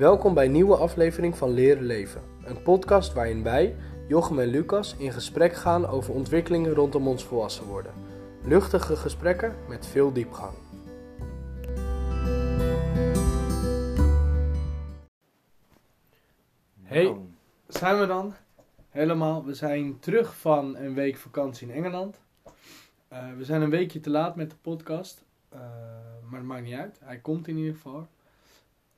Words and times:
Welkom 0.00 0.34
bij 0.34 0.44
een 0.44 0.52
nieuwe 0.52 0.76
aflevering 0.76 1.36
van 1.36 1.50
Leren 1.50 1.82
Leven. 1.82 2.20
Een 2.44 2.62
podcast 2.62 3.12
waarin 3.12 3.42
wij, 3.42 3.76
Jochem 4.08 4.38
en 4.38 4.48
Lucas, 4.48 4.96
in 4.96 5.12
gesprek 5.12 5.52
gaan 5.54 5.86
over 5.86 6.14
ontwikkelingen 6.14 6.74
rondom 6.74 7.08
ons 7.08 7.24
volwassen 7.24 7.64
worden. 7.64 7.92
Luchtige 8.44 8.96
gesprekken 8.96 9.54
met 9.68 9.86
veel 9.86 10.12
diepgang. 10.12 10.54
Hey, 16.82 17.04
Nou, 17.04 17.18
zijn 17.68 17.98
we 17.98 18.06
dan? 18.06 18.34
Helemaal. 18.90 19.44
We 19.44 19.54
zijn 19.54 19.98
terug 19.98 20.36
van 20.36 20.76
een 20.76 20.94
week 20.94 21.16
vakantie 21.16 21.68
in 21.68 21.74
Engeland. 21.74 22.20
Eh, 23.08 23.32
we 23.36 23.44
zijn 23.44 23.62
een 23.62 23.70
weekje 23.70 24.00
te 24.00 24.10
laat 24.10 24.36
met 24.36 24.50
de 24.50 24.56
podcast. 24.60 25.24
eh, 25.48 25.60
maar 26.30 26.38
dat 26.38 26.48
maakt 26.48 26.64
niet 26.64 26.74
uit. 26.74 27.00
Hij 27.04 27.18
komt 27.18 27.48
in 27.48 27.56
ieder 27.56 27.74
geval. 27.74 28.08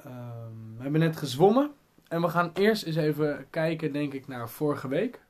Ehm, 0.05 0.77
we 0.77 0.83
hebben 0.83 1.01
net 1.01 1.16
gezwommen. 1.16 1.70
En 2.09 2.20
we 2.20 2.29
gaan 2.29 2.51
eerst 2.55 2.83
eens 2.83 2.97
even 2.97 3.47
kijken, 3.51 3.92
denk 3.92 4.12
ik, 4.12 4.27
naar 4.27 4.48
vorige 4.48 4.88
week. 4.88 5.20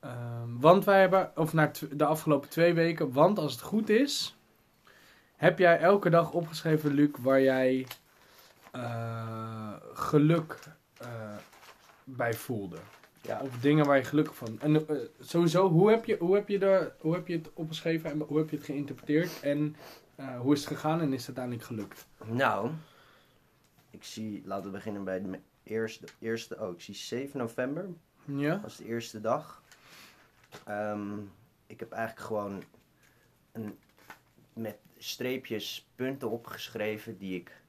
Ehm, 0.00 0.58
want 0.60 0.84
wij 0.84 1.00
hebben, 1.00 1.32
of 1.36 1.52
naar 1.52 1.72
de 1.90 2.04
afgelopen 2.04 2.48
twee 2.48 2.74
weken. 2.74 3.12
Want 3.12 3.38
als 3.38 3.52
het 3.52 3.60
goed 3.60 3.88
is, 3.88 4.36
heb 5.36 5.58
jij 5.58 5.78
elke 5.78 6.10
dag 6.10 6.32
opgeschreven, 6.32 6.94
Luc, 6.94 7.10
waar 7.18 7.42
jij 7.42 7.86
eh, 8.70 9.72
geluk 9.92 10.58
eh, 10.98 11.08
bij 12.04 12.34
voelde. 12.34 12.76
Ja. 13.20 13.40
Of 13.42 13.58
dingen 13.58 13.86
waar 13.86 13.96
je 13.96 14.04
gelukkig 14.04 14.36
van. 14.36 14.60
En 14.60 14.88
eh, 14.88 14.96
sowieso, 15.20 15.68
hoe 15.68 15.90
heb, 15.90 16.04
je, 16.04 16.16
hoe, 16.20 16.34
heb 16.34 16.48
je 16.48 16.58
er, 16.58 16.94
hoe 16.98 17.14
heb 17.14 17.28
je 17.28 17.36
het 17.36 17.50
opgeschreven 17.54 18.10
en 18.10 18.20
hoe 18.20 18.38
heb 18.38 18.50
je 18.50 18.56
het 18.56 18.64
geïnterpreteerd? 18.64 19.40
En 19.40 19.76
hoe 20.38 20.52
is 20.52 20.60
het 20.60 20.68
gegaan 20.68 21.00
en 21.00 21.12
is 21.12 21.26
het 21.26 21.38
uiteindelijk 21.38 21.64
gelukt? 21.64 22.06
Nou, 22.24 22.70
ik 23.96 24.04
zie, 24.04 24.42
laten 24.44 24.64
we 24.64 24.70
beginnen 24.70 25.04
bij 25.04 25.22
de 25.22 25.40
eerste, 25.62 26.06
eerste 26.18 26.56
oh, 26.60 26.72
ik 26.72 26.80
zie 26.80 26.94
7 26.94 27.38
november, 27.38 27.88
Ja? 28.24 28.60
was 28.60 28.76
de 28.76 28.84
eerste 28.84 29.20
dag. 29.20 29.62
Ehm, 30.64 31.18
ik 31.66 31.80
heb 31.80 31.92
eigenlijk 31.92 32.26
gewoon 32.26 32.62
een, 33.52 33.78
met 34.52 34.76
streepjes 34.98 35.88
punten 35.94 36.30
opgeschreven 36.30 37.18
die 37.18 37.40
ik 37.40 37.60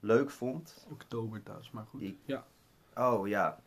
leuk 0.00 0.30
vond. 0.30 0.86
Oktober 0.90 1.42
thuis, 1.42 1.70
maar 1.70 1.84
goed. 1.86 2.00
Die- 2.00 2.18
Ja. 2.24 2.46
Oh 2.94 3.28
ja, 3.28 3.60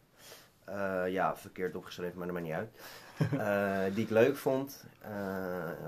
Eh, 0.66 1.04
ja, 1.12 1.36
verkeerd 1.38 1.76
opgeschreven, 1.76 2.18
maar 2.18 2.28
dat 2.28 2.36
maakt 2.36 2.48
niet 2.48 2.56
uit. 2.56 2.80
Eh, 3.90 3.96
die 3.96 4.04
ik 4.04 4.10
leuk 4.10 4.36
vond, 4.36 4.86
eh, 5.02 5.10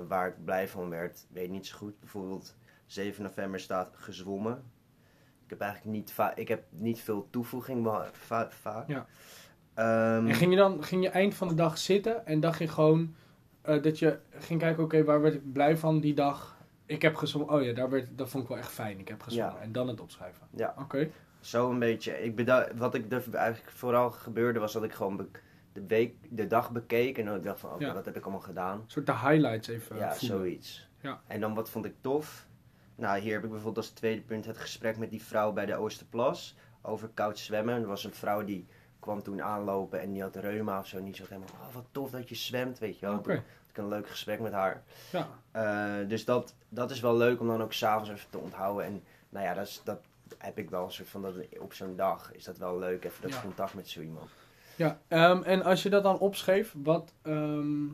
waar 0.07 0.27
ik 0.27 0.43
blij 0.43 0.67
van 0.67 0.89
werd, 0.89 1.25
weet 1.29 1.49
niet 1.49 1.65
zo 1.67 1.77
goed. 1.77 1.99
Bijvoorbeeld 1.99 2.55
7 2.85 3.23
november 3.23 3.59
staat 3.59 3.95
gezwommen. 3.97 4.71
Heb 5.53 5.61
eigenlijk 5.61 5.95
niet, 5.97 6.15
ik 6.35 6.47
heb 6.47 6.63
niet 6.69 6.99
veel 6.99 7.27
toevoeging 7.29 7.87
va- 8.11 8.47
vaak. 8.51 8.87
Ja. 8.87 9.05
Ehm, 9.73 10.27
En 10.27 10.33
ging 10.35 10.51
je 10.51 10.57
dan 10.57 10.83
ging 10.83 11.03
je 11.03 11.09
eind 11.09 11.35
van 11.35 11.47
de 11.47 11.53
dag 11.53 11.77
zitten 11.77 12.25
en 12.25 12.39
dacht 12.39 12.59
je 12.59 12.67
gewoon 12.67 13.15
eh, 13.61 13.81
dat 13.83 13.99
je 13.99 14.19
ging 14.37 14.59
kijken, 14.59 14.83
oké, 14.83 15.03
waar 15.03 15.21
werd 15.21 15.33
ik 15.33 15.51
blij 15.53 15.77
van 15.77 15.99
die 15.99 16.13
dag? 16.13 16.57
Ik 16.85 17.01
heb 17.01 17.15
gezongen, 17.15 17.49
oh 17.49 17.63
ja, 17.63 17.73
daar 17.73 17.89
werd, 17.89 18.07
dat 18.17 18.29
vond 18.29 18.43
ik 18.43 18.49
wel 18.49 18.57
echt 18.57 18.71
fijn. 18.71 18.99
Ik 18.99 19.07
heb 19.07 19.21
gezongen. 19.21 19.53
Ja. 19.53 19.59
En 19.61 19.71
dan 19.71 19.87
het 19.87 20.01
opschrijven. 20.01 20.47
Ja. 20.55 20.75
Oké. 20.79 21.09
Zo 21.39 21.69
een 21.71 21.79
beetje. 21.79 22.23
Ik 22.23 22.35
wat 22.75 22.93
ik 22.95 23.11
er 23.11 23.23
eigenlijk 23.35 23.71
vooral 23.71 24.11
gebeurde 24.11 24.59
was 24.59 24.73
dat 24.73 24.83
ik 24.83 24.93
gewoon 24.93 25.27
de, 25.73 25.85
week, 25.87 26.15
de 26.29 26.47
dag 26.47 26.71
bekeek 26.71 27.17
en 27.17 27.25
dan 27.25 27.35
ik 27.35 27.43
dacht 27.43 27.59
van 27.59 27.73
oké, 27.73 27.85
Ja. 27.85 27.93
wat 27.93 28.05
heb 28.05 28.15
ik 28.17 28.23
allemaal 28.23 28.41
gedaan? 28.41 28.77
Een 28.79 28.83
soort 28.87 29.05
de 29.05 29.11
highlights 29.17 29.67
even 29.67 29.95
Ja, 29.97 30.13
voelen. 30.13 30.37
zoiets. 30.37 30.89
Ja. 31.01 31.21
En 31.27 31.39
dan 31.39 31.53
wat 31.53 31.69
vond 31.69 31.85
ik 31.85 31.93
tof? 32.01 32.47
Nou, 32.95 33.19
hier 33.19 33.33
heb 33.33 33.43
ik 33.43 33.49
bijvoorbeeld 33.49 33.85
als 33.85 33.89
tweede 33.93 34.21
punt 34.21 34.45
het 34.45 34.57
gesprek 34.57 34.97
met 34.97 35.09
die 35.09 35.23
vrouw 35.23 35.51
bij 35.51 35.65
de 35.65 35.75
Oosterplas 35.75 36.55
over 36.81 37.09
koud 37.13 37.39
zwemmen. 37.39 37.81
Er 37.81 37.87
was 37.87 38.03
een 38.03 38.13
vrouw 38.13 38.43
die 38.43 38.67
kwam 38.99 39.23
toen 39.23 39.41
aanlopen 39.43 40.01
en 40.01 40.11
die 40.11 40.21
had 40.21 40.35
reuma 40.35 40.79
of 40.79 40.87
zo. 40.87 40.97
En 40.97 41.03
die 41.03 41.15
zat 41.15 41.27
helemaal, 41.27 41.49
oh, 41.67 41.73
wat 41.73 41.85
tof 41.91 42.09
dat 42.11 42.29
je 42.29 42.35
zwemt, 42.35 42.79
weet 42.79 42.99
je 42.99 43.05
wel. 43.05 43.15
Oké. 43.15 43.23
Toen 43.23 43.35
had 43.35 43.69
ik 43.69 43.77
een 43.77 43.87
leuk 43.87 44.09
gesprek 44.09 44.39
met 44.39 44.51
haar. 44.53 44.83
Ja. 45.11 45.27
Eh, 45.51 46.07
dus 46.09 46.25
dat, 46.25 46.53
dat 46.69 46.91
is 46.91 46.99
wel 46.99 47.17
leuk 47.17 47.39
om 47.39 47.47
dan 47.47 47.61
ook 47.61 47.73
s'avonds 47.73 48.09
even 48.09 48.29
te 48.29 48.37
onthouden. 48.37 48.85
En 48.85 49.03
nou 49.29 49.45
ja, 49.45 49.53
dat, 49.53 49.67
is, 49.67 49.81
dat 49.83 50.01
heb 50.37 50.57
ik 50.57 50.69
wel 50.69 50.83
een 50.85 50.91
soort 50.91 51.09
van, 51.09 51.21
dat, 51.21 51.33
op 51.59 51.73
zo'n 51.73 51.95
dag 51.95 52.33
is 52.33 52.43
dat 52.43 52.57
wel 52.57 52.79
leuk, 52.79 53.03
even 53.05 53.21
dat 53.21 53.31
Ja. 53.31 53.41
contact 53.41 53.73
met 53.73 53.87
zo 53.87 54.01
iemand. 54.01 54.29
Ja, 54.75 54.99
ehm, 55.07 55.41
en 55.43 55.63
als 55.63 55.83
je 55.83 55.89
dat 55.89 56.03
dan 56.03 56.19
opschreef, 56.19 56.75
wat 56.83 57.13
ehm, 57.21 57.85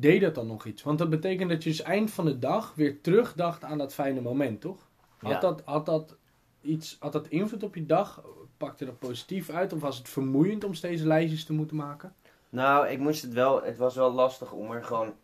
deed 0.00 0.20
dat 0.20 0.34
dan 0.34 0.46
nog 0.46 0.64
iets? 0.64 0.82
Want 0.82 0.98
dat 0.98 1.10
betekent 1.10 1.50
dat 1.50 1.62
je 1.62 1.70
dus 1.70 1.82
eind 1.82 2.10
van 2.10 2.24
de 2.24 2.38
dag 2.38 2.74
weer 2.74 3.00
terugdacht 3.00 3.64
aan 3.64 3.78
dat 3.78 3.94
fijne 3.94 4.20
moment, 4.20 4.60
toch? 4.60 4.88
Had, 5.18 5.30
Ja. 5.30 5.40
dat, 5.40 5.62
had, 5.64 5.86
dat 5.86 6.16
iets, 6.60 6.96
had 7.00 7.12
dat 7.12 7.28
invloed 7.28 7.62
op 7.62 7.74
je 7.74 7.86
dag? 7.86 8.22
Pakte 8.56 8.84
dat 8.84 8.98
positief 8.98 9.50
uit? 9.50 9.72
Of 9.72 9.80
was 9.80 9.98
het 9.98 10.08
vermoeiend 10.08 10.64
om 10.64 10.74
steeds 10.74 11.02
lijstjes 11.02 11.44
te 11.44 11.52
moeten 11.52 11.76
maken? 11.76 12.14
Nou, 12.50 12.86
ik 12.88 12.98
moest 12.98 13.22
het 13.22 13.32
wel, 13.32 13.62
het 13.62 13.76
was 13.76 13.94
wel 13.94 14.12
lastig 14.12 14.52
om 14.52 14.70
er 14.70 14.84
gewoon 14.84 15.14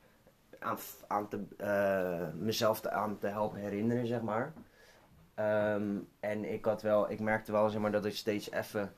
aan, 0.58 0.78
aan 1.06 1.28
te, 1.28 1.40
eh, 1.56 2.38
mezelf 2.38 2.80
te, 2.80 2.90
aan 2.90 3.18
te 3.18 3.26
helpen 3.26 3.58
herinneren, 3.60 4.06
zeg 4.06 4.22
maar. 4.22 4.52
Ehm, 5.34 5.96
en 6.20 6.52
ik 6.52 6.64
had 6.64 6.82
wel, 6.82 7.10
ik 7.10 7.20
merkte 7.20 7.52
wel, 7.52 7.70
zeg 7.70 7.80
maar, 7.80 7.92
dat 7.92 8.04
ik 8.04 8.14
steeds 8.14 8.50
even 8.50 8.92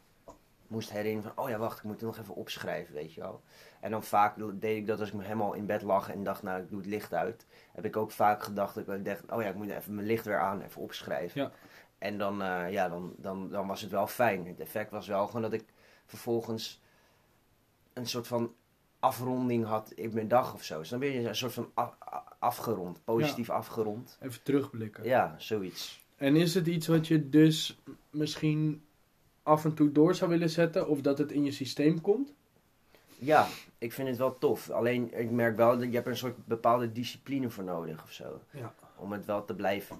moest 0.68 0.90
herinneren 0.90 1.32
van, 1.34 1.44
oh 1.44 1.50
ja, 1.50 1.58
wacht, 1.58 1.78
ik 1.78 1.84
moet 1.84 1.92
het 1.92 2.02
nog 2.02 2.18
even 2.18 2.34
opschrijven, 2.34 2.94
weet 2.94 3.14
je 3.14 3.20
wel. 3.20 3.42
En 3.80 3.90
dan 3.90 4.02
vaak 4.02 4.34
deed 4.60 4.76
ik 4.76 4.86
dat 4.86 5.00
als 5.00 5.12
ik 5.12 5.20
helemaal 5.20 5.54
in 5.54 5.66
bed 5.66 5.82
lag 5.82 6.10
en 6.10 6.24
dacht, 6.24 6.42
nou, 6.42 6.62
ik 6.62 6.68
doe 6.68 6.78
het 6.78 6.88
licht 6.88 7.14
uit. 7.14 7.46
Heb 7.72 7.84
ik 7.84 7.96
ook 7.96 8.10
vaak 8.10 8.42
gedacht, 8.42 8.74
dat 8.74 8.88
ik 8.88 9.04
dacht, 9.04 9.32
oh 9.32 9.42
ja, 9.42 9.48
ik 9.48 9.54
moet 9.54 9.70
even 9.70 9.94
mijn 9.94 10.06
licht 10.06 10.24
weer 10.24 10.38
aan, 10.38 10.60
even 10.60 10.82
opschrijven. 10.82 11.40
Ja. 11.40 11.50
En 11.98 12.18
dan, 12.18 12.42
eh, 12.42 12.72
ja, 12.72 12.88
dan, 12.88 13.14
dan, 13.16 13.50
dan 13.50 13.66
was 13.66 13.80
het 13.80 13.90
wel 13.90 14.06
fijn. 14.06 14.46
Het 14.46 14.60
effect 14.60 14.90
was 14.90 15.06
wel 15.06 15.26
gewoon 15.26 15.42
dat 15.42 15.52
ik 15.52 15.64
vervolgens 16.06 16.82
een 17.92 18.06
soort 18.06 18.26
van 18.26 18.54
afronding 18.98 19.64
had 19.64 19.92
in 19.92 20.14
mijn 20.14 20.28
dag 20.28 20.54
of 20.54 20.62
zo. 20.62 20.78
Dus 20.78 20.88
dan 20.88 20.98
ben 20.98 21.08
je 21.08 21.28
een 21.28 21.36
soort 21.36 21.52
van 21.52 21.70
af- 21.74 21.96
afgerond, 22.38 23.04
positief 23.04 23.50
afgerond. 23.50 24.18
Even 24.20 24.42
terugblikken. 24.42 25.04
Ja, 25.04 25.34
zoiets. 25.38 26.04
En 26.16 26.36
is 26.36 26.54
het 26.54 26.66
iets 26.66 26.86
wat 26.86 27.06
je 27.06 27.28
dus 27.28 27.78
misschien 28.10 28.85
af 29.46 29.64
en 29.64 29.74
toe 29.74 29.92
door 29.92 30.14
zou 30.14 30.30
willen 30.30 30.50
zetten? 30.50 30.88
Of 30.88 31.00
dat 31.00 31.18
het 31.18 31.32
in 31.32 31.44
je 31.44 31.50
systeem 31.52 32.00
komt? 32.00 32.32
Ja, 33.18 33.46
ik 33.78 33.92
vind 33.92 34.08
het 34.08 34.16
wel 34.16 34.38
tof. 34.38 34.70
Alleen, 34.70 35.18
ik 35.18 35.30
merk 35.30 35.56
wel 35.56 35.78
dat 35.78 35.86
je 35.88 35.92
hebt 35.94 36.06
er 36.06 36.12
een 36.12 36.18
soort 36.18 36.46
bepaalde 36.46 36.92
discipline 36.92 37.50
voor 37.50 37.64
nodig 37.64 38.02
of 38.02 38.12
zo. 38.12 38.40
Ja. 38.50 38.74
Om 38.96 39.12
het 39.12 39.24
wel 39.24 39.44
te 39.44 39.54
blijven, 39.54 39.96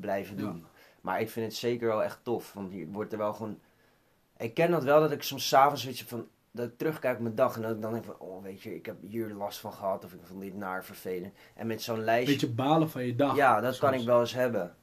blijven 0.00 0.36
Ja. 0.36 0.42
doen. 0.42 0.64
Maar 1.00 1.20
ik 1.20 1.30
vind 1.30 1.46
het 1.46 1.54
zeker 1.54 1.86
wel 1.86 2.02
echt 2.02 2.18
tof. 2.22 2.52
Want 2.52 2.72
je 2.72 2.86
wordt 2.90 3.12
er 3.12 3.18
wel 3.18 3.32
gewoon... 3.32 3.58
Ik 4.36 4.54
ken 4.54 4.70
dat 4.70 4.84
wel, 4.84 5.00
dat 5.00 5.12
ik 5.12 5.22
soms 5.22 5.48
s'avonds 5.48 5.84
weet 5.84 5.98
je, 5.98 6.06
van... 6.06 6.26
Dat 6.50 6.68
ik 6.68 6.78
terugkijk 6.78 7.16
op 7.16 7.22
mijn 7.22 7.34
dag 7.34 7.56
en 7.56 7.62
dat 7.62 7.70
ik 7.74 7.82
dan 7.82 7.92
denk 7.92 8.04
van... 8.04 8.18
Oh, 8.18 8.42
weet 8.42 8.62
je, 8.62 8.74
ik 8.74 8.86
heb 8.86 8.96
hier 9.00 9.28
last 9.34 9.58
van 9.60 9.72
gehad. 9.72 10.04
Of 10.04 10.12
ik 10.12 10.20
vond 10.22 10.40
dit 10.40 10.54
naar 10.56 10.84
vervelend. 10.84 11.34
En 11.54 11.66
met 11.66 11.82
zo'n 11.82 12.04
lijstje... 12.04 12.32
Beetje 12.32 12.54
balen 12.54 12.90
van 12.90 13.06
je 13.06 13.16
dag. 13.16 13.36
Ja, 13.36 13.60
dat 13.60 13.78
kan 13.78 13.94
ik 13.94 14.04
wel 14.04 14.20
eens 14.20 14.34
hebben. 14.34 14.76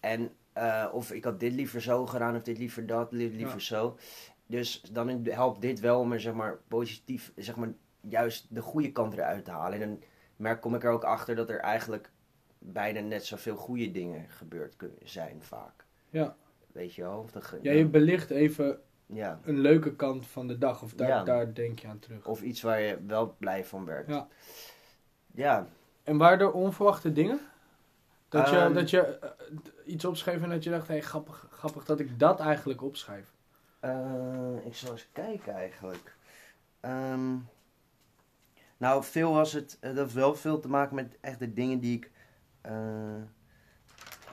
En 0.00 0.30
eh, 0.56 0.88
of 0.92 1.12
ik 1.12 1.24
had 1.24 1.40
dit 1.40 1.52
liever 1.52 1.80
zo 1.82 2.06
gedaan, 2.06 2.36
of 2.36 2.42
dit 2.42 2.58
liever 2.58 2.86
dat, 2.86 3.12
li- 3.12 3.36
liever 3.36 3.54
Ja. 3.58 3.60
zo. 3.60 3.96
Dus 4.46 4.80
dan 4.80 5.24
helpt 5.24 5.60
dit 5.60 5.80
wel 5.80 6.00
om 6.00 6.12
er 6.12 6.20
zeg 6.20 6.32
maar 6.34 6.58
positief, 6.68 7.32
zeg 7.36 7.56
maar 7.56 7.72
juist 8.00 8.54
de 8.54 8.60
goede 8.62 8.92
kant 8.92 9.12
eruit 9.12 9.44
te 9.44 9.50
halen. 9.50 9.80
En 9.82 9.88
dan 9.88 10.02
merk, 10.36 10.60
kom 10.60 10.74
ik 10.74 10.84
er 10.84 10.90
ook 10.90 11.04
achter 11.04 11.34
dat 11.34 11.50
er 11.50 11.58
eigenlijk 11.60 12.10
bijna 12.58 13.00
net 13.00 13.24
zoveel 13.24 13.56
goede 13.56 13.90
dingen 13.90 14.24
gebeurd 14.28 14.76
kunnen 14.76 14.98
zijn 15.04 15.42
vaak. 15.42 15.84
Ja. 16.10 16.36
Weet 16.72 16.94
je 16.94 17.02
wel? 17.02 17.28
Ge- 17.40 17.58
Ja, 17.62 17.72
je 17.72 17.86
belicht 17.86 18.30
even 18.30 18.78
ja. 19.06 19.40
een 19.44 19.58
leuke 19.58 19.96
kant 19.96 20.26
van 20.26 20.46
de 20.48 20.58
dag. 20.58 20.82
Of 20.82 20.94
daar, 20.94 21.08
Ja. 21.08 21.24
daar 21.24 21.54
denk 21.54 21.78
je 21.78 21.88
aan 21.88 21.98
terug. 21.98 22.26
Of 22.26 22.42
iets 22.42 22.62
waar 22.62 22.80
je 22.80 22.98
wel 23.06 23.34
blij 23.38 23.64
van 23.64 23.84
werd. 23.84 24.08
Ja. 24.08 24.28
Ja, 25.34 25.66
En 26.02 26.16
waren 26.16 26.38
er 26.38 26.52
onverwachte 26.52 27.12
dingen? 27.12 27.40
Dat 28.28 28.50
je, 28.50 28.56
Ehm. 28.56 28.72
dat 28.74 28.90
je 28.90 29.00
eh, 29.18 29.30
iets 29.84 30.04
opschreef 30.04 30.42
en 30.42 30.48
dat 30.48 30.64
je 30.64 30.70
dacht, 30.70 30.86
hé, 30.88 30.92
hey, 30.94 31.02
grappig, 31.02 31.46
grappig 31.50 31.84
dat 31.84 32.00
ik 32.00 32.18
dat 32.18 32.40
eigenlijk 32.40 32.82
opschrijf. 32.82 33.34
Eh, 33.80 34.52
ik 34.64 34.74
zal 34.74 34.90
eens 34.92 35.08
kijken 35.12 35.54
eigenlijk. 35.54 36.16
Ehm, 36.80 37.34
nou, 38.76 39.04
veel 39.04 39.32
was 39.32 39.52
het. 39.52 39.76
eh, 39.80 39.90
dat 39.90 39.98
heeft 39.98 40.14
wel 40.14 40.34
veel 40.34 40.60
te 40.60 40.68
maken 40.68 40.94
met 40.94 41.16
echt 41.20 41.38
de 41.38 41.52
dingen 41.52 41.78
die 41.80 41.96
ik 41.96 42.10
eh, 42.60 43.16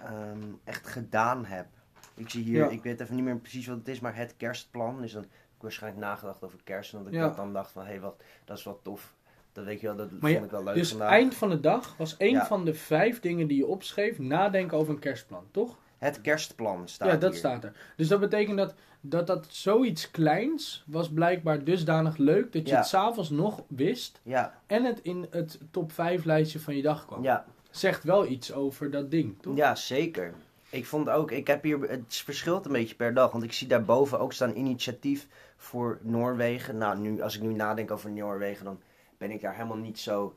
ehm, 0.03 0.44
echt 0.63 0.88
gedaan 0.88 1.45
heb. 1.45 1.67
Ik 2.15 2.29
zie 2.29 2.44
hier, 2.44 2.63
Ja. 2.63 2.69
ik 2.69 2.83
weet 2.83 3.00
even 3.00 3.15
niet 3.15 3.23
meer 3.23 3.38
precies 3.38 3.67
wat 3.67 3.77
het 3.77 3.88
is, 3.88 4.00
maar 4.00 4.15
het 4.15 4.38
kerstplan. 4.38 5.01
Dus 5.01 5.12
dan 5.12 5.21
heb 5.21 5.31
ik 5.31 5.62
waarschijnlijk 5.62 6.03
nagedacht 6.06 6.44
over 6.44 6.59
kerst. 6.63 6.94
En 6.94 6.97
dat 7.00 7.07
ik 7.07 7.13
Ja. 7.13 7.27
dat 7.27 7.35
dan 7.35 7.53
dacht 7.53 7.71
van, 7.71 7.85
hé, 7.85 8.00
wat, 8.00 8.23
dat 8.45 8.57
is 8.57 8.63
wel 8.63 8.81
tof. 8.81 9.13
Dat 9.53 9.65
weet 9.65 9.79
je 9.79 9.88
wel, 9.88 9.95
dat 9.95 10.11
Maar 10.19 10.31
vond 10.31 10.45
ik 10.45 10.51
wel 10.51 10.63
leuk 10.63 10.75
Dus 10.75 10.89
vandaag. 10.89 11.09
eind 11.11 11.35
van 11.35 11.50
de 11.50 11.59
dag 11.59 11.95
was 11.97 12.17
één 12.17 12.31
Ja. 12.33 12.45
van 12.45 12.65
de 12.65 12.73
vijf 12.73 13.19
dingen 13.19 13.47
die 13.47 13.57
je 13.57 13.67
opschreef 13.67 14.19
nadenken 14.19 14.77
over 14.77 14.94
een 14.94 15.00
kerstplan, 15.00 15.44
toch? 15.51 15.77
Het 15.97 16.21
kerstplan 16.21 16.88
staat 16.88 17.07
ja, 17.11 17.15
dat 17.17 17.29
hier. 17.29 17.39
staat 17.39 17.63
er. 17.63 17.71
Dus 17.95 18.07
dat 18.07 18.19
betekent 18.19 18.57
dat, 18.57 18.73
dat 19.01 19.27
dat 19.27 19.45
zoiets 19.50 20.11
kleins 20.11 20.83
was 20.88 21.09
blijkbaar 21.09 21.63
dusdanig 21.63 22.17
leuk 22.17 22.51
dat 22.53 22.61
je 22.67 22.73
Ja. 22.73 22.77
het 22.79 22.88
s'avonds 22.88 23.29
nog 23.29 23.63
wist 23.67 24.19
Ja, 24.23 24.59
en 24.67 24.83
het 24.83 25.00
in 25.01 25.27
het 25.29 25.59
top 25.71 25.91
5 25.91 26.23
lijstje 26.25 26.59
van 26.59 26.75
je 26.75 26.81
dag 26.81 27.05
kwam. 27.05 27.23
ja, 27.23 27.45
Zegt 27.71 28.03
wel 28.03 28.25
iets 28.27 28.53
over 28.53 28.91
dat 28.91 29.11
ding, 29.11 29.35
toch? 29.41 29.55
ja, 29.57 29.75
zeker. 29.75 30.33
Ik 30.69 30.85
vond 30.85 31.09
ook, 31.09 31.31
ik 31.31 31.47
heb 31.47 31.63
hier, 31.63 31.79
het 31.89 32.15
verschilt 32.25 32.65
een 32.65 32.71
beetje 32.71 32.95
per 32.95 33.13
dag. 33.13 33.31
Want 33.31 33.44
ik 33.44 33.53
zie 33.53 33.67
daarboven 33.67 34.19
ook 34.19 34.33
staan 34.33 34.55
initiatief 34.55 35.27
voor 35.57 36.00
Noorwegen. 36.01 36.77
Nou, 36.77 36.97
nu, 37.00 37.21
als 37.21 37.35
ik 37.35 37.41
nu 37.41 37.53
nadenk 37.53 37.91
over 37.91 38.11
Noorwegen, 38.11 38.65
dan 38.65 38.79
ben 39.27 39.31
ik 39.31 39.41
daar 39.41 39.53
helemaal 39.53 39.77
niet 39.77 39.99
zo 39.99 40.35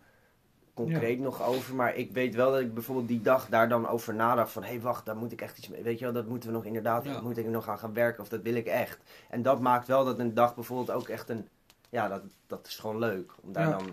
concreet 0.75 1.19
nog 1.19 1.43
over. 1.43 1.75
Maar 1.75 1.95
ik 1.95 2.13
weet 2.13 2.35
wel 2.35 2.51
dat 2.51 2.61
ik 2.61 2.75
bijvoorbeeld 2.75 3.09
die 3.09 3.21
dag 3.23 3.49
daar 3.49 3.69
dan 3.69 3.89
over 3.89 4.15
nadacht 4.15 4.53
van... 4.53 4.63
Hé, 4.63 4.69
hey, 4.69 4.81
wacht, 4.81 5.07
daar 5.07 5.17
moet 5.17 5.33
ik 5.33 5.41
echt 5.41 5.59
iets 5.59 5.69
mee... 5.69 5.83
Weet 5.83 5.99
je 5.99 6.05
wel, 6.05 6.15
dat 6.15 6.27
moeten 6.27 6.49
we 6.49 6.55
nog 6.55 6.65
inderdaad... 6.65 7.05
Ja. 7.05 7.21
moet 7.21 7.37
ik 7.37 7.47
nog 7.47 7.69
aan 7.69 7.79
gaan 7.79 7.95
werken 7.95 8.23
of 8.23 8.29
dat 8.29 8.43
wil 8.43 8.55
ik 8.55 8.67
echt. 8.67 8.99
En 9.29 9.43
dat 9.43 9.61
maakt 9.61 9.87
wel 9.87 10.05
dat 10.05 10.19
een 10.19 10.35
dag 10.35 10.55
bijvoorbeeld 10.55 10.91
ook 10.91 11.09
echt 11.09 11.29
een... 11.29 11.49
Ja, 11.91 12.09
dat, 12.09 12.23
dat 12.47 12.67
is 12.67 12.77
gewoon 12.77 12.99
leuk. 12.99 13.33
Om 13.41 13.53
daar 13.53 13.69
Ja. 13.69 13.79
dan 13.79 13.89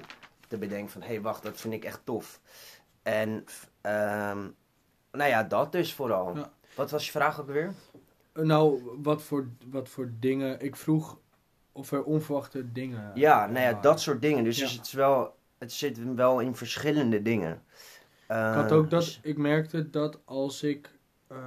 te 0.47 0.57
bedenken 0.57 0.91
van... 0.91 1.01
Hé, 1.01 1.07
hey, 1.07 1.21
wacht, 1.21 1.43
dat 1.43 1.57
vind 1.57 1.73
ik 1.73 1.83
echt 1.83 2.01
tof. 2.03 2.39
En, 3.01 3.45
ehm, 3.81 4.47
nou 5.11 5.29
ja, 5.29 5.43
dat 5.43 5.71
dus 5.71 5.93
vooral. 5.93 6.37
Wat 6.75 6.91
was 6.91 7.05
je 7.05 7.11
vraag 7.11 7.39
ook 7.39 7.47
weer? 7.47 7.73
Nou, 8.33 8.81
wat 9.01 9.21
voor, 9.21 9.47
wat 9.69 9.89
voor 9.89 10.11
dingen... 10.19 10.61
Ik 10.61 10.75
vroeg 10.75 11.17
of 11.73 11.91
er 11.91 12.03
onverwachte 12.03 12.71
dingen 12.71 13.11
Ja, 13.13 13.45
nou 13.45 13.59
ja, 13.59 13.81
dat 13.81 14.01
soort 14.01 14.21
dingen. 14.21 14.43
Dus, 14.43 14.57
Ja. 14.57 14.63
dus 14.63 14.75
het, 14.75 14.85
is 14.85 14.93
wel, 14.93 15.35
het 15.57 15.71
zit 15.71 16.13
wel 16.15 16.39
in 16.39 16.55
verschillende 16.55 17.21
dingen. 17.21 17.51
Ik 18.27 18.35
had 18.35 18.71
Eh, 18.71 18.77
ook 18.77 18.89
dat, 18.89 19.01
dus- 19.01 19.19
ik 19.23 19.37
merkte 19.37 19.89
dat 19.89 20.19
als 20.25 20.63
ik 20.63 20.91
eh 21.27 21.37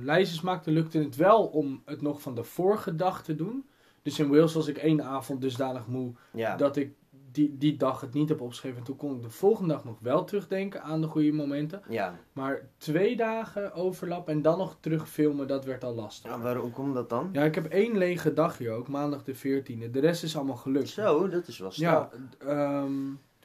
lijstjes 0.00 0.40
maakte, 0.40 0.70
lukte 0.70 0.98
het 0.98 1.16
wel 1.16 1.46
om 1.46 1.82
het 1.84 2.02
nog 2.02 2.22
van 2.22 2.34
de 2.34 2.44
vorige 2.44 2.94
dag 2.96 3.22
te 3.22 3.34
doen. 3.34 3.68
Dus 4.02 4.18
in 4.18 4.28
Wales 4.28 4.54
was 4.54 4.66
ik 4.66 4.76
één 4.78 5.02
avond 5.04 5.40
dusdanig 5.40 5.86
moe 5.86 6.12
ja. 6.30 6.56
dat 6.56 6.76
ik 6.76 6.92
die, 7.32 7.56
die 7.58 7.76
dag 7.76 8.00
het 8.00 8.12
niet 8.14 8.28
heb 8.28 8.40
opgeschreven. 8.40 8.78
En 8.78 8.84
toen 8.84 8.96
kon 8.96 9.16
ik 9.16 9.22
de 9.22 9.30
volgende 9.30 9.74
dag 9.74 9.84
nog 9.84 9.96
wel 10.00 10.24
terugdenken 10.24 10.82
aan 10.82 11.00
de 11.00 11.06
goede 11.06 11.32
momenten. 11.32 11.82
ja. 11.88 12.14
Maar 12.32 12.60
twee 12.76 13.16
dagen 13.16 13.72
overlap 13.74 14.28
en 14.28 14.42
dan 14.42 14.58
nog 14.58 14.76
terugfilmen, 14.80 15.46
dat 15.46 15.64
werd 15.64 15.84
al 15.84 15.94
lastig. 15.94 16.30
Ja, 16.30 16.38
waarom 16.38 16.72
komt 16.72 16.94
dat 16.94 17.08
dan? 17.10 17.28
Ja, 17.32 17.42
ik 17.42 17.54
heb 17.54 17.66
één 17.66 17.96
lege 17.98 18.32
dag 18.32 18.58
hier 18.58 18.72
ook, 18.72 18.88
maandag 18.88 19.24
de 19.24 19.34
14e. 19.36 19.90
De 19.90 20.00
rest 20.00 20.22
is 20.22 20.36
allemaal 20.36 20.56
gelukt. 20.56 20.88
Zo, 20.88 21.28
dat 21.28 21.46
is 21.48 21.58
wel 21.58 21.70
Ja, 21.74 22.08
strak. 22.10 22.48
ehm, 22.50 22.92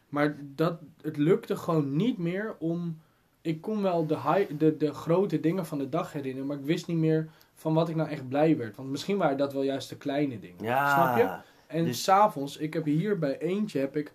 maar 0.09 0.37
dat, 0.55 0.79
het 1.01 1.17
lukte 1.17 1.55
gewoon 1.55 1.95
niet 1.95 2.17
meer 2.17 2.55
om. 2.59 2.97
Ik 3.41 3.61
kon 3.61 3.81
wel 3.81 4.05
de, 4.07 4.15
high, 4.19 4.51
de, 4.57 4.77
de 4.77 4.93
grote 4.93 5.39
dingen 5.39 5.65
van 5.65 5.77
de 5.77 5.89
dag 5.89 6.13
herinneren, 6.13 6.47
maar 6.47 6.57
ik 6.57 6.65
wist 6.65 6.87
niet 6.87 6.97
meer 6.97 7.29
van 7.53 7.73
wat 7.73 7.89
ik 7.89 7.95
nou 7.95 8.09
echt 8.09 8.27
blij 8.29 8.57
werd. 8.57 8.75
Want 8.75 8.89
misschien 8.89 9.17
waren 9.17 9.37
dat 9.37 9.53
wel 9.53 9.61
juist 9.63 9.89
de 9.89 9.95
kleine 9.97 10.39
dingen. 10.39 10.63
Ja. 10.63 10.93
Snap 10.93 11.17
je? 11.17 11.55
En 11.67 11.85
Dus- 11.85 12.03
s'avonds, 12.03 12.57
ik 12.57 12.73
heb 12.73 12.85
hier 12.85 13.19
bij 13.19 13.37
eentje 13.39 13.79
heb 13.79 13.95
ik 13.95 14.11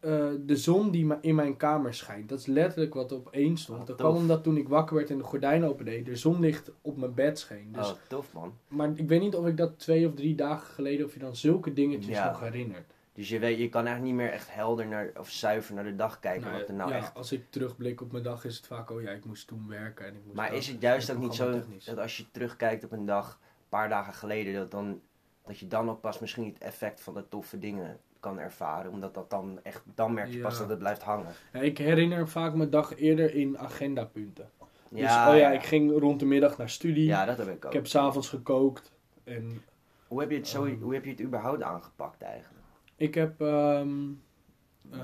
eh, 0.00 0.26
de 0.46 0.56
zon 0.56 0.90
die 0.90 1.06
in 1.20 1.34
mijn 1.34 1.56
kamer 1.56 1.94
schijnt. 1.94 2.28
Dat 2.28 2.38
is 2.38 2.46
letterlijk 2.46 2.94
wat 2.94 3.12
op 3.12 3.28
één 3.30 3.56
stond. 3.56 3.86
Dat 3.86 3.96
kwam 3.96 4.16
omdat 4.16 4.42
toen 4.42 4.56
ik 4.56 4.68
wakker 4.68 4.96
werd 4.96 5.10
en 5.10 5.18
de 5.18 5.24
gordijn 5.24 5.64
opende, 5.64 6.02
de 6.02 6.16
zonlicht 6.16 6.70
op 6.82 6.96
mijn 6.96 7.14
bed 7.14 7.38
scheen. 7.38 7.68
Dus, 7.72 7.90
Oh, 7.90 7.96
tof 8.08 8.32
man. 8.32 8.54
Maar 8.68 8.90
ik 8.94 9.08
weet 9.08 9.20
niet 9.20 9.34
of 9.34 9.46
ik 9.46 9.56
dat 9.56 9.78
twee 9.78 10.06
of 10.06 10.14
drie 10.14 10.34
dagen 10.34 10.66
geleden, 10.66 11.06
of 11.06 11.12
je 11.12 11.18
dan 11.18 11.36
zulke 11.36 11.72
dingetjes 11.72 12.16
Ja. 12.16 12.28
nog 12.30 12.40
herinnert. 12.40 12.92
Dus 13.12 13.28
je, 13.28 13.38
weet, 13.38 13.58
je 13.58 13.68
kan 13.68 13.86
eigenlijk 13.86 14.16
niet 14.16 14.24
meer 14.26 14.34
echt 14.34 14.54
helder 14.54 14.86
naar, 14.86 15.10
of 15.16 15.30
zuiver 15.30 15.74
naar 15.74 15.84
de 15.84 15.96
dag 15.96 16.20
kijken 16.20 16.46
Nou, 16.46 16.58
wat 16.58 16.68
er 16.68 16.74
nou 16.74 16.90
ja, 16.90 16.96
echt... 16.96 17.14
als 17.14 17.32
ik 17.32 17.44
terugblik 17.50 18.00
op 18.00 18.12
mijn 18.12 18.24
dag 18.24 18.44
is 18.44 18.56
het 18.56 18.66
vaak, 18.66 18.90
oh 18.90 19.02
ja, 19.02 19.10
ik 19.10 19.24
moest 19.24 19.46
toen 19.46 19.68
werken 19.68 20.06
en 20.06 20.14
ik 20.14 20.20
moest 20.24 20.36
Maar 20.36 20.54
is 20.54 20.68
het 20.68 20.80
juist 20.80 21.10
ook 21.10 21.18
niet 21.18 21.34
zo 21.34 21.62
dat 21.84 21.98
als 21.98 22.16
je 22.16 22.24
terugkijkt 22.30 22.84
op 22.84 22.92
een 22.92 23.06
dag, 23.06 23.30
een 23.42 23.68
paar 23.68 23.88
dagen 23.88 24.12
geleden, 24.12 24.54
dat, 24.54 24.70
dan, 24.70 25.00
dat 25.48 25.58
je 25.58 25.66
dan 25.66 25.90
ook 25.90 26.00
pas 26.00 26.18
misschien 26.18 26.44
het 26.46 26.58
effect 26.58 27.00
van 27.00 27.14
de 27.14 27.28
toffe 27.28 27.58
dingen 27.58 27.98
kan 28.20 28.38
ervaren? 28.38 28.90
Omdat 28.90 29.14
dat 29.14 29.30
dan 29.30 29.60
echt, 29.62 29.82
dan 29.94 30.14
merk 30.14 30.32
je 30.32 30.38
pas 30.40 30.58
dat 30.58 30.68
het 30.68 30.78
blijft 30.78 31.02
hangen. 31.02 31.32
Ja, 31.52 31.60
ik 31.60 31.78
herinner 31.78 32.28
vaak 32.28 32.54
mijn 32.54 32.70
dag 32.70 32.96
eerder 32.96 33.34
in 33.34 33.58
agendapunten. 33.58 34.50
Dus, 34.90 35.00
Ja, 35.00 35.30
oh 35.32 35.36
ja, 35.38 35.50
ik 35.50 35.62
ging 35.62 35.98
rond 35.98 36.20
de 36.20 36.26
middag 36.26 36.58
naar 36.58 36.70
studie. 36.70 37.04
Ja, 37.06 37.24
dat 37.24 37.36
heb 37.38 37.48
ik 37.48 37.64
ook. 37.64 37.70
ik 37.70 37.72
heb 37.76 37.86
s'avonds 37.86 38.28
gekookt. 38.28 38.92
En 39.24 39.62
Hoe 40.08 40.20
heb 40.20 40.30
je 40.30 40.36
het, 40.36 40.48
zo, 40.48 40.64
Ehm. 40.64 40.80
hoe 40.80 40.94
heb 40.94 41.04
je 41.04 41.10
het 41.10 41.20
überhaupt 41.20 41.62
aangepakt 41.62 42.22
eigenlijk? 42.22 42.64
ik 42.96 43.14
heb... 43.14 43.40
ehm, 43.40 43.88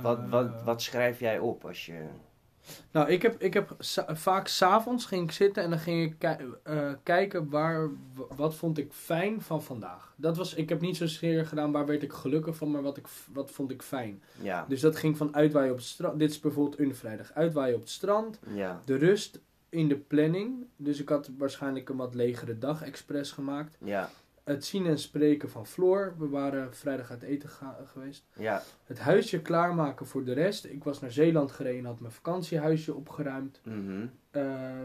wat, 0.03 0.19
eh, 0.19 0.31
wat, 0.31 0.63
wat 0.63 0.83
schrijf 0.83 1.21
jij 1.21 1.39
op 1.39 1.65
als 1.65 1.87
je... 1.87 2.07
Nou, 2.91 3.09
ik 3.11 3.23
heb, 3.23 3.43
ik 3.43 3.55
heb 3.55 3.75
vaak 4.09 4.49
s'avonds 4.49 5.05
ging 5.05 5.23
ik 5.25 5.33
zitten 5.33 5.63
en 5.63 5.71
dan 5.71 5.79
ging 5.79 6.13
ik 6.13 6.23
eh, 6.63 6.93
kijken 7.03 7.51
waar, 7.51 7.89
wat 8.37 8.55
vond 8.55 8.79
ik 8.79 8.93
fijn 8.93 9.41
van 9.43 9.63
vandaag. 9.63 10.13
Dat 10.17 10.37
was, 10.37 10.55
ik 10.55 10.69
heb 10.69 10.81
niet 10.81 10.97
zozeer 10.97 11.47
gedaan 11.47 11.73
waar 11.73 11.87
werd 11.87 12.03
ik 12.03 12.13
gelukkig 12.13 12.57
van, 12.57 12.71
maar 12.71 12.83
wat, 12.83 12.97
ik, 12.97 13.07
wat 13.33 13.51
vond 13.51 13.71
ik 13.71 13.83
fijn. 13.83 14.23
Ja, 14.41 14.65
Dus 14.69 14.81
dat 14.81 14.97
ging 14.97 15.17
van 15.17 15.35
uitwaaien 15.35 15.71
op 15.71 15.77
het 15.77 15.87
strand. 15.87 16.19
Dit 16.19 16.31
is 16.31 16.41
bijvoorbeeld 16.41 16.79
een 16.81 16.95
vrijdag. 16.95 17.33
Uitwaaien 17.33 17.75
op 17.75 17.81
het 17.81 17.91
strand. 17.91 18.39
ja, 18.55 18.81
De 18.85 18.97
rust 18.97 19.41
in 19.69 19.89
de 19.89 19.97
planning. 19.97 20.67
Dus 20.77 21.01
ik 21.01 21.09
had 21.09 21.31
waarschijnlijk 21.39 21.89
een 21.89 21.97
wat 21.97 22.15
legere 22.15 22.59
dag 22.59 22.83
expres 22.83 23.33
gemaakt. 23.33 23.77
ja, 23.79 24.11
Het 24.45 24.65
zien 24.65 24.87
en 24.87 24.99
spreken 24.99 25.51
van 25.51 25.67
Floor. 25.67 26.15
We 26.19 26.29
waren 26.29 26.75
vrijdag 26.75 27.11
uit 27.11 27.23
eten 27.23 27.49
geweest. 27.85 28.25
ja, 28.33 28.63
Het 28.85 28.99
huisje 28.99 29.43
klaarmaken 29.43 30.07
voor 30.07 30.25
de 30.25 30.33
rest. 30.33 30.65
Ik 30.65 30.85
was 30.85 31.01
naar 31.01 31.13
Zeeland 31.13 31.53
gereden 31.53 31.79
en 31.79 31.85
had 31.85 32.01
mijn 32.01 32.13
vakantiehuisje 32.13 32.95
opgeruimd. 32.95 33.61
Eh, 34.31 34.43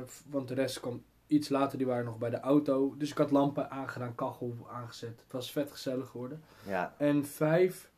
f- 0.08 0.24
want 0.30 0.48
de 0.48 0.54
rest 0.54 0.80
kwam 0.80 1.04
iets 1.28 1.50
later. 1.50 1.78
Die 1.78 1.88
waren 1.88 2.06
nog 2.06 2.18
bij 2.18 2.30
de 2.30 2.40
auto. 2.40 2.96
Dus 2.98 3.12
ik 3.12 3.18
had 3.18 3.32
lampen 3.32 3.72
aangedaan, 3.72 4.16
kachel 4.16 4.68
aangezet. 4.72 5.10
Het 5.24 5.32
was 5.32 5.52
vet 5.52 5.72
gezellig 5.72 6.08
geworden. 6.10 6.42
ja. 6.66 6.94
En 6.98 7.26
vijf. 7.26 7.90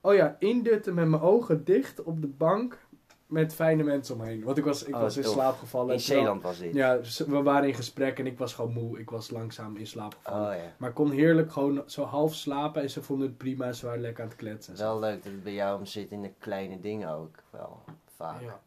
Oh 0.00 0.14
ja, 0.14 0.36
indutten 0.38 0.94
met 0.94 1.08
mijn 1.08 1.22
ogen 1.22 1.64
dicht 1.64 2.02
op 2.02 2.20
de 2.20 2.26
bank. 2.26 2.78
Met 3.26 3.54
fijne 3.54 3.82
mensen 3.82 4.14
omheen. 4.14 4.44
Want 4.44 4.58
ik 4.58 4.64
was, 4.64 4.84
ik 4.84 4.94
Oh, 4.94 5.00
was 5.00 5.16
in 5.16 5.22
tof. 5.22 5.32
slaap 5.32 5.56
gevallen. 5.58 5.94
In 5.94 6.00
Zeeland 6.00 6.42
was 6.42 6.58
dit? 6.58 6.74
Ja, 6.74 6.98
we 7.26 7.42
waren 7.42 7.68
in 7.68 7.74
gesprek 7.74 8.18
en 8.18 8.26
ik 8.26 8.38
was 8.38 8.54
gewoon 8.54 8.72
moe. 8.72 8.98
Ik 8.98 9.10
was 9.10 9.30
langzaam 9.30 9.76
in 9.76 9.86
slaap 9.86 10.16
gevallen. 10.22 10.48
Oh 10.50 10.56
ja. 10.56 10.72
Maar 10.76 10.88
ik 10.88 10.94
kon 10.94 11.10
heerlijk 11.10 11.52
gewoon 11.52 11.82
zo 11.86 12.02
half 12.04 12.34
slapen. 12.34 12.82
En 12.82 12.90
ze 12.90 13.02
vonden 13.02 13.26
het 13.26 13.36
prima 13.36 13.66
en 13.66 13.74
ze 13.74 13.86
waren 13.86 14.00
lekker 14.00 14.22
aan 14.22 14.28
het 14.28 14.38
kletsen. 14.38 14.76
Wel 14.76 14.98
leuk 14.98 15.22
dat 15.22 15.32
het 15.32 15.42
bij 15.42 15.52
jou 15.52 15.78
om 15.78 15.86
zit 15.86 16.10
in 16.10 16.22
de 16.22 16.30
kleine 16.38 16.80
dingen 16.80 17.08
ook 17.08 17.36
wel. 17.50 17.82
Vaak. 18.16 18.40
Ja. 18.40 18.60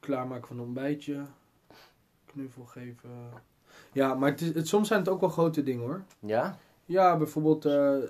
Klaarmaken 0.00 0.46
van 0.48 0.56
een 0.58 0.64
ontbijtje. 0.64 1.24
Knuffel 2.26 2.64
geven. 2.64 3.10
Ja, 3.92 4.14
maar 4.14 4.30
het 4.30 4.40
is, 4.40 4.54
het, 4.54 4.68
soms 4.68 4.88
zijn 4.88 5.00
het 5.00 5.08
ook 5.08 5.20
wel 5.20 5.28
grote 5.30 5.62
dingen 5.62 5.82
hoor. 5.82 6.02
Ja? 6.18 6.58
Ja, 6.84 7.16
bijvoorbeeld 7.16 7.64
eh, 7.64 7.96
eh, 8.02 8.04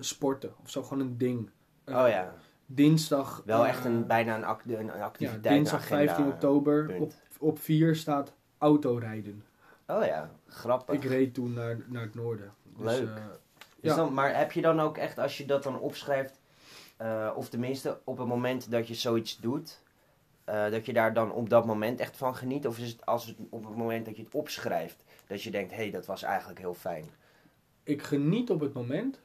sporten. 0.00 0.54
Of 0.62 0.70
zo, 0.70 0.82
gewoon 0.82 1.00
een 1.00 1.18
ding. 1.18 1.50
Oh 1.84 2.08
ja. 2.08 2.34
Dinsdag. 2.66 3.42
Wel 3.44 3.62
eh, 3.62 3.68
echt 3.68 3.84
een, 3.84 4.06
bijna 4.06 4.36
een, 4.36 4.44
act, 4.44 4.64
een 4.66 4.86
Ja, 4.86 4.92
activiteit. 5.04 5.54
dinsdag 5.54 5.90
een 5.90 5.96
agenda. 5.96 6.14
15 6.14 6.32
oktober. 6.34 6.86
punt. 6.86 7.00
Op, 7.00 7.12
op 7.38 7.58
4 7.58 7.96
staat 7.96 8.32
autorijden. 8.58 9.44
Oh 9.86 10.04
ja, 10.04 10.30
grappig. 10.48 10.94
Ik 10.94 11.04
reed 11.04 11.34
toen 11.34 11.52
naar, 11.52 11.76
naar 11.86 12.02
het 12.02 12.14
noorden. 12.14 12.52
Dus, 12.76 12.98
Leuk. 12.98 13.08
eh, 13.08 13.14
Dus 13.80 13.90
ja. 13.90 13.94
dan, 13.96 14.14
maar 14.14 14.36
heb 14.36 14.52
je 14.52 14.62
dan 14.62 14.80
ook 14.80 14.96
echt, 14.96 15.18
als 15.18 15.38
je 15.38 15.46
dat 15.46 15.62
dan 15.62 15.78
opschrijft, 15.78 16.40
eh, 16.96 17.30
of 17.36 17.48
tenminste 17.48 17.98
op 18.04 18.18
het 18.18 18.28
moment 18.28 18.70
dat 18.70 18.88
je 18.88 18.94
zoiets 18.94 19.36
doet, 19.38 19.84
dat 20.44 20.86
je 20.86 20.92
daar 20.92 21.12
dan 21.14 21.32
op 21.32 21.48
dat 21.50 21.66
moment 21.66 22.00
echt 22.00 22.16
van 22.16 22.36
geniet? 22.36 22.66
Of 22.66 22.78
is 22.78 22.88
het 22.90 23.06
als 23.06 23.26
het 23.26 23.36
op 23.50 23.64
het 23.64 23.76
moment 23.76 24.06
dat 24.06 24.16
je 24.16 24.22
het 24.22 24.34
opschrijft, 24.34 25.04
dat 25.26 25.42
je 25.42 25.50
denkt, 25.50 25.70
hé, 25.70 25.76
hey, 25.76 25.90
dat 25.90 26.06
was 26.06 26.22
eigenlijk 26.22 26.58
heel 26.58 26.74
fijn 26.74 27.04
ik 27.86 28.02
geniet 28.02 28.50
op 28.50 28.60
het 28.60 28.72
moment. 28.72 29.20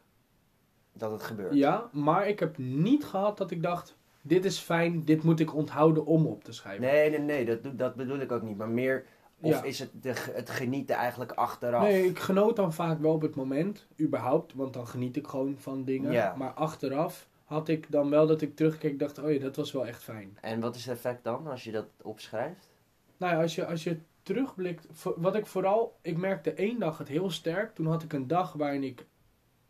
Dat 0.93 1.11
het 1.11 1.23
gebeurt? 1.23 1.53
Ja, 1.53 1.89
maar 1.91 2.27
ik 2.27 2.39
heb 2.39 2.57
niet 2.57 3.05
gehad 3.05 3.37
dat 3.37 3.51
ik 3.51 3.63
dacht... 3.63 3.95
Dit 4.23 4.45
is 4.45 4.57
fijn, 4.59 5.03
dit 5.05 5.23
moet 5.23 5.39
ik 5.39 5.55
onthouden 5.55 6.05
om 6.05 6.25
op 6.25 6.43
te 6.43 6.51
schrijven. 6.51 6.81
Nee, 6.81 7.09
nee, 7.09 7.19
nee, 7.19 7.45
dat, 7.45 7.77
dat 7.77 7.95
bedoel 7.95 8.19
ik 8.19 8.31
ook 8.31 8.41
niet. 8.41 8.57
Maar 8.57 8.69
meer, 8.69 9.05
of 9.39 9.49
Ja. 9.51 9.63
is 9.63 9.79
het 9.79 9.89
de, 10.01 10.13
het 10.31 10.49
genieten 10.49 10.95
eigenlijk 10.95 11.31
achteraf? 11.31 11.81
Nee, 11.81 12.05
ik 12.05 12.19
genoot 12.19 12.55
dan 12.55 12.73
vaak 12.73 12.99
wel 12.99 13.13
op 13.13 13.21
het 13.21 13.35
moment, 13.35 13.87
überhaupt, 13.99 14.53
want 14.53 14.73
dan 14.73 14.87
geniet 14.87 15.15
ik 15.17 15.27
gewoon 15.27 15.55
van 15.59 15.83
dingen. 15.83 16.11
Ja. 16.11 16.35
Maar 16.37 16.51
achteraf 16.51 17.27
had 17.45 17.67
ik 17.67 17.91
dan 17.91 18.09
wel 18.09 18.27
dat 18.27 18.41
ik 18.41 18.55
terugkeek 18.55 18.99
dacht, 18.99 19.19
oh 19.19 19.31
ja, 19.31 19.39
dat 19.39 19.55
was 19.55 19.71
wel 19.71 19.85
echt 19.87 20.03
fijn. 20.03 20.37
En 20.41 20.59
wat 20.59 20.75
is 20.75 20.85
het 20.85 20.95
effect 20.95 21.23
dan 21.23 21.47
als 21.47 21.63
je 21.63 21.71
dat 21.71 21.87
opschrijft? 22.01 22.69
Nou 23.17 23.33
ja, 23.33 23.41
als 23.41 23.55
je, 23.55 23.65
als 23.65 23.83
je 23.83 23.97
terugblikt, 24.23 24.87
wat 25.15 25.35
ik 25.35 25.45
vooral, 25.45 25.97
ik 26.01 26.17
merkte 26.17 26.51
één 26.53 26.79
dag 26.79 26.97
het 26.97 27.07
heel 27.07 27.29
sterk. 27.29 27.75
Toen 27.75 27.87
had 27.87 28.03
ik 28.03 28.13
een 28.13 28.27
dag 28.27 28.53
waarin 28.53 28.83
ik 28.83 29.05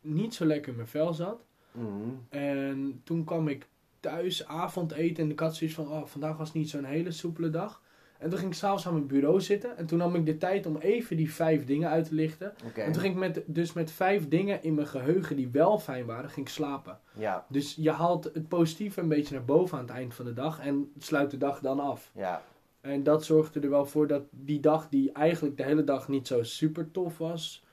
niet 0.01 0.34
zo 0.34 0.46
lekker 0.46 0.70
in 0.72 0.75
mijn 0.75 0.88
vel 0.88 1.13
zat. 1.13 1.46
Mhm. 1.72 2.10
En 2.29 3.01
toen 3.03 3.24
kwam 3.24 3.48
ik 3.48 3.67
thuis 4.00 4.46
avondeten 4.48 5.24
en 5.24 5.31
ik 5.31 5.39
had 5.39 5.55
zoiets 5.55 5.75
van, 5.75 5.91
oh, 5.91 6.05
vandaag 6.05 6.38
was 6.38 6.53
niet 6.53 6.70
zo'n 6.70 6.84
hele 6.84 7.12
soepele 7.12 7.50
dag. 7.50 7.81
En 8.17 8.29
toen 8.29 8.39
ging 8.39 8.51
ik 8.51 8.58
s'avonds 8.58 8.88
aan 8.88 8.93
mijn 8.93 9.08
bureau 9.08 9.41
zitten 9.41 9.77
en 9.77 9.86
toen 9.86 9.98
nam 9.98 10.15
ik 10.15 10.25
de 10.25 10.38
tijd 10.38 10.65
om 10.65 10.77
even 10.77 11.17
die 11.17 11.34
vijf 11.34 11.65
dingen 11.65 11.89
uit 11.89 12.05
te 12.05 12.15
lichten. 12.15 12.53
En 12.86 12.91
toen 12.91 13.01
ging 13.01 13.13
ik 13.13 13.20
met, 13.20 13.43
dus 13.46 13.74
met 13.74 13.91
vijf 13.91 14.27
dingen 14.27 14.63
in 14.63 14.74
mijn 14.74 14.88
geheugen 14.88 15.36
die 15.36 15.48
wel 15.48 15.79
fijn 15.79 16.05
waren, 16.05 16.29
ging 16.29 16.46
ik 16.46 16.51
slapen. 16.51 17.00
Ja, 17.13 17.46
Dus 17.50 17.75
je 17.75 17.91
haalt 17.91 18.24
het 18.24 18.48
positieve 18.48 19.01
een 19.01 19.08
beetje 19.08 19.36
naar 19.36 19.46
boven 19.46 19.77
aan 19.77 19.84
het 19.84 19.93
eind 19.93 20.13
van 20.13 20.25
de 20.25 20.34
dag 20.34 20.60
en 20.60 20.91
sluit 20.98 21.31
de 21.31 21.38
dag 21.38 21.60
dan 21.60 21.79
af. 21.79 22.12
ja, 22.13 22.41
En 22.81 23.03
dat 23.03 23.25
zorgde 23.25 23.60
er 23.60 23.70
wel 23.70 23.86
voor 23.86 24.08
dat 24.08 24.24
die 24.29 24.60
dag, 24.60 24.89
die 24.89 25.12
eigenlijk 25.12 25.58
de 25.58 25.63
hele 25.63 25.84
dag 25.84 26.08
niet 26.08 26.27
zo 26.27 26.43
super 26.43 26.91
tof 26.91 27.17
was, 27.17 27.63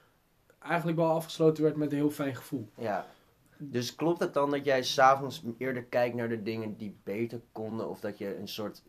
eigenlijk 0.59 0.99
wel 0.99 1.11
afgesloten 1.11 1.63
werd 1.63 1.77
met 1.77 1.91
een 1.91 1.99
heel 1.99 2.11
fijn 2.11 2.37
gevoel. 2.37 2.69
ja. 2.75 3.07
Dus 3.61 3.95
klopt 3.95 4.21
het 4.21 4.35
dan 4.35 4.51
dat 4.51 4.65
jij 4.65 4.83
s'avonds 4.83 5.43
eerder 5.59 5.85
kijkt 5.85 6.15
naar 6.17 6.29
de 6.29 6.43
dingen 6.43 6.77
die 6.77 6.97
beter 7.03 7.41
konden? 7.53 7.89
Of 7.89 8.01
dat 8.01 8.19
je 8.19 8.37
een 8.39 8.49
soort, 8.49 8.83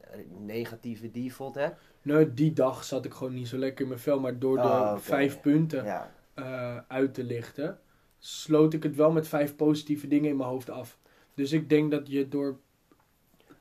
eh, 0.00 0.18
negatieve 0.38 1.10
default 1.10 1.54
heb. 1.54 1.78
Nou, 2.02 2.34
die 2.34 2.52
dag 2.52 2.84
zat 2.84 3.04
ik 3.04 3.14
gewoon 3.14 3.34
niet 3.34 3.48
zo 3.48 3.58
lekker 3.58 3.82
in 3.82 3.88
mijn 3.88 4.00
vel, 4.00 4.20
maar 4.20 4.38
door 4.38 4.56
de 4.56 4.62
Oh, 4.62 4.96
vijf 4.96 5.40
punten 5.40 5.84
Ja, 5.84 6.12
eh, 6.34 6.78
uit 6.88 7.14
te 7.14 7.24
lichten, 7.24 7.78
sloot 8.18 8.72
ik 8.72 8.82
het 8.82 8.96
wel 8.96 9.12
met 9.12 9.28
vijf 9.28 9.56
positieve 9.56 10.06
dingen 10.08 10.30
in 10.30 10.36
mijn 10.36 10.48
hoofd 10.48 10.70
af. 10.70 10.98
Dus 11.34 11.52
ik 11.52 11.68
denk 11.68 11.90
dat 11.90 12.08
je 12.08 12.28
door 12.28 12.58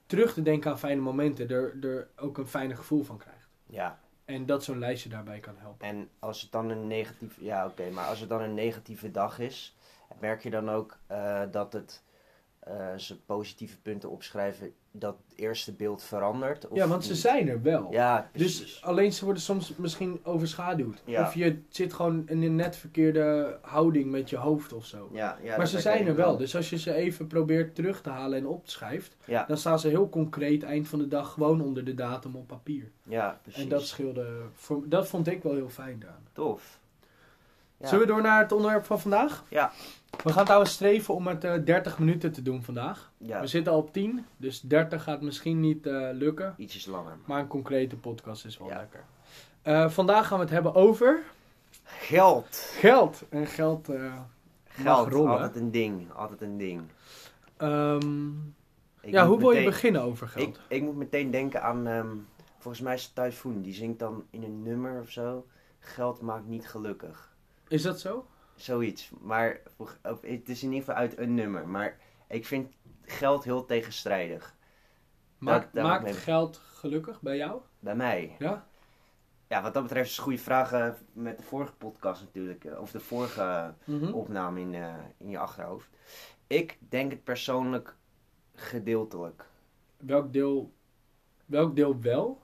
terug 0.06 0.34
te 0.34 0.42
denken 0.42 0.72
aan 0.72 0.80
fijne 0.80 1.02
momenten, 1.02 1.50
er, 1.50 1.78
er 1.82 2.08
ook 2.16 2.38
een 2.38 2.48
fijner 2.48 2.78
gevoel 2.78 3.04
van 3.04 3.18
krijgt. 3.18 3.48
ja. 3.66 4.02
En 4.26 4.46
dat 4.46 4.64
zo'n 4.64 4.80
lijstje 4.80 5.10
daarbij 5.10 5.40
kan 5.40 5.58
helpen. 5.58 5.88
En 5.88 6.10
als 6.20 6.42
het 6.42 6.52
dan 6.52 6.70
een 6.70 6.88
negatieve, 6.88 7.44
ja 7.44 7.66
oké, 7.66 7.90
maar 7.90 8.08
als 8.08 8.20
het 8.20 8.30
dan 8.30 8.42
een 8.42 8.54
negatieve 8.54 9.12
dag 9.12 9.40
is, 9.40 9.76
merk 10.20 10.44
je 10.44 10.50
dan 10.50 10.70
ook 10.70 10.98
eh, 11.08 11.42
dat 11.52 11.74
het, 11.74 12.03
eh, 12.66 12.98
ze 12.98 13.20
positieve 13.26 13.78
punten 13.82 14.10
opschrijven, 14.10 14.72
dat 14.92 15.16
eerste 15.36 15.72
beeld 15.74 16.04
verandert? 16.04 16.68
Of 16.68 16.78
ja, 16.78 16.88
want 16.88 17.06
ze 17.06 17.16
zijn 17.16 17.48
er 17.50 17.62
wel. 17.62 17.92
Ja, 17.92 18.30
precies. 18.32 18.60
Dus 18.60 18.84
alleen 18.84 19.14
ze 19.14 19.26
worden 19.26 19.44
soms 19.44 19.76
misschien 19.76 20.20
overschaduwd. 20.24 21.02
Ja. 21.06 21.22
Of 21.22 21.34
je 21.34 21.60
zit 21.70 21.94
gewoon 21.94 22.24
in 22.28 22.42
een 22.44 22.56
net 22.56 22.76
verkeerde 22.76 23.58
houding 23.62 24.12
met 24.12 24.30
je 24.30 24.38
hoofd 24.38 24.74
of 24.74 24.86
zo. 24.86 25.10
ja, 25.12 25.38
ja, 25.44 25.58
maar 25.58 25.68
ze 25.68 25.80
zijn 25.80 26.08
er 26.08 26.16
wel. 26.16 26.38
Dus 26.38 26.56
als 26.56 26.70
je 26.70 26.78
ze 26.78 26.94
even 26.94 27.28
probeert 27.28 27.76
terug 27.76 28.02
te 28.02 28.10
halen 28.10 28.38
en 28.38 28.48
opschrijft, 28.48 29.16
Ja, 29.26 29.46
dan 29.48 29.58
staan 29.58 29.80
ze 29.80 29.88
heel 29.88 30.10
concreet 30.10 30.64
eind 30.64 30.88
van 30.88 31.00
de 31.00 31.08
dag 31.08 31.32
gewoon 31.34 31.62
onder 31.62 31.86
de 31.86 31.94
datum 31.96 32.36
op 32.36 32.48
papier. 32.48 32.92
ja, 33.04 33.40
precies. 33.42 33.64
En 33.64 33.70
dat 33.70 33.82
scheelde, 33.88 34.28
voor, 34.54 34.84
dat 34.90 35.08
vond 35.08 35.28
ik 35.28 35.44
wel 35.44 35.54
heel 35.54 35.70
fijn 35.70 36.00
daaraan. 36.00 36.28
Tof. 36.34 36.80
Ja. 37.84 37.90
Zullen 37.90 38.06
we 38.08 38.12
door 38.14 38.22
naar 38.22 38.40
het 38.42 38.52
onderwerp 38.52 38.86
van 38.86 39.00
vandaag? 39.00 39.44
Ja. 39.50 39.72
We 40.24 40.34
gaan 40.34 40.44
trouwens 40.46 40.72
streven 40.74 41.14
om 41.14 41.28
het 41.28 41.44
eh 41.44 41.54
30 41.66 42.00
minuten 42.00 42.32
te 42.32 42.42
doen 42.42 42.64
vandaag. 42.64 43.12
Ja, 43.18 43.40
We 43.42 43.48
zitten 43.48 43.74
al 43.74 43.80
op 43.80 43.94
10, 43.94 44.26
dus 44.38 44.60
30 44.62 45.04
gaat 45.04 45.22
misschien 45.22 45.60
niet 45.60 45.86
eh, 45.88 46.10
lukken. 46.12 46.54
ietsjes 46.58 46.86
langer. 46.86 47.18
Maar 47.26 47.40
een 47.40 47.48
concrete 47.48 47.96
podcast 47.96 48.46
is 48.46 48.58
wel 48.58 48.68
Ja. 48.68 48.78
lekker. 48.78 49.04
Eh, 49.62 49.90
vandaag 49.90 50.28
gaan 50.28 50.38
we 50.38 50.44
het 50.44 50.54
hebben 50.54 50.76
over 50.76 51.24
Geld. 51.84 52.48
geld. 52.80 53.24
En 53.30 53.48
geld. 53.48 53.90
eh, 53.90 54.14
Geld, 54.68 55.08
rollen. 55.08 55.32
altijd 55.32 55.56
een 55.56 55.72
ding. 55.72 56.12
Altijd 56.14 56.42
een 56.42 56.58
ding. 56.58 56.82
ehm, 57.58 58.30
ja, 59.02 59.28
hoe 59.28 59.40
wil 59.40 59.52
je 59.52 59.64
beginnen 59.66 60.02
over 60.02 60.28
geld? 60.28 60.48
Ik, 60.48 60.60
ik 60.68 60.82
moet 60.82 60.96
meteen 60.96 61.32
denken 61.32 61.64
aan, 61.64 61.88
ehm, 61.88 62.08
volgens 62.60 62.84
mij 62.84 62.94
is 62.94 63.04
het 63.04 63.16
Typhoon. 63.16 63.62
Die 63.62 63.74
zingt 63.74 64.00
dan 64.00 64.24
in 64.30 64.44
een 64.44 64.64
nummer 64.64 65.00
of 65.02 65.10
zo. 65.10 65.46
Geld 65.80 66.22
maakt 66.22 66.46
niet 66.48 66.68
gelukkig. 66.68 67.32
Is 67.74 67.82
dat 67.82 68.00
zo? 68.00 68.28
Zoiets. 68.56 69.12
Maar 69.22 69.60
of- 69.78 69.98
het 70.22 70.50
is 70.50 70.64
in 70.64 70.72
ieder 70.72 70.80
geval 70.86 70.96
uit 70.96 71.18
een 71.18 71.34
nummer. 71.34 71.68
Maar 71.68 71.98
ik 72.28 72.46
vind 72.46 72.74
geld 73.02 73.44
heel 73.44 73.66
tegenstrijdig. 73.66 74.56
Maakt, 75.38 75.74
daar 75.74 75.84
maakt 75.84 76.04
mee- 76.04 76.14
geld 76.14 76.58
gelukkig 76.58 77.22
bij 77.22 77.38
jou? 77.38 77.62
Bij 77.80 77.96
mij. 77.96 78.36
Ja? 78.40 78.68
Ja, 79.48 79.62
wat 79.62 79.74
dat 79.74 79.84
betreft 79.84 80.06
is 80.06 80.10
het 80.12 80.18
een 80.20 80.24
goede 80.24 80.44
vraag 80.44 80.72
eh, 80.72 80.90
met 81.14 81.38
de 81.38 81.44
vorige 81.44 81.74
podcast 81.74 82.22
natuurlijk. 82.22 82.66
eh, 82.66 82.80
Of 82.80 82.92
de 82.92 83.00
vorige 83.00 83.74
Mhm. 83.86 84.14
opname 84.14 84.60
in, 84.60 84.74
eh, 84.76 84.94
in 85.18 85.30
je 85.30 85.38
achterhoofd. 85.38 85.90
Ik 86.48 86.78
denk 86.90 87.12
het 87.12 87.24
persoonlijk 87.24 87.96
gedeeltelijk. 88.56 89.46
Welk 89.98 90.34
deel, 90.34 90.74
welk 91.46 91.76
deel 91.76 92.02
wel? 92.02 92.42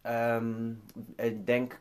Ehm, 0.00 0.70
ik 1.16 1.46
denk 1.46 1.80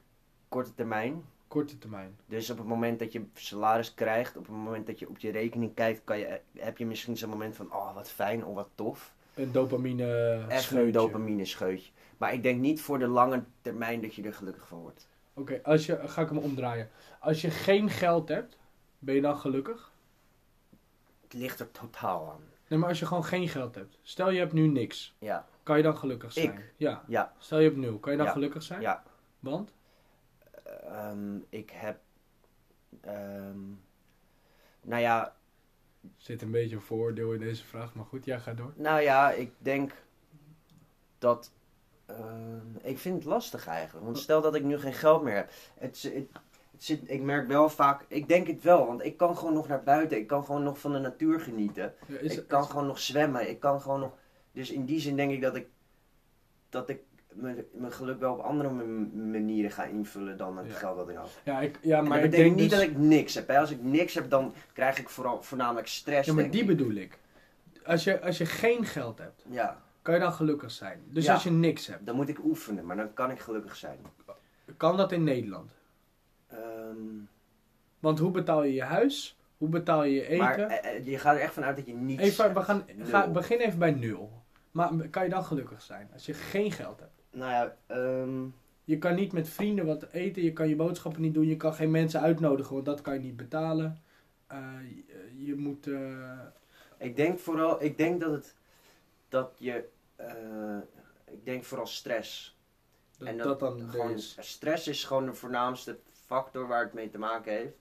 korte 0.49 0.73
termijn. 0.73 1.23
Korte 1.51 1.77
termijn. 1.77 2.17
Dus 2.25 2.49
op 2.49 2.57
het 2.57 2.67
moment 2.67 2.99
dat 2.99 3.11
je 3.11 3.25
salaris 3.33 3.93
krijgt, 3.93 4.37
op 4.37 4.45
het 4.45 4.55
moment 4.55 4.87
dat 4.87 4.99
je 4.99 5.09
op 5.09 5.17
je 5.17 5.31
rekening 5.31 5.73
kijkt, 5.73 6.01
kan 6.03 6.17
je, 6.19 6.39
heb 6.57 6.77
je 6.77 6.85
misschien 6.85 7.17
zo'n 7.17 7.29
moment 7.29 7.55
van, 7.55 7.73
oh 7.73 7.93
wat 7.95 8.09
fijn, 8.09 8.45
of 8.45 8.55
wat 8.55 8.69
tof. 8.75 9.13
Een 9.33 9.51
dopamine 9.51 10.05
een 10.49 10.59
scheutje. 10.59 10.91
dopamine 10.91 11.45
scheutje. 11.45 11.91
Maar 12.17 12.33
ik 12.33 12.43
denk 12.43 12.59
niet 12.59 12.81
voor 12.81 12.99
de 12.99 13.07
lange 13.07 13.43
termijn 13.61 14.01
dat 14.01 14.15
je 14.15 14.23
er 14.23 14.33
gelukkig 14.33 14.67
van 14.67 14.79
wordt. 14.79 15.07
Oké, 15.33 15.59
als 15.63 15.85
je 15.85 15.99
ga 16.07 16.21
ik 16.21 16.29
hem 16.29 16.37
omdraaien. 16.37 16.89
Als 17.19 17.41
je 17.41 17.49
geen 17.49 17.89
geld 17.89 18.27
hebt, 18.29 18.57
ben 18.99 19.15
je 19.15 19.21
dan 19.21 19.37
gelukkig? 19.37 19.91
Het 21.21 21.33
ligt 21.33 21.59
er 21.59 21.71
totaal 21.71 22.29
aan. 22.31 22.43
Nee, 22.67 22.79
maar 22.79 22.89
als 22.89 22.99
je 22.99 23.05
gewoon 23.05 23.25
geen 23.25 23.47
geld 23.47 23.75
hebt. 23.75 23.97
Stel 24.01 24.29
je 24.29 24.39
hebt 24.39 24.53
nu 24.53 24.67
niks. 24.67 25.15
Ja, 25.19 25.47
Kan 25.63 25.77
je 25.77 25.83
dan 25.83 25.97
gelukkig 25.97 26.31
zijn? 26.33 26.51
Ik? 26.51 26.73
Ja. 26.77 27.03
ja, 27.07 27.33
Stel 27.37 27.57
je 27.59 27.65
hebt 27.65 27.77
nul. 27.77 27.97
Kan 27.99 28.11
je 28.11 28.17
dan 28.17 28.27
Ja. 28.27 28.31
gelukkig 28.33 28.63
zijn? 28.63 28.81
ja. 28.81 29.03
Want? 29.39 29.71
Ehm, 30.83 31.35
ik 31.49 31.69
heb, 31.73 31.99
ehm, 33.01 33.59
nou 34.81 35.01
ja, 35.01 35.35
Er 36.03 36.09
zit 36.17 36.41
een 36.41 36.51
beetje 36.51 36.75
een 36.75 36.81
vooroordeel 36.81 37.33
in 37.33 37.39
deze 37.39 37.65
vraag, 37.65 37.93
maar 37.93 38.05
goed, 38.05 38.25
ja, 38.25 38.37
ga 38.39 38.53
door. 38.53 38.73
nou 38.75 39.01
ja, 39.01 39.31
ik 39.31 39.51
denk 39.57 39.91
dat, 41.17 41.51
ehm, 42.05 42.75
ik 42.81 42.97
vind 42.99 43.15
het 43.15 43.25
lastig 43.25 43.67
eigenlijk. 43.67 44.05
Want 44.05 44.17
stel 44.17 44.41
dat 44.41 44.55
ik 44.55 44.63
nu 44.63 44.77
geen 44.77 44.93
geld 44.93 45.23
meer 45.23 45.35
heb. 45.35 45.51
Het, 45.77 46.01
het, 46.01 46.27
het 46.71 46.83
zit, 46.83 47.09
ik 47.09 47.21
merk 47.21 47.47
wel 47.47 47.69
vaak, 47.69 48.05
ik 48.07 48.27
denk 48.27 48.47
het 48.47 48.61
wel, 48.61 48.85
want 48.87 49.03
ik 49.03 49.17
kan 49.17 49.37
gewoon 49.37 49.53
nog 49.53 49.67
naar 49.67 49.83
buiten. 49.83 50.17
Ik 50.17 50.27
kan 50.27 50.45
gewoon 50.45 50.63
nog 50.63 50.79
van 50.79 50.91
de 50.93 50.99
natuur 50.99 51.39
genieten. 51.39 51.93
Ja, 52.07 52.17
is- 52.17 52.37
ik 52.37 52.47
kan 52.47 52.63
gewoon 52.65 52.87
nog 52.87 52.99
zwemmen. 52.99 53.49
Ik 53.49 53.59
kan 53.59 53.81
gewoon 53.81 53.99
nog. 53.99 54.17
Dus 54.51 54.71
in 54.71 54.85
die 54.85 54.99
zin 54.99 55.15
denk 55.15 55.31
ik 55.31 55.41
dat 55.41 55.55
ik. 55.55 55.67
dat 56.69 56.89
ik 56.89 57.01
mijn, 57.33 57.65
mijn 57.71 57.91
geluk 57.91 58.19
wel 58.19 58.33
op 58.33 58.39
andere 58.39 58.69
manieren 59.13 59.71
ga 59.71 59.83
invullen 59.83 60.37
dan 60.37 60.57
het 60.57 60.67
Ja. 60.67 60.73
geld 60.73 60.97
dat 60.97 61.09
ik 61.09 61.15
had. 61.15 61.29
Ja, 61.43 61.59
ik, 61.59 61.79
ja 61.81 62.01
Maar 62.01 62.17
ik 62.17 62.23
betekent 62.29 62.45
denk 62.49 62.59
niet 62.59 62.69
dus... 62.69 62.79
dat 62.79 62.89
ik 62.89 62.97
niks 62.97 63.33
heb. 63.33 63.47
Hè. 63.47 63.59
Als 63.59 63.71
ik 63.71 63.81
niks 63.83 64.13
heb, 64.13 64.29
dan 64.29 64.53
krijg 64.73 64.99
ik 64.99 65.09
vooral, 65.09 65.43
voornamelijk 65.43 65.87
stress. 65.87 66.27
Ja, 66.27 66.33
maar 66.33 66.49
die 66.51 66.61
ik. 66.61 66.67
bedoel 66.67 66.91
ik. 66.93 67.19
Als 67.85 68.03
je, 68.03 68.21
als 68.21 68.37
je 68.37 68.45
geen 68.45 68.85
geld 68.85 69.17
hebt, 69.17 69.45
Ja, 69.49 69.81
kan 70.01 70.13
je 70.13 70.19
dan 70.19 70.33
gelukkig 70.33 70.71
zijn. 70.71 71.01
Dus 71.09 71.25
Ja. 71.25 71.33
als 71.33 71.43
je 71.43 71.51
niks 71.51 71.87
hebt, 71.87 72.05
dan 72.05 72.15
moet 72.15 72.29
ik 72.29 72.43
oefenen, 72.43 72.85
maar 72.85 72.95
dan 72.95 73.13
kan 73.13 73.31
ik 73.31 73.39
gelukkig 73.39 73.75
zijn. 73.75 73.97
kan 74.77 74.97
dat 74.97 75.11
in 75.11 75.23
Nederland. 75.23 75.71
Ehm, 76.47 76.95
Want 77.99 78.19
hoe 78.19 78.31
betaal 78.31 78.63
je 78.63 78.73
je 78.73 78.83
huis? 78.83 79.37
Hoe 79.57 79.69
betaal 79.69 80.03
je 80.03 80.13
je 80.13 80.27
eten? 80.27 80.37
maar 80.37 80.59
eh, 80.59 80.95
eh, 80.95 81.05
je 81.05 81.17
gaat 81.17 81.35
er 81.35 81.41
echt 81.41 81.53
vanuit 81.53 81.75
dat 81.75 81.85
je 81.85 81.93
niets 81.93 82.21
even, 82.21 82.43
hebt. 82.43 82.57
we 82.57 82.63
gaan, 82.63 82.83
ga, 83.01 83.27
begin 83.27 83.59
even 83.59 83.79
bij 83.79 83.91
nul. 83.91 84.31
Maar 84.71 84.89
kan 85.09 85.23
je 85.23 85.29
dan 85.29 85.43
gelukkig 85.43 85.81
zijn 85.81 86.09
als 86.13 86.25
je 86.25 86.33
geen 86.33 86.71
geld 86.71 86.99
hebt? 86.99 87.20
Nou 87.31 87.51
ja, 87.51 87.77
ehm, 87.87 88.47
Je 88.83 88.97
kan 88.97 89.15
niet 89.15 89.33
met 89.33 89.49
vrienden 89.49 89.85
wat 89.85 90.03
eten, 90.11 90.43
je 90.43 90.53
kan 90.53 90.67
je 90.69 90.75
boodschappen 90.75 91.21
niet 91.21 91.33
doen, 91.33 91.45
je 91.47 91.57
kan 91.57 91.73
geen 91.73 91.91
mensen 91.91 92.21
uitnodigen, 92.21 92.73
want 92.73 92.85
dat 92.85 93.01
kan 93.01 93.13
je 93.13 93.19
niet 93.19 93.37
betalen. 93.37 94.01
Eh, 94.47 94.79
je, 94.89 95.45
je 95.45 95.55
moet. 95.55 95.87
eh, 95.87 96.39
ik 96.97 97.15
denk 97.15 97.39
vooral, 97.39 97.83
ik 97.83 97.97
denk 97.97 98.21
dat 98.21 98.31
het, 98.31 98.55
dat 99.29 99.55
je, 99.59 99.89
eh, 100.15 100.77
ik 101.25 101.45
denk 101.45 101.63
vooral 101.63 101.87
stress. 101.87 102.59
dat, 103.17 103.27
En 103.27 103.37
dat, 103.37 103.59
dan 103.59 103.89
gewoon, 103.89 104.11
is. 104.13 104.35
stress 104.39 104.87
is 104.87 105.03
gewoon 105.03 105.25
de 105.25 105.33
voornaamste 105.33 105.99
factor 106.11 106.67
waar 106.67 106.83
het 106.83 106.93
mee 106.93 107.09
te 107.09 107.17
maken 107.19 107.53
heeft. 107.53 107.77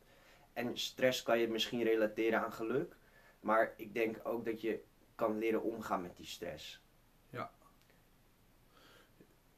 En 0.53 0.79
stress 0.79 1.23
kan 1.23 1.39
je 1.39 1.49
misschien 1.49 1.83
relateren 1.83 2.41
aan 2.45 2.53
geluk. 2.53 2.97
Maar 3.41 3.75
ik 3.77 3.95
denk 3.95 4.21
ook 4.23 4.45
dat 4.45 4.61
je 4.61 4.83
kan 5.15 5.39
leren 5.39 5.63
omgaan 5.63 6.03
met 6.03 6.17
die 6.17 6.27
stress. 6.27 6.83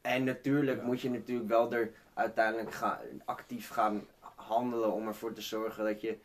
En 0.03 0.25
natuurlijk 0.25 0.79
Ja. 0.81 0.87
moet 0.87 1.01
je 1.01 1.11
natuurlijk 1.11 1.49
wel 1.49 1.73
er 1.73 1.93
uiteindelijk 2.15 2.73
gaan, 2.73 2.99
actief 3.25 3.69
gaan 3.69 4.07
handelen 4.35 4.93
om 4.93 5.07
ervoor 5.07 5.33
te 5.33 5.41
zorgen 5.41 5.85
dat 5.85 6.01
je, 6.01 6.19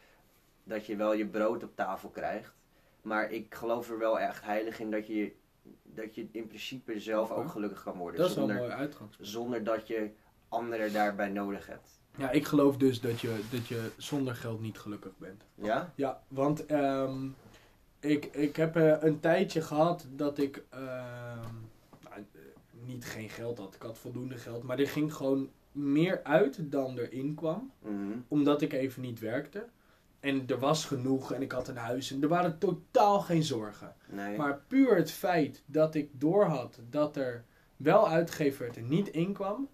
dat 0.64 0.86
je 0.86 0.96
wel 0.96 1.14
je 1.14 1.26
brood 1.26 1.64
op 1.64 1.76
tafel 1.76 2.10
krijgt. 2.10 2.54
Maar 3.02 3.32
ik 3.32 3.56
geloof 3.56 3.90
er 3.90 3.98
wel 3.98 4.20
echt 4.20 4.44
heilig 4.44 4.80
in 4.80 4.92
dat 4.92 5.08
je, 5.08 5.34
dat 5.84 6.16
je 6.16 6.28
in 6.32 6.48
principe 6.48 7.00
zelf 7.00 7.32
ook 7.32 7.50
gelukkig 7.50 7.84
kan 7.84 7.98
worden. 7.98 8.20
Dat 8.20 8.30
is 8.30 8.36
wel 8.36 8.44
een 8.44 8.50
zonder, 8.50 8.68
mooi 8.68 8.80
uitgangspunt. 8.82 9.30
zonder 9.30 9.64
dat 9.64 9.88
je 9.88 10.10
anderen 10.50 10.94
daarbij 10.94 11.30
nodig 11.30 11.68
hebt. 11.68 11.90
Ja, 12.18 12.32
ik 12.32 12.46
geloof 12.46 12.78
dus 12.78 13.02
dat 13.02 13.22
je, 13.22 13.40
dat 13.52 13.68
je 13.68 13.92
zonder 13.98 14.36
geld 14.36 14.62
niet 14.62 14.80
gelukkig 14.80 15.18
bent. 15.18 15.44
Ja? 15.56 15.94
Ja, 15.96 16.22
want 16.28 16.66
ehm, 16.66 17.28
ik, 18.00 18.26
ik 18.26 18.56
heb 18.56 18.76
eh, 18.76 18.96
een 19.00 19.20
tijdje 19.20 19.62
gehad 19.62 20.06
dat 20.10 20.38
ik 20.38 20.64
ehm, 20.70 21.54
niet 22.88 23.06
geen 23.06 23.30
geld 23.30 23.58
had. 23.58 23.76
Ik 23.76 23.82
had 23.82 23.98
voldoende 23.98 24.38
geld, 24.38 24.64
maar 24.64 24.80
er 24.80 24.88
ging 24.88 25.14
gewoon 25.14 25.50
meer 25.72 26.24
uit 26.24 26.72
dan 26.72 26.98
erin 26.98 27.36
kwam. 27.36 27.72
Mhm. 27.82 28.18
Omdat 28.28 28.62
ik 28.62 28.74
even 28.74 29.02
niet 29.02 29.20
werkte. 29.20 29.68
En 30.20 30.48
er 30.48 30.60
was 30.60 30.86
genoeg 30.86 31.32
en 31.32 31.42
ik 31.42 31.52
had 31.52 31.68
een 31.68 31.78
huis 31.78 32.12
en 32.12 32.22
er 32.22 32.28
waren 32.28 32.58
totaal 32.58 33.20
geen 33.20 33.44
zorgen. 33.44 33.96
Nee. 34.10 34.38
Maar 34.38 34.62
puur 34.68 34.96
het 34.96 35.12
feit 35.12 35.64
dat 35.66 35.96
ik 35.96 36.10
doorhad 36.12 36.80
dat 36.90 37.18
er 37.18 37.44
wel 37.78 38.10
uitgegeven 38.10 38.62
werd 38.62 38.78
en 38.78 38.88
niet 38.88 39.08
inkwam, 39.08 39.70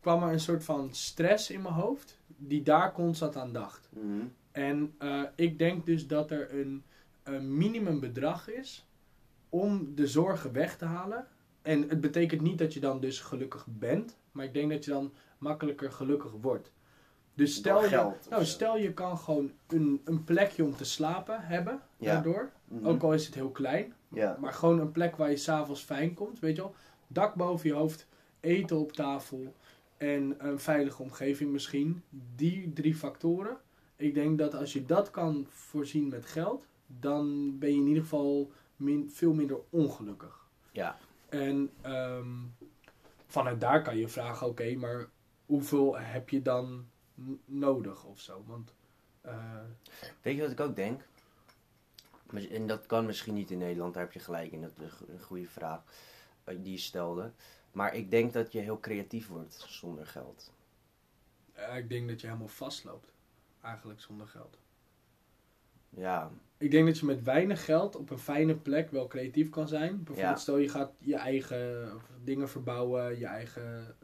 kwam 0.00 0.22
er 0.22 0.32
een 0.32 0.40
soort 0.40 0.64
van 0.64 0.94
stress 0.94 1.50
in 1.50 1.62
mijn 1.62 1.74
hoofd 1.74 2.18
die 2.26 2.62
daar 2.62 2.92
constant 2.92 3.36
aan 3.36 3.52
dacht. 3.52 3.88
Mhm. 3.90 4.26
En 4.52 4.94
eh, 4.98 5.22
ik 5.34 5.58
denk 5.58 5.86
dus 5.86 6.06
dat 6.06 6.30
er 6.30 6.60
een, 6.60 6.82
een 7.22 7.56
minimumbedrag 7.56 8.50
is 8.50 8.86
om 9.48 9.94
de 9.94 10.06
zorgen 10.06 10.52
weg 10.52 10.76
te 10.76 10.84
halen. 10.84 11.26
En 11.64 11.88
het 11.88 12.00
betekent 12.00 12.40
niet 12.40 12.58
dat 12.58 12.74
je 12.74 12.80
dan 12.80 13.00
dus 13.00 13.20
gelukkig 13.20 13.66
bent, 13.68 14.16
maar 14.32 14.44
ik 14.44 14.54
denk 14.54 14.70
dat 14.70 14.84
je 14.84 14.90
dan 14.90 15.12
makkelijker 15.38 15.92
gelukkig 15.92 16.32
wordt. 16.40 16.72
Dus 17.34 17.54
stel 17.54 17.74
Door 17.74 17.82
je, 17.82 17.88
geld 17.88 18.26
nou, 18.30 18.44
stel 18.44 18.76
je 18.78 18.92
kan 18.92 19.18
gewoon 19.18 19.50
een, 19.66 20.00
een 20.04 20.24
plekje 20.24 20.64
om 20.64 20.76
te 20.76 20.84
slapen 20.84 21.40
hebben, 21.40 21.80
Ja. 21.96 22.12
daardoor. 22.12 22.50
Mhm. 22.64 22.86
Ook 22.86 23.02
al 23.02 23.12
is 23.14 23.26
het 23.26 23.34
heel 23.34 23.50
klein, 23.50 23.94
Ja. 24.08 24.36
maar 24.40 24.52
gewoon 24.52 24.78
een 24.80 24.92
plek 24.92 25.16
waar 25.16 25.30
je 25.30 25.36
s'avonds 25.36 25.82
fijn 25.82 26.14
komt, 26.14 26.38
weet 26.40 26.56
je 26.56 26.62
wel. 26.62 26.74
dak 27.06 27.34
boven 27.34 27.68
je 27.68 27.74
hoofd, 27.74 28.06
eten 28.40 28.76
op 28.78 28.92
tafel 28.92 29.54
en 29.96 30.34
een 30.38 30.58
veilige 30.58 31.02
omgeving 31.02 31.52
misschien. 31.52 32.02
Die 32.36 32.72
drie 32.72 32.94
factoren. 32.94 33.56
Ik 33.96 34.14
denk 34.14 34.38
dat 34.38 34.54
als 34.54 34.72
je 34.72 34.84
dat 34.86 35.10
kan 35.10 35.46
voorzien 35.48 36.08
met 36.08 36.26
geld, 36.26 36.66
dan 36.86 37.58
ben 37.58 37.70
je 37.74 37.80
in 37.80 37.86
ieder 37.86 38.02
geval 38.02 38.50
min, 38.76 39.10
veel 39.12 39.32
minder 39.34 39.56
ongelukkig. 39.70 40.46
Ja. 40.72 40.96
En 41.34 41.70
ehm, 41.80 42.32
vanuit 43.26 43.60
daar 43.60 43.82
kan 43.82 43.96
je 43.96 44.08
vragen, 44.08 44.46
oké, 44.46 44.74
maar 44.74 45.08
hoeveel 45.46 45.98
heb 45.98 46.28
je 46.28 46.42
dan 46.42 46.88
nodig 47.44 48.04
of 48.04 48.20
zo? 48.20 48.44
Want 48.46 48.74
eh, 49.20 49.60
Weet 50.22 50.36
je 50.36 50.42
wat 50.42 50.50
ik 50.50 50.60
ook 50.60 50.76
denk? 50.76 51.02
En 52.50 52.66
dat 52.66 52.86
kan 52.86 53.06
misschien 53.06 53.34
niet 53.34 53.50
in 53.50 53.58
Nederland, 53.58 53.94
daar 53.94 54.02
heb 54.02 54.12
je 54.12 54.18
gelijk 54.20 54.52
in. 54.52 54.60
Dat 54.60 54.70
is 54.76 54.82
een 54.82 54.90
go- 54.90 55.06
een 55.08 55.22
goede 55.22 55.48
vraag 55.48 55.82
eh, 56.44 56.56
die 56.62 56.72
je 56.72 56.78
stelde. 56.78 57.32
Maar 57.72 57.94
ik 57.94 58.10
denk 58.10 58.32
dat 58.32 58.52
je 58.52 58.60
heel 58.60 58.80
creatief 58.80 59.28
wordt 59.28 59.64
zonder 59.68 60.06
geld. 60.06 60.52
ik 61.76 61.88
denk 61.88 62.08
dat 62.08 62.20
je 62.20 62.26
helemaal 62.26 62.48
vastloopt, 62.48 63.12
eigenlijk 63.60 64.00
zonder 64.00 64.26
geld. 64.26 64.58
Ja, 65.90 66.30
Ik 66.58 66.70
denk 66.70 66.86
dat 66.86 66.98
je 66.98 67.06
met 67.06 67.22
weinig 67.22 67.64
geld 67.64 67.96
op 67.96 68.10
een 68.10 68.18
fijne 68.18 68.54
plek 68.56 68.90
wel 68.90 69.06
creatief 69.06 69.50
kan 69.50 69.68
zijn. 69.68 69.96
Bijvoorbeeld 69.96 70.36
Ja. 70.36 70.42
stel 70.42 70.56
je 70.58 70.68
gaat 70.68 70.92
je 70.98 71.16
eigen 71.16 71.90
dingen 72.24 72.48
verbouwen, 72.48 73.18
je 73.18 73.26
eigen 73.26 73.96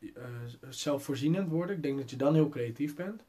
eh, 0.00 0.24
zelfvoorzienend 0.68 1.48
worden. 1.48 1.76
Ik 1.76 1.82
denk 1.82 1.98
dat 1.98 2.10
je 2.10 2.16
dan 2.16 2.34
heel 2.34 2.48
creatief 2.48 2.94
bent. 2.94 3.24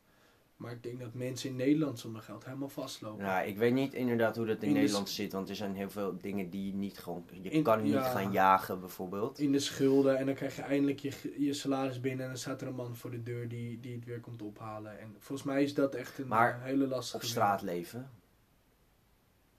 Maar 0.58 0.72
ik 0.72 0.84
denk 0.84 1.00
dat 1.00 1.14
mensen 1.14 1.50
in 1.50 1.56
Nederland 1.56 2.00
zonder 2.00 2.22
geld 2.22 2.46
helemaal 2.46 2.70
vastlopen. 2.70 3.24
nou, 3.26 3.48
ik 3.48 3.58
weet 3.58 3.74
niet 3.74 3.94
inderdaad 3.94 4.36
hoe 4.36 4.46
dat 4.46 4.62
in, 4.62 4.68
In 4.68 4.74
de 4.74 4.80
Nederland 4.80 5.10
zit. 5.10 5.32
Want 5.32 5.50
er 5.50 5.56
zijn 5.56 5.76
heel 5.76 5.90
veel 5.90 6.18
dingen 6.18 6.50
die 6.50 6.66
je 6.66 6.74
niet 6.74 6.98
gewoon... 6.98 7.26
Je 7.42 7.50
In- 7.50 7.64
kan 7.64 7.84
niet 7.84 7.94
ja. 7.94 8.02
gaan 8.04 8.32
jagen 8.32 8.80
bijvoorbeeld. 8.80 9.40
In 9.40 9.52
de 9.52 9.60
schulden 9.60 10.18
en 10.18 10.26
dan 10.26 10.36
krijg 10.36 10.56
je 10.56 10.62
eindelijk 10.62 11.00
je, 11.00 11.36
je 11.38 11.54
salaris 11.54 12.00
binnen 12.00 12.22
en 12.26 12.32
dan 12.32 12.40
staat 12.40 12.62
er 12.62 12.68
een 12.68 12.76
man 12.76 12.96
voor 12.96 13.12
de 13.12 13.24
deur 13.24 13.48
die, 13.48 13.80
die 13.80 13.96
het 13.96 14.06
weer 14.06 14.20
komt 14.20 14.42
ophalen. 14.42 15.00
En 15.00 15.16
volgens 15.18 15.48
mij 15.48 15.64
is 15.64 15.74
dat 15.74 15.96
echt 15.96 16.18
een 16.18 16.28
Maar 16.28 16.56
eh, 16.56 16.64
hele 16.64 16.88
lastige 16.88 17.24
Op 17.24 17.30
straat 17.30 17.62
leven. 17.62 18.10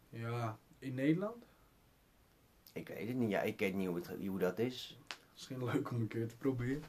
Ja, 0.08 0.58
in 0.78 0.94
Nederland? 0.94 1.44
Ik 2.72 2.88
weet 2.88 3.08
het 3.08 3.16
niet. 3.16 3.30
Ja, 3.30 3.40
ik 3.40 3.58
weet 3.58 3.74
niet 3.74 3.86
hoe, 3.86 3.96
het, 3.96 4.10
hoe 4.26 4.38
dat 4.38 4.58
is. 4.58 4.98
Misschien 5.38 5.64
leuk 5.64 5.90
om 5.90 6.00
een 6.00 6.08
keer 6.08 6.28
te 6.28 6.36
proberen. 6.36 6.82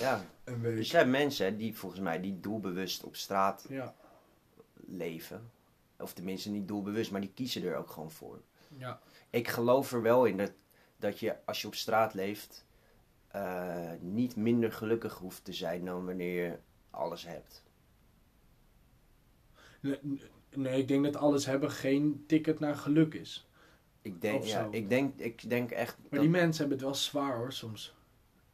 Ja. 0.00 0.24
Een 0.44 0.54
Er 0.54 0.60
week. 0.60 0.84
zijn 0.84 1.10
mensen 1.10 1.56
die 1.56 1.76
volgens 1.76 2.00
mij 2.00 2.20
die 2.20 2.40
doelbewust 2.40 3.04
op 3.04 3.16
straat 3.16 3.66
Ja, 3.68 3.94
leven. 4.74 5.50
Of 5.98 6.12
tenminste 6.12 6.50
niet 6.50 6.68
doelbewust, 6.68 7.10
maar 7.10 7.20
die 7.20 7.32
kiezen 7.34 7.62
er 7.64 7.76
ook 7.76 7.90
gewoon 7.90 8.10
voor. 8.10 8.40
ja. 8.78 9.00
Ik 9.30 9.48
geloof 9.48 9.92
er 9.92 10.02
wel 10.02 10.24
in 10.24 10.36
dat, 10.36 10.52
dat 10.96 11.18
je 11.20 11.36
als 11.44 11.60
je 11.60 11.66
op 11.66 11.74
straat 11.74 12.14
leeft 12.14 12.64
eh, 13.28 13.92
niet 14.00 14.36
minder 14.36 14.72
gelukkig 14.72 15.14
hoeft 15.18 15.44
te 15.44 15.52
zijn 15.52 15.84
dan 15.84 16.04
wanneer 16.06 16.44
je 16.44 16.58
alles 16.90 17.26
hebt. 17.26 17.62
Nee, 19.80 19.98
nee, 20.54 20.80
ik 20.80 20.88
denk 20.88 21.04
dat 21.04 21.16
alles 21.16 21.46
hebben 21.46 21.70
geen 21.70 22.24
ticket 22.26 22.58
naar 22.60 22.76
geluk 22.76 23.14
is. 23.14 23.48
Ik 24.02 24.20
denk, 24.20 24.42
ja, 24.44 24.68
ik 24.70 24.88
denk, 24.88 25.18
ik 25.20 25.48
denk 25.48 25.70
echt 25.70 25.98
Maar 25.98 26.06
dat 26.10 26.20
die 26.20 26.28
mensen 26.30 26.58
hebben 26.60 26.76
het 26.78 26.86
wel 26.86 26.94
zwaar 26.94 27.36
hoor, 27.36 27.52
soms. 27.52 27.95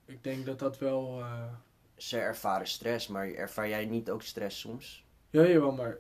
Ik 0.05 0.25
denk 0.25 0.47
dat 0.47 0.59
dat 0.59 0.79
wel... 0.79 1.21
eh, 1.21 1.53
ze 1.97 2.19
ervaren 2.19 2.67
stress, 2.67 3.09
maar 3.09 3.29
ervaar 3.31 3.69
jij 3.69 3.85
niet 3.87 4.11
ook 4.11 4.23
stress 4.23 4.61
soms? 4.61 5.05
Ja, 5.31 5.47
jawel, 5.47 5.73
maar... 5.73 5.97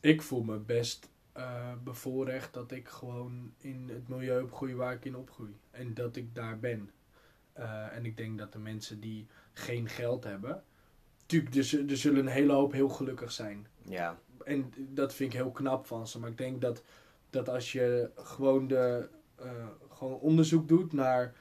ik- 0.00 0.22
voel 0.22 0.42
me 0.42 0.58
best 0.58 1.08
eh, 1.32 1.72
bevoorrecht 1.84 2.54
dat 2.54 2.70
ik 2.72 2.88
gewoon 2.88 3.52
in 3.58 3.88
het 3.88 4.08
milieu 4.08 4.42
opgroei 4.42 4.74
waar 4.74 4.92
ik 4.92 5.04
in 5.04 5.16
opgroei. 5.16 5.56
En 5.70 5.94
dat 5.94 6.16
ik 6.16 6.34
daar 6.34 6.58
ben. 6.58 6.90
Eh, 7.52 7.96
en 7.96 8.04
ik 8.04 8.16
denk 8.16 8.38
dat 8.38 8.52
de 8.52 8.58
mensen 8.58 9.00
die 9.00 9.26
geen 9.52 9.88
geld 9.88 10.24
hebben... 10.24 10.64
Tuurlijk, 11.26 11.54
er, 11.54 11.90
er 11.90 11.96
zullen 11.96 12.20
een 12.20 12.32
hele 12.32 12.52
hoop 12.52 12.72
heel 12.72 12.88
gelukkig 12.88 13.32
zijn. 13.32 13.66
Ja, 13.82 14.18
En 14.44 14.72
dat 14.76 15.14
vind 15.14 15.32
ik 15.32 15.38
heel 15.38 15.50
knap 15.50 15.86
van 15.86 16.06
ze. 16.08 16.18
Maar 16.18 16.30
ik 16.30 16.38
denk 16.38 16.60
dat, 16.60 16.82
dat 17.30 17.48
als 17.48 17.72
je 17.72 18.10
gewoon, 18.16 18.68
de, 18.68 19.08
gewoon 19.90 20.18
onderzoek 20.18 20.68
doet 20.68 20.92
naar 20.92 21.34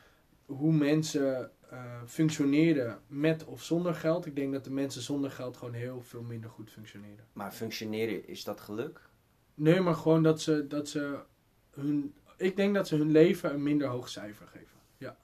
hoe 0.46 0.72
mensen 0.74 1.52
eh, 1.70 2.02
functioneren 2.06 3.00
met 3.08 3.46
of 3.46 3.64
zonder 3.64 3.96
geld. 3.96 4.26
Ik 4.26 4.36
denk 4.36 4.54
dat 4.54 4.64
de 4.64 4.72
mensen 4.72 5.02
zonder 5.02 5.32
geld 5.32 5.58
gewoon 5.58 5.74
heel 5.74 6.02
veel 6.02 6.22
minder 6.22 6.50
goed 6.50 6.72
functioneren. 6.72 7.26
maar 7.34 7.52
functioneren, 7.52 8.28
is 8.28 8.44
dat 8.44 8.62
geluk? 8.62 9.02
Nee, 9.54 9.80
maar 9.80 9.96
gewoon 9.96 10.24
dat 10.24 10.42
ze, 10.42 10.68
dat 10.68 10.90
ze 10.90 11.20
hun... 11.72 12.14
Ik 12.38 12.56
denk 12.56 12.76
dat 12.76 12.88
ze 12.88 12.96
hun 12.96 13.12
leven 13.12 13.54
een 13.54 13.64
minder 13.64 13.88
hoog 13.88 14.10
cijfer 14.10 14.48
geven. 14.48 14.78
Ja, 14.98 15.18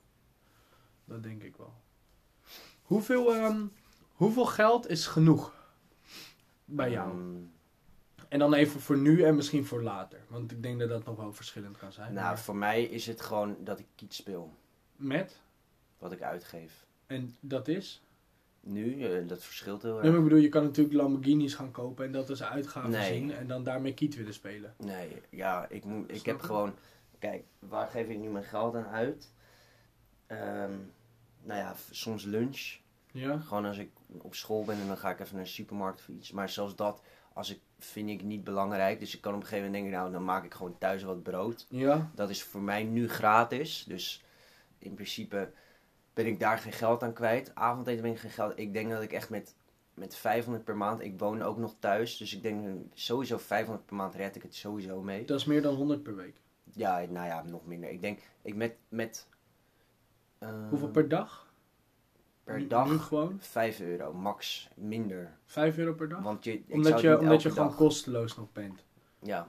dat 1.06 1.24
denk 1.24 1.44
ik 1.44 1.56
wel. 1.56 1.74
Hoeveel, 2.82 3.34
ehm, 3.36 3.66
hoeveel 4.14 4.46
geld 4.46 4.90
is 4.90 5.08
genoeg 5.08 5.54
bij 6.66 6.92
jou? 6.92 7.10
Ehm, 7.12 7.44
En 8.28 8.40
dan 8.40 8.54
even 8.54 8.80
voor 8.82 8.98
nu 8.98 9.24
en 9.24 9.36
misschien 9.36 9.66
voor 9.66 9.84
later. 9.84 10.20
Want 10.28 10.52
ik 10.52 10.64
denk 10.64 10.80
dat 10.80 10.90
dat 10.90 11.06
nog 11.06 11.16
wel 11.16 11.34
verschillend 11.34 11.78
kan 11.78 11.92
zijn. 11.92 12.14
nou, 12.14 12.26
Maar 12.26 12.40
voor 12.40 12.56
mij 12.56 12.84
is 12.84 13.06
het 13.08 13.22
gewoon 13.22 13.56
dat 13.64 13.80
ik 13.80 13.86
kiet 13.96 14.14
speel. 14.14 14.54
Met? 15.02 15.40
Wat 15.98 16.12
ik 16.12 16.22
uitgeef. 16.22 16.86
En 17.08 17.36
dat 17.40 17.68
is? 17.68 18.02
Nu, 18.60 19.04
eh, 19.04 19.28
dat 19.28 19.44
verschilt 19.44 19.82
heel 19.82 19.92
Nee, 19.92 20.00
erg. 20.02 20.10
maar 20.10 20.18
ik 20.20 20.24
bedoel, 20.24 20.40
je 20.44 20.50
kan 20.50 20.64
natuurlijk 20.64 20.96
Lamborghinis 20.96 21.54
gaan 21.54 21.72
kopen 21.72 22.06
en 22.06 22.12
dat 22.12 22.30
als 22.30 22.44
uitgave 22.44 22.88
Nee. 22.88 23.14
zien. 23.14 23.32
En 23.34 23.48
dan 23.48 23.64
daarmee 23.64 23.94
kiet 23.94 24.16
willen 24.16 24.34
spelen. 24.34 24.74
Nee, 24.78 25.22
ja, 25.30 25.66
ik, 25.70 25.84
moet, 25.86 26.10
ik 26.10 26.16
Snap 26.16 26.26
heb 26.26 26.40
je? 26.40 26.46
gewoon... 26.46 26.74
Kijk, 27.20 27.44
waar 27.60 27.88
geef 27.88 28.08
ik 28.08 28.18
nu 28.18 28.30
mijn 28.30 28.44
geld 28.44 28.76
aan 28.76 28.86
uit? 28.88 29.32
Ehm, 30.28 30.72
nou 31.44 31.60
ja, 31.60 31.76
soms 31.92 32.24
lunch. 32.24 32.78
Ja? 33.12 33.38
Gewoon 33.38 33.66
als 33.66 33.78
ik 33.78 33.90
op 34.08 34.36
school 34.36 34.64
ben 34.64 34.80
en 34.80 34.88
dan 34.88 34.98
ga 34.98 35.10
ik 35.10 35.20
even 35.20 35.36
naar 35.36 35.44
de 35.44 35.50
supermarkt 35.50 36.00
of 36.00 36.08
iets. 36.08 36.32
Maar 36.32 36.50
zelfs 36.50 36.76
dat 36.76 37.02
als 37.34 37.50
ik, 37.50 37.60
vind 37.80 38.10
ik 38.10 38.24
niet 38.24 38.44
belangrijk. 38.44 39.00
Dus 39.00 39.16
ik 39.16 39.22
kan 39.22 39.34
op 39.34 39.40
een 39.40 39.46
gegeven 39.48 39.66
moment 39.66 39.84
denken, 39.84 40.00
nou 40.02 40.12
dan 40.14 40.24
maak 40.26 40.44
ik 40.44 40.54
gewoon 40.54 40.78
thuis 40.78 41.04
wat 41.04 41.24
brood. 41.24 41.66
Ja? 41.70 42.12
Dat 42.16 42.30
is 42.30 42.44
voor 42.44 42.62
mij 42.62 42.84
nu 42.84 43.10
gratis. 43.10 43.84
Dus 43.88 44.24
in 44.82 44.94
principe 44.94 45.52
ben 46.14 46.26
ik 46.26 46.40
daar 46.40 46.58
geen 46.58 46.72
geld 46.72 47.04
aan 47.04 47.14
kwijt. 47.14 47.56
Avondeten 47.56 48.02
ben 48.02 48.12
ik 48.12 48.20
geen 48.20 48.32
geld. 48.32 48.60
Ik 48.60 48.74
denk 48.74 48.92
dat 48.92 49.02
ik 49.02 49.12
echt 49.14 49.30
met, 49.30 49.56
met 49.94 50.16
500 50.16 50.64
per 50.66 50.78
maand, 50.78 51.02
ik 51.02 51.20
woon 51.20 51.42
ook 51.42 51.58
nog 51.58 51.76
thuis. 51.80 52.18
Dus 52.18 52.36
ik 52.36 52.42
denk 52.44 52.66
sowieso 52.94 53.38
500 53.38 53.86
per 53.86 53.96
maand 53.96 54.16
red 54.16 54.36
ik 54.36 54.42
het 54.42 54.56
sowieso 54.56 55.02
mee. 55.02 55.26
Dat 55.26 55.40
is 55.40 55.46
meer 55.46 55.62
dan 55.62 55.76
100 55.76 56.04
per 56.04 56.16
week. 56.16 56.36
Ja, 56.74 57.00
nou 57.10 57.28
ja, 57.28 57.44
nog 57.44 57.66
minder. 57.66 57.90
Ik 57.90 58.02
denk, 58.02 58.20
ik 58.42 58.56
met, 58.56 58.76
met 58.90 59.28
eh, 60.40 60.70
Hoeveel 60.70 60.90
per 60.92 61.10
dag? 61.10 61.50
per 62.44 62.58
Nu- 62.60 62.68
dag 62.68 62.90
Nu 62.90 62.98
gewoon? 62.98 63.38
5 63.42 63.80
euro, 63.80 64.14
max, 64.14 64.70
minder. 64.76 65.38
5 65.46 65.78
euro 65.78 65.94
per 65.94 66.10
dag? 66.10 66.22
Want 66.22 66.44
je, 66.44 66.64
Omdat 66.70 67.02
je, 67.02 67.20
omdat 67.20 67.42
je 67.42 67.52
gewoon 67.52 67.76
kosteloos 67.76 68.36
nog 68.36 68.52
bent. 68.52 68.84
Ja, 69.20 69.48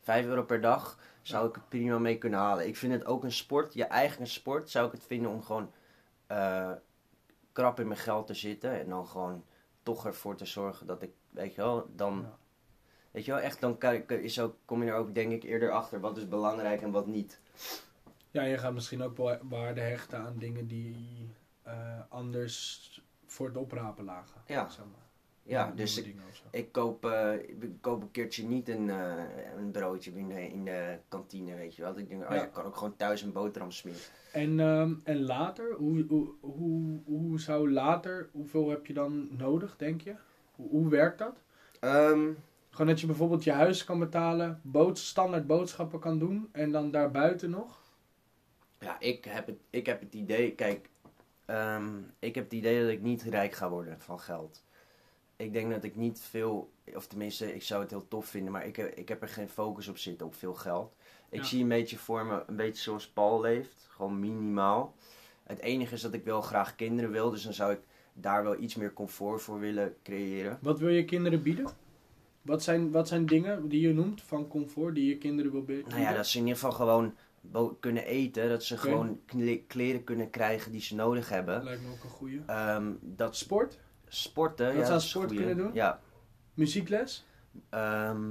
5 0.00 0.26
euro 0.26 0.42
per 0.42 0.60
dag 0.60 0.98
zou 1.28 1.48
ik 1.48 1.54
het 1.54 1.68
prima 1.68 1.98
mee 1.98 2.18
kunnen 2.18 2.38
halen. 2.38 2.66
Ik 2.66 2.76
vind 2.76 2.92
het 2.92 3.04
ook 3.04 3.24
een 3.24 3.32
sport, 3.32 3.74
je 3.74 3.84
eigen 3.84 4.26
sport, 4.26 4.70
zou 4.70 4.86
ik 4.86 4.92
het 4.92 5.04
vinden 5.06 5.30
om 5.30 5.42
gewoon 5.42 5.72
eh, 6.26 6.72
krap 7.52 7.80
in 7.80 7.86
mijn 7.88 8.00
geld 8.00 8.26
te 8.26 8.34
zitten. 8.34 8.80
En 8.80 8.88
dan 8.88 9.06
gewoon 9.08 9.44
toch 9.82 10.06
ervoor 10.06 10.36
te 10.36 10.44
zorgen 10.44 10.86
dat 10.86 11.02
ik, 11.02 11.10
weet 11.30 11.54
je 11.54 11.60
wel, 11.60 11.90
dan, 11.96 12.20
Ja. 12.22 12.36
weet 13.10 13.24
je 13.24 13.30
wel, 13.32 13.40
echt 13.40 13.60
dan 13.60 13.78
kan, 13.78 13.92
ik- 13.92 14.10
is 14.10 14.40
ook, 14.40 14.56
kom 14.64 14.82
je 14.82 14.90
er 14.90 14.96
ook 14.96 15.14
denk 15.14 15.32
ik 15.32 15.42
eerder 15.42 15.70
achter 15.70 16.00
wat 16.00 16.16
is 16.16 16.28
belangrijk 16.28 16.82
en 16.82 16.90
wat 16.90 17.06
niet. 17.06 17.40
Ja, 18.30 18.42
je 18.42 18.58
gaat 18.58 18.72
misschien 18.72 19.02
ook 19.02 19.16
wel 19.16 19.38
waarde 19.42 19.80
hechten 19.80 20.18
aan 20.18 20.38
dingen 20.38 20.66
die 20.66 21.28
eh, 21.62 22.00
anders 22.08 23.02
voor 23.26 23.46
het 23.46 23.56
oprapen 23.56 24.04
lagen. 24.04 24.40
Ja. 24.46 24.68
Zeg 24.68 24.84
maar. 24.84 25.06
Ja, 25.48 25.72
dus 25.74 26.02
ik, 26.50 26.72
koop, 26.72 27.04
eh, 27.04 27.32
ik 27.32 27.70
koop 27.80 28.02
een 28.02 28.10
keertje 28.10 28.44
niet 28.44 28.68
een, 28.68 28.90
eh, 28.90 29.14
een 29.56 29.70
broodje 29.70 30.10
in 30.14 30.28
de, 30.28 30.48
in 30.48 30.64
de 30.64 30.98
kantine, 31.08 31.54
weet 31.54 31.74
je 31.76 31.82
wel. 31.82 31.98
Ik 31.98 32.08
denk, 32.08 32.22
oh 32.22 32.28
Ja. 32.28 32.34
ja, 32.34 32.44
ik 32.44 32.52
kan 32.52 32.64
ook 32.64 32.76
gewoon 32.76 32.96
thuis 32.96 33.22
een 33.22 33.32
boterham 33.32 33.70
smeren. 33.70 34.00
En, 34.32 34.60
ehm, 34.60 34.94
en 35.04 35.22
later, 35.22 35.74
hoe, 35.74 36.04
hoe, 36.08 36.34
hoe, 36.40 37.00
hoe 37.04 37.40
zou 37.40 37.72
later, 37.72 38.28
hoeveel 38.32 38.68
heb 38.70 38.86
je 38.86 38.92
dan 38.92 39.28
nodig, 39.36 39.76
denk 39.76 40.00
je? 40.00 40.14
Hoe, 40.54 40.68
hoe 40.68 40.88
werkt 40.88 41.18
dat? 41.18 41.42
Ehm, 41.80 42.30
Gewoon 42.70 42.86
dat 42.86 43.00
je 43.00 43.06
bijvoorbeeld 43.06 43.44
je 43.44 43.52
huis 43.52 43.84
kan 43.84 43.98
betalen, 43.98 44.60
bood, 44.62 44.98
standaard 44.98 45.46
boodschappen 45.46 46.00
kan 46.00 46.18
doen 46.18 46.48
en 46.52 46.72
dan 46.72 46.90
daarbuiten 46.90 47.50
nog? 47.50 47.80
Ja, 48.78 49.00
ik 49.00 49.24
heb 49.24 49.46
het, 49.46 49.58
ik 49.70 49.86
heb 49.86 50.00
het 50.00 50.14
idee, 50.14 50.54
kijk, 50.54 50.88
ehm, 51.44 51.88
ik 52.18 52.34
heb 52.34 52.44
het 52.44 52.52
idee 52.52 52.80
dat 52.82 52.90
ik 52.90 53.02
niet 53.02 53.22
rijk 53.22 53.52
ga 53.52 53.70
worden 53.70 54.00
van 54.00 54.20
geld. 54.20 54.62
Ik 55.40 55.52
denk 55.52 55.70
dat 55.70 55.84
ik 55.84 55.96
niet 55.96 56.20
veel, 56.20 56.70
of 56.94 57.06
tenminste, 57.06 57.54
ik 57.54 57.62
zou 57.62 57.80
het 57.82 57.90
heel 57.90 58.08
tof 58.08 58.26
vinden, 58.26 58.52
maar 58.52 58.66
ik 58.66 58.76
heb, 58.76 58.94
ik 58.96 59.08
heb 59.08 59.22
er 59.22 59.28
geen 59.28 59.48
focus 59.48 59.88
op 59.88 59.98
zitten 59.98 60.26
op 60.26 60.34
veel 60.34 60.54
geld. 60.54 60.94
Ik 61.28 61.38
Ja. 61.40 61.44
zie 61.46 61.62
een 61.62 61.68
beetje 61.68 61.98
voor 61.98 62.26
me, 62.26 62.42
een 62.46 62.56
beetje 62.56 62.82
zoals 62.82 63.08
Paul 63.08 63.40
leeft, 63.40 63.86
gewoon 63.90 64.20
minimaal. 64.20 64.94
Het 65.42 65.58
enige 65.58 65.94
is 65.94 66.00
dat 66.00 66.12
ik 66.12 66.24
wel 66.24 66.42
graag 66.42 66.74
kinderen 66.74 67.10
wil, 67.10 67.30
dus 67.30 67.42
dan 67.42 67.52
zou 67.52 67.72
ik 67.72 67.80
daar 68.12 68.42
wel 68.42 68.58
iets 68.60 68.74
meer 68.74 68.92
comfort 68.92 69.42
voor 69.42 69.58
willen 69.60 69.94
creëren. 70.02 70.58
Wat 70.62 70.78
wil 70.78 70.88
je 70.88 71.04
kinderen 71.04 71.42
bieden? 71.42 71.66
Wat 72.42 72.62
zijn, 72.62 72.90
wat 72.90 73.08
zijn 73.08 73.26
dingen 73.26 73.68
die 73.68 73.80
je 73.80 73.92
noemt 73.94 74.22
van 74.22 74.48
comfort 74.48 74.94
die 74.94 75.08
je 75.08 75.18
kinderen 75.18 75.52
wil 75.52 75.62
bieden? 75.64 75.88
Nou 75.88 76.00
ja, 76.00 76.12
dat 76.14 76.26
ze 76.26 76.38
in 76.38 76.42
ieder 76.46 76.58
geval 76.58 76.72
gewoon 76.76 77.14
kunnen 77.80 78.04
eten, 78.04 78.48
dat 78.48 78.64
ze 78.64 78.76
gewoon 78.78 79.20
kle- 79.24 79.62
kleren 79.66 80.04
kunnen 80.04 80.30
krijgen 80.30 80.72
die 80.72 80.80
ze 80.80 80.94
nodig 80.94 81.28
hebben. 81.28 81.64
Lijkt 81.64 81.82
me 81.82 81.88
ook 81.90 82.04
een 82.04 82.10
goeie. 82.10 82.40
Ehm, 82.46 82.92
dat 83.00 83.36
sp- 83.36 83.44
Sport? 83.44 83.78
Sporten, 84.08 84.76
Dat 84.76 84.86
ja, 84.88 84.94
een 84.94 85.00
sport 85.00 85.26
goeie. 85.26 85.38
kunnen 85.44 85.64
doen? 85.64 85.74
Ja. 85.74 86.00
Muziekles? 86.54 87.26
Ehm, 87.68 88.26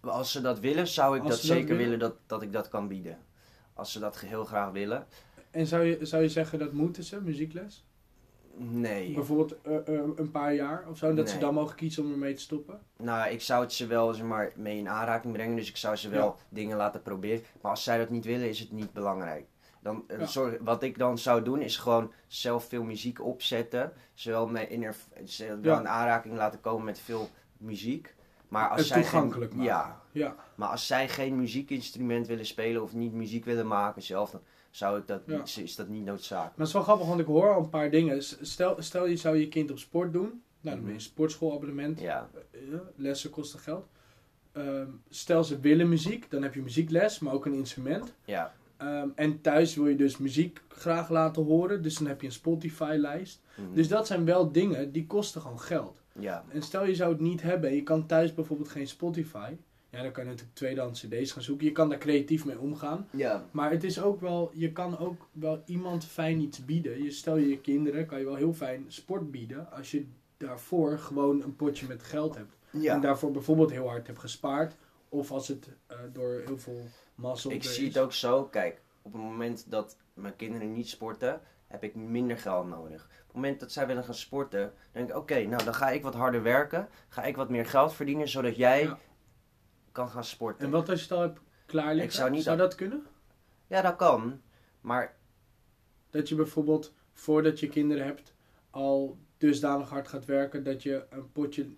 als 0.00 0.32
ze 0.32 0.40
dat 0.40 0.60
willen, 0.60 0.86
zou 0.88 1.16
ik 1.16 1.22
Als 1.22 1.30
dat 1.30 1.40
ze 1.40 1.46
dat 1.46 1.56
zeker 1.56 1.76
willen? 1.76 1.84
willen 1.84 1.98
dat, 1.98 2.16
dat 2.26 2.42
ik 2.42 2.52
dat 2.52 2.68
kan 2.68 2.88
bieden. 2.88 3.18
Als 3.74 3.92
ze 3.92 3.98
dat 3.98 4.20
heel 4.20 4.44
graag 4.44 4.70
willen. 4.70 5.06
En 5.50 5.66
zou 5.66 5.82
je, 5.84 6.06
zou 6.06 6.22
je 6.22 6.28
zeggen 6.28 6.58
dat 6.58 6.72
moeten 6.72 7.04
ze, 7.04 7.20
muziekles? 7.20 7.84
Nee. 8.54 9.12
Bijvoorbeeld 9.14 9.60
eh, 9.62 9.76
eh, 9.76 10.08
een 10.16 10.30
paar 10.30 10.54
jaar 10.54 10.88
of 10.88 10.98
zo, 10.98 11.08
en 11.08 11.14
dat 11.14 11.30
ze 11.30 11.38
dan 11.38 11.54
mogen 11.54 11.76
kiezen 11.76 12.04
om 12.04 12.12
ermee 12.12 12.34
te 12.34 12.40
stoppen? 12.40 12.80
Nou, 12.96 13.30
ik 13.30 13.40
zou 13.40 13.62
het 13.62 13.72
ze 13.72 13.86
wel 13.86 14.12
zeg 14.14 14.26
maar, 14.26 14.52
mee 14.56 14.78
in 14.78 14.88
aanraking 14.88 15.32
brengen. 15.32 15.56
Dus 15.56 15.68
ik 15.68 15.76
zou 15.76 15.96
ze 15.96 16.08
wel 16.08 16.36
dingen 16.48 16.76
laten 16.76 17.02
proberen. 17.02 17.44
Maar 17.60 17.70
als 17.70 17.84
zij 17.84 17.98
dat 17.98 18.10
niet 18.10 18.24
willen, 18.24 18.48
is 18.48 18.58
het 18.58 18.72
niet 18.72 18.92
belangrijk. 18.92 19.46
Dan, 19.82 20.04
eh, 20.06 20.18
Ja. 20.18 20.26
zorg, 20.26 20.54
wat 20.60 20.82
ik 20.82 20.98
dan 20.98 21.18
zou 21.18 21.42
doen, 21.42 21.60
is 21.60 21.76
gewoon 21.76 22.12
zelf 22.26 22.64
veel 22.68 22.82
muziek 22.82 23.20
opzetten. 23.24 23.92
Zowel 24.14 24.46
mee 24.48 24.68
in 24.68 24.82
er, 24.82 24.96
ze 25.24 25.46
wel 25.60 25.72
Ja. 25.74 25.80
in 25.80 25.88
aanraking 25.88 26.36
laten 26.36 26.60
komen 26.60 26.84
met 26.84 26.98
veel 26.98 27.28
muziek. 27.56 28.14
Maar 28.48 28.68
als 28.68 28.86
zij 28.86 29.00
toegankelijk 29.00 29.50
geen, 29.50 29.60
maken. 29.60 29.72
Ja, 29.74 30.00
Ja. 30.12 30.36
maar 30.54 30.68
als 30.68 30.86
zij 30.86 31.08
geen 31.08 31.36
muziekinstrument 31.36 32.26
willen 32.26 32.46
spelen 32.46 32.82
of 32.82 32.92
niet 32.94 33.12
muziek 33.12 33.44
willen 33.44 33.66
maken 33.66 34.02
zelf, 34.02 34.30
dan 34.30 34.40
zou 34.70 34.98
ik 34.98 35.06
dat 35.06 35.26
niet, 35.26 35.56
is 35.56 35.76
dat 35.76 35.88
niet 35.88 36.04
noodzakelijk. 36.04 36.50
Maar 36.56 36.58
het 36.58 36.66
is 36.66 36.72
wel 36.72 36.82
grappig, 36.82 37.06
want 37.06 37.20
ik 37.20 37.26
hoor 37.26 37.54
al 37.54 37.62
een 37.62 37.68
paar 37.68 37.90
dingen. 37.90 38.22
Stel, 38.22 38.74
stel 38.78 39.06
je 39.06 39.16
zou 39.16 39.36
je 39.36 39.48
kind 39.48 39.70
op 39.70 39.78
sport 39.78 40.12
doen. 40.12 40.22
Nou, 40.22 40.32
dan 40.60 40.72
ben 40.74 40.74
je 40.80 40.84
Mhm. 40.86 40.94
een 40.94 41.00
sportschoolabonnement. 41.00 42.00
Ja, 42.00 42.28
Eh, 42.50 42.58
lessen 42.96 43.30
kosten 43.30 43.58
geld. 43.60 43.86
Ehm, 44.52 44.86
stel 45.08 45.44
ze 45.44 45.60
willen 45.60 45.88
muziek, 45.88 46.30
dan 46.30 46.42
heb 46.42 46.54
je 46.54 46.62
muziekles, 46.62 47.18
maar 47.18 47.32
ook 47.32 47.46
een 47.46 47.54
instrument. 47.54 48.14
ja. 48.24 48.54
Ehm, 48.82 49.08
en 49.14 49.40
thuis 49.40 49.74
wil 49.74 49.86
je 49.86 49.96
dus 49.96 50.18
muziek 50.18 50.62
graag 50.68 51.08
laten 51.10 51.44
horen, 51.44 51.82
dus 51.82 51.94
dan 51.98 52.06
heb 52.06 52.20
je 52.20 52.26
een 52.26 52.32
Spotify-lijst. 52.32 53.40
mhm, 53.56 53.74
Dus 53.74 53.88
dat 53.88 54.06
zijn 54.06 54.24
wel 54.24 54.52
dingen 54.52 54.92
die 54.92 55.06
kosten 55.06 55.40
gewoon 55.40 55.60
geld. 55.60 56.02
ja. 56.18 56.44
En 56.48 56.62
stel 56.62 56.84
je 56.86 56.94
zou 56.94 57.12
het 57.12 57.20
niet 57.20 57.42
hebben, 57.42 57.74
je 57.74 57.82
kan 57.82 58.06
thuis 58.06 58.34
bijvoorbeeld 58.34 58.68
geen 58.68 58.86
Spotify. 58.88 59.52
Ja, 59.90 60.02
dan 60.02 60.12
kan 60.12 60.24
je 60.24 60.30
natuurlijk 60.30 60.56
tweedehands 60.56 61.06
cd's 61.06 61.32
gaan 61.32 61.42
zoeken. 61.42 61.66
Je 61.66 61.72
kan 61.72 61.88
daar 61.88 61.98
creatief 61.98 62.44
mee 62.44 62.58
omgaan. 62.58 63.08
Ja, 63.10 63.46
Maar 63.50 63.70
het 63.70 63.84
is 63.84 64.00
ook 64.02 64.20
wel, 64.20 64.50
je 64.54 64.72
kan 64.72 64.98
ook 64.98 65.26
wel 65.32 65.62
iemand 65.66 66.04
fijn 66.04 66.40
iets 66.40 66.64
bieden. 66.64 67.02
Je 67.02 67.10
stel 67.10 67.36
je 67.36 67.48
je 67.48 67.58
kinderen, 67.60 68.06
kan 68.06 68.18
je 68.18 68.24
wel 68.24 68.34
heel 68.34 68.52
fijn 68.54 68.84
sport 68.88 69.30
bieden. 69.30 69.72
Als 69.72 69.90
je 69.90 70.04
daarvoor 70.36 70.98
gewoon 70.98 71.42
een 71.42 71.56
potje 71.56 71.86
met 71.86 72.02
geld 72.02 72.34
hebt. 72.34 72.56
ja. 72.70 72.94
En 72.94 73.00
daarvoor 73.00 73.30
bijvoorbeeld 73.30 73.70
heel 73.70 73.88
hard 73.88 74.06
hebt 74.06 74.18
gespaard. 74.18 74.76
Of 75.08 75.30
als 75.30 75.48
het 75.48 75.68
eh, 75.86 75.96
door 76.12 76.42
heel 76.46 76.58
veel 76.58 76.86
mazzel 77.14 77.50
Ik 77.50 77.62
zie 77.64 77.86
het 77.86 77.98
ook 77.98 78.12
zo. 78.12 78.44
Kijk, 78.44 78.82
op 79.02 79.12
het 79.12 79.22
moment 79.22 79.70
dat 79.70 79.96
mijn 80.14 80.36
kinderen 80.36 80.72
niet 80.72 80.88
sporten, 80.88 81.40
heb 81.66 81.82
ik 81.84 81.94
minder 81.94 82.38
geld 82.38 82.68
nodig. 82.68 83.04
Op 83.04 83.26
het 83.26 83.34
moment 83.34 83.60
dat 83.60 83.72
zij 83.72 83.86
willen 83.86 84.04
gaan 84.04 84.14
sporten, 84.14 84.72
denk 84.92 85.08
ik, 85.08 85.16
oké, 85.16 85.40
nou 85.44 85.64
dan 85.64 85.74
ga 85.74 85.90
ik 85.90 86.02
wat 86.02 86.14
harder 86.14 86.42
werken. 86.42 86.88
Ga 87.08 87.22
ik 87.24 87.36
wat 87.36 87.50
meer 87.50 87.66
geld 87.66 87.92
verdienen, 87.94 88.28
zodat 88.28 88.56
jij 88.56 88.82
Ja. 88.82 88.98
kan 89.92 90.08
gaan 90.08 90.24
sporten. 90.24 90.64
En 90.64 90.70
wat 90.70 90.88
als 90.88 90.98
je 90.98 91.04
het 91.04 91.14
al 91.14 91.20
hebt 91.20 91.40
klaar 91.66 91.94
liggen? 91.94 92.12
Zou 92.12 92.30
niet- 92.30 92.44
dat 92.44 92.74
kunnen? 92.74 93.06
Ja, 93.66 93.82
dat 93.82 93.96
kan. 93.96 94.40
Maar 94.80 95.16
Dat 96.10 96.28
je 96.28 96.34
bijvoorbeeld 96.34 96.92
voordat 97.12 97.60
je 97.60 97.68
kinderen 97.68 98.04
hebt 98.04 98.34
al 98.70 99.18
dusdanig 99.38 99.88
hard 99.88 100.08
gaat 100.08 100.24
werken 100.24 100.64
dat 100.64 100.82
je 100.82 101.06
een 101.10 101.32
potje 101.32 101.74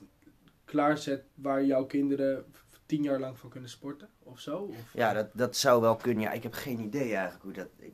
klaarzet 0.64 1.24
waar 1.34 1.64
jouw 1.64 1.84
kinderen 1.86 2.54
tien 2.86 3.02
jaar 3.02 3.20
lang 3.20 3.38
van 3.38 3.50
kunnen 3.50 3.70
sporten 3.70 4.08
of 4.22 4.40
zo? 4.40 4.56
Of, 4.58 4.92
ja, 4.94 5.12
dat, 5.12 5.28
dat 5.32 5.56
zou 5.56 5.80
wel 5.80 5.96
kunnen. 5.96 6.22
Ja, 6.22 6.32
ik 6.32 6.42
heb 6.42 6.52
geen 6.52 6.80
idee 6.80 7.14
eigenlijk 7.14 7.42
hoe 7.42 7.52
dat... 7.52 7.68
Ik, 7.78 7.92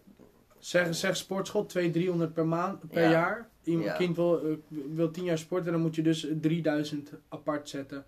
Zeg, 0.58 0.94
zeg 0.94 1.16
sportschool 1.16 1.66
200, 1.66 2.02
300 2.04 2.32
per 2.34 2.46
maand 2.46 2.88
per 2.88 3.02
Ja. 3.02 3.10
jaar. 3.10 3.48
Iemand 3.64 3.86
Ja. 3.86 3.96
kind 3.96 4.16
wil, 4.16 4.42
eh, 4.44 4.56
wil 4.68 5.10
10 5.10 5.24
jaar 5.24 5.38
sporten, 5.38 5.72
dan 5.72 5.80
moet 5.80 5.94
je 5.94 6.02
dus 6.02 6.26
3000 6.40 7.12
apart 7.28 7.68
zetten. 7.68 8.04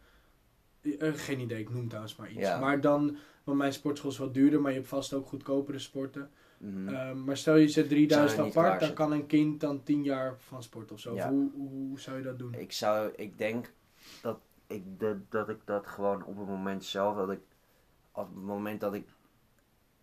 Eh, 0.98 1.12
geen 1.14 1.40
idee, 1.40 1.58
ik 1.60 1.70
noem 1.70 1.86
trouwens 1.86 2.16
maar 2.16 2.30
iets. 2.30 2.40
Ja. 2.40 2.58
Maar 2.58 2.80
dan, 2.80 3.16
want 3.44 3.58
mijn 3.58 3.72
sportschool 3.72 4.10
is 4.10 4.18
wat 4.18 4.34
duurder, 4.34 4.60
maar 4.60 4.70
je 4.70 4.76
hebt 4.76 4.88
vast 4.88 5.12
ook 5.12 5.26
goedkopere 5.28 5.78
sporten. 5.78 6.30
mhm. 6.58 6.88
Eh, 6.88 7.12
maar 7.12 7.36
stel 7.36 7.56
je 7.56 7.68
zet 7.68 7.88
3000 7.88 8.30
Zou 8.30 8.40
je 8.42 8.46
niet 8.54 8.56
apart, 8.56 8.80
dan 8.80 8.92
kan 8.94 9.12
een 9.12 9.26
kind 9.26 9.60
dan 9.60 9.82
10 9.82 10.02
jaar 10.02 10.34
van 10.38 10.62
sporten 10.62 10.94
of 10.94 11.00
zo. 11.00 11.10
Hoe, 11.18 11.50
hoe, 11.54 11.68
hoe 11.68 12.00
zou 12.00 12.16
je 12.16 12.22
dat 12.22 12.38
doen? 12.38 12.54
Ik 12.54 12.72
zou, 12.72 13.12
ik 13.16 13.38
denk 13.38 13.72
ik, 14.72 15.00
dat, 15.00 15.16
dat 15.28 15.48
ik 15.48 15.60
dat 15.64 15.86
gewoon 15.86 16.24
op 16.24 16.38
het 16.38 16.48
moment 16.48 16.84
zelf, 16.84 17.16
dat 17.16 17.30
ik, 17.30 17.40
op 18.12 18.24
het 18.26 18.42
moment 18.44 18.80
dat 18.80 18.94
ik, 18.94 19.06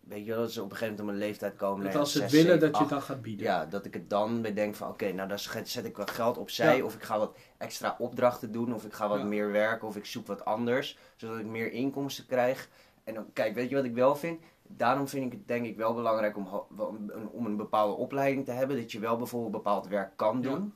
weet 0.00 0.24
je 0.24 0.30
wel, 0.30 0.40
dat 0.40 0.52
ze 0.52 0.62
op 0.62 0.70
een 0.70 0.76
gegeven 0.76 0.94
moment 0.94 1.16
op 1.16 1.20
een 1.22 1.28
leeftijd 1.28 1.56
komen. 1.56 1.84
dat 1.84 1.94
als 1.94 2.12
ze 2.12 2.22
het 2.22 2.30
willen, 2.30 2.60
dat 2.60 2.74
je 2.76 2.80
het 2.80 2.90
dan 2.90 3.02
gaat 3.02 3.22
bieden. 3.22 3.46
Ja, 3.46 3.66
dat 3.66 3.84
ik 3.84 3.94
het 3.94 4.10
dan 4.10 4.42
bij 4.42 4.54
denk 4.54 4.74
van, 4.74 4.88
oké, 4.88 5.12
nou 5.12 5.28
dan 5.28 5.38
zet 5.64 5.84
ik 5.84 5.96
wat 5.96 6.10
geld 6.10 6.38
opzij, 6.38 6.76
Ja. 6.76 6.84
of 6.84 6.94
ik 6.94 7.02
ga 7.02 7.18
wat 7.18 7.36
extra 7.58 7.96
opdrachten 7.98 8.52
doen, 8.52 8.74
of 8.74 8.84
ik 8.84 8.92
ga 8.92 9.08
wat 9.08 9.18
Ja. 9.18 9.24
meer 9.24 9.50
werken, 9.52 9.88
of 9.88 9.96
ik 9.96 10.04
zoek 10.06 10.26
wat 10.26 10.44
anders, 10.44 10.98
zodat 11.16 11.38
ik 11.38 11.46
meer 11.46 11.72
inkomsten 11.72 12.26
krijg. 12.26 12.68
En 13.04 13.14
dan, 13.14 13.32
kijk, 13.32 13.54
weet 13.54 13.68
je 13.68 13.74
wat 13.74 13.84
ik 13.84 13.94
wel 13.94 14.16
vind? 14.16 14.40
Daarom 14.62 15.08
vind 15.08 15.24
ik 15.24 15.32
het 15.32 15.48
denk 15.48 15.66
ik 15.66 15.76
wel 15.76 15.94
belangrijk 15.94 16.36
om, 16.36 16.48
om 17.32 17.46
een 17.46 17.56
bepaalde 17.56 17.94
opleiding 17.94 18.44
te 18.44 18.50
hebben, 18.52 18.76
dat 18.76 18.92
je 18.92 18.98
wel 18.98 19.16
bijvoorbeeld 19.16 19.52
bepaald 19.52 19.86
werk 19.86 20.16
kan 20.16 20.40
doen. 20.42 20.74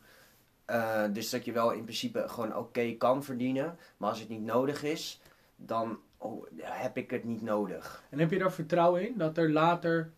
Eh, 0.65 1.05
dus 1.13 1.31
dat 1.31 1.45
je 1.45 1.53
wel 1.53 1.71
in 1.71 1.83
principe 1.83 2.29
gewoon 2.29 2.57
oké 2.57 2.93
kan 2.93 3.25
verdienen. 3.25 3.79
Maar 3.97 4.11
als 4.11 4.21
het 4.21 4.29
niet 4.29 4.43
nodig 4.43 4.83
is, 4.83 5.21
dan 5.57 5.99
oh, 6.17 6.47
heb 6.57 6.97
ik 6.97 7.11
het 7.11 7.25
niet 7.25 7.43
nodig. 7.43 8.05
En 8.11 8.19
heb 8.19 8.31
je 8.31 8.39
daar 8.39 8.53
vertrouwen 8.53 9.09
in 9.09 9.19
dat 9.19 9.39
er 9.39 9.51
later 9.51 10.13